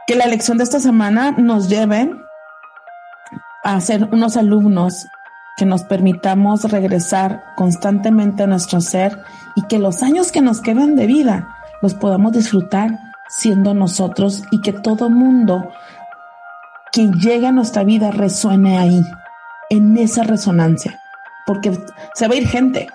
Que 0.08 0.16
la 0.16 0.26
lección 0.26 0.58
de 0.58 0.64
esta 0.64 0.80
semana 0.80 1.30
nos 1.30 1.68
lleve 1.68 2.10
a 3.62 3.80
ser 3.80 4.08
unos 4.10 4.36
alumnos 4.36 5.06
que 5.57 5.66
nos 5.66 5.82
permitamos 5.84 6.64
regresar 6.64 7.44
constantemente 7.57 8.42
a 8.42 8.46
nuestro 8.46 8.80
ser 8.80 9.18
y 9.55 9.62
que 9.62 9.78
los 9.78 10.03
años 10.03 10.32
que 10.32 10.40
nos 10.40 10.61
quedan 10.61 10.96
de 10.96 11.07
vida 11.07 11.48
los 11.82 11.94
podamos 11.94 12.32
disfrutar 12.32 12.98
siendo 13.28 13.74
nosotros 13.74 14.44
y 14.50 14.61
que 14.61 14.72
todo 14.72 15.11
mundo 15.11 15.70
que 16.92 17.11
llegue 17.11 17.46
a 17.46 17.53
nuestra 17.53 17.84
vida 17.84 18.11
resuene 18.11 18.78
ahí, 18.78 19.03
en 19.70 19.96
esa 19.96 20.22
resonancia, 20.22 21.00
porque 21.46 21.72
se 22.14 22.28
va 22.28 22.34
a 22.34 22.36
ir 22.36 22.46
gente. 22.46 22.88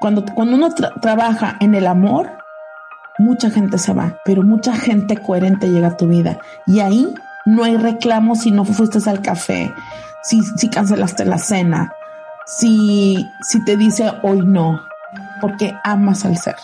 Cuando, 0.00 0.24
cuando 0.24 0.56
uno 0.56 0.70
trabaja 1.02 1.56
en 1.60 1.74
el 1.74 1.86
amor, 1.86 2.38
mucha 3.18 3.50
gente 3.50 3.76
se 3.76 3.92
va, 3.92 4.16
pero 4.24 4.42
mucha 4.42 4.74
gente 4.74 5.18
coherente 5.18 5.68
llega 5.68 5.88
a 5.88 5.96
tu 5.98 6.08
vida 6.08 6.38
y 6.66 6.80
ahí 6.80 7.12
no 7.44 7.64
hay 7.64 7.76
reclamo 7.76 8.34
si 8.34 8.50
no 8.50 8.64
fuiste 8.64 8.98
al 9.10 9.20
café, 9.20 9.70
si, 10.22 10.42
si 10.42 10.68
cancelaste 10.68 11.24
la 11.24 11.38
cena, 11.38 11.92
si, 12.46 13.30
si 13.42 13.64
te 13.64 13.76
dice 13.76 14.12
hoy 14.22 14.40
no, 14.44 14.80
porque 15.40 15.74
amas 15.84 16.24
al 16.24 16.36
ser. 16.36 16.56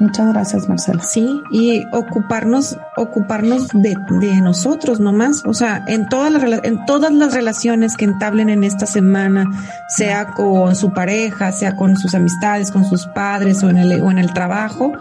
Muchas 0.00 0.32
gracias, 0.32 0.68
Marcela. 0.68 1.02
Sí, 1.02 1.40
y 1.52 1.86
ocuparnos, 1.92 2.76
ocuparnos 2.96 3.68
de, 3.72 3.96
de 4.20 4.40
nosotros 4.40 4.98
nomás. 4.98 5.44
O 5.46 5.54
sea, 5.54 5.84
en 5.86 6.08
todas 6.08 6.32
las 6.32 6.64
en 6.64 6.84
todas 6.84 7.12
las 7.12 7.32
relaciones 7.32 7.96
que 7.96 8.04
entablen 8.04 8.48
en 8.48 8.64
esta 8.64 8.86
semana, 8.86 9.44
sea 9.88 10.26
con 10.26 10.74
su 10.74 10.92
pareja, 10.92 11.52
sea 11.52 11.76
con 11.76 11.96
sus 11.96 12.14
amistades, 12.14 12.72
con 12.72 12.84
sus 12.84 13.06
padres 13.06 13.62
o 13.62 13.70
en 13.70 13.78
el, 13.78 14.02
o 14.02 14.10
en 14.10 14.18
el 14.18 14.32
trabajo, 14.32 14.92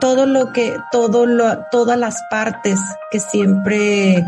todo 0.00 0.24
lo 0.24 0.52
que, 0.52 0.78
todo 0.90 1.26
lo, 1.26 1.58
todas 1.70 1.98
las 1.98 2.22
partes 2.30 2.80
que 3.10 3.20
siempre 3.20 4.26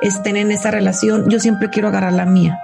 estén 0.00 0.36
en 0.36 0.50
esa 0.50 0.70
relación, 0.70 1.28
yo 1.28 1.40
siempre 1.40 1.70
quiero 1.70 1.88
agarrar 1.88 2.12
la 2.12 2.26
mía. 2.26 2.58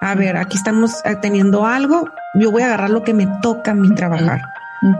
A 0.00 0.14
ver, 0.14 0.36
aquí 0.36 0.56
estamos 0.56 1.04
eh, 1.04 1.16
teniendo 1.20 1.64
algo, 1.64 2.10
yo 2.34 2.50
voy 2.50 2.62
a 2.62 2.66
agarrar 2.66 2.90
lo 2.90 3.02
que 3.02 3.14
me 3.14 3.28
toca 3.40 3.70
a 3.70 3.74
mí 3.74 3.94
trabajar. 3.94 4.42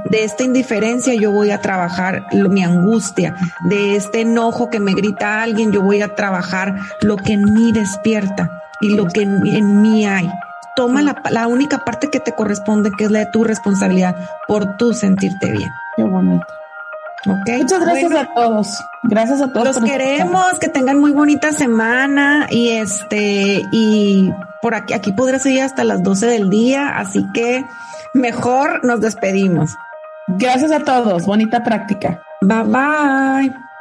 De 0.05 0.23
esta 0.23 0.45
indiferencia 0.45 1.12
yo 1.14 1.33
voy 1.33 1.51
a 1.51 1.61
trabajar 1.61 2.27
mi 2.33 2.62
angustia, 2.62 3.35
de 3.64 3.97
este 3.97 4.20
enojo 4.20 4.70
que 4.70 4.79
me 4.79 4.95
grita 4.95 5.43
alguien 5.43 5.73
yo 5.73 5.83
voy 5.83 6.03
a 6.03 6.14
trabajar 6.14 6.77
lo 7.01 7.16
que 7.16 7.33
en 7.33 7.53
mí 7.53 7.73
despierta 7.73 8.62
y 8.81 8.95
lo 8.95 9.07
que 9.07 9.23
en, 9.23 9.83
mí 9.83 10.07
hay. 10.07 10.31
Toma 10.77 11.03
la, 11.03 11.20
la, 11.31 11.49
única 11.49 11.79
parte 11.79 12.11
que 12.11 12.20
te 12.20 12.33
corresponde, 12.33 12.93
que 12.97 13.05
es 13.05 13.11
la 13.11 13.18
de 13.20 13.27
tu 13.27 13.43
responsabilidad 13.43 14.16
por 14.47 14.77
tu 14.77 14.95
sentirte 14.95 15.51
bien. 15.51 15.70
Qué 15.97 16.05
bonito. 16.05 16.47
Muchas 17.25 17.81
gracias 17.81 18.12
a 18.12 18.35
todos. 18.35 18.85
Gracias 19.05 19.41
a 19.41 19.53
todos. 19.53 19.77
Los 19.77 19.85
queremos, 19.85 20.59
que 20.61 20.68
tengan 20.68 20.99
muy 20.99 21.12
bonita 21.12 21.53
semana 21.53 22.47
y 22.51 22.70
este, 22.70 23.62
y 23.70 24.33
por 24.61 24.75
aquí, 24.75 24.93
aquí 24.93 25.12
podrá 25.12 25.39
seguir 25.39 25.62
hasta 25.62 25.85
las 25.85 26.03
12 26.03 26.27
del 26.27 26.51
día, 26.51 26.99
así 26.99 27.27
que 27.33 27.64
mejor 28.14 28.85
nos 28.85 29.01
despedimos. 29.01 29.77
Gracias 30.29 30.73
a 30.73 30.81
todos. 30.81 31.25
Bonita 31.27 31.62
práctica. 31.62 32.23
Bye 32.41 32.62
bye. 32.64 33.72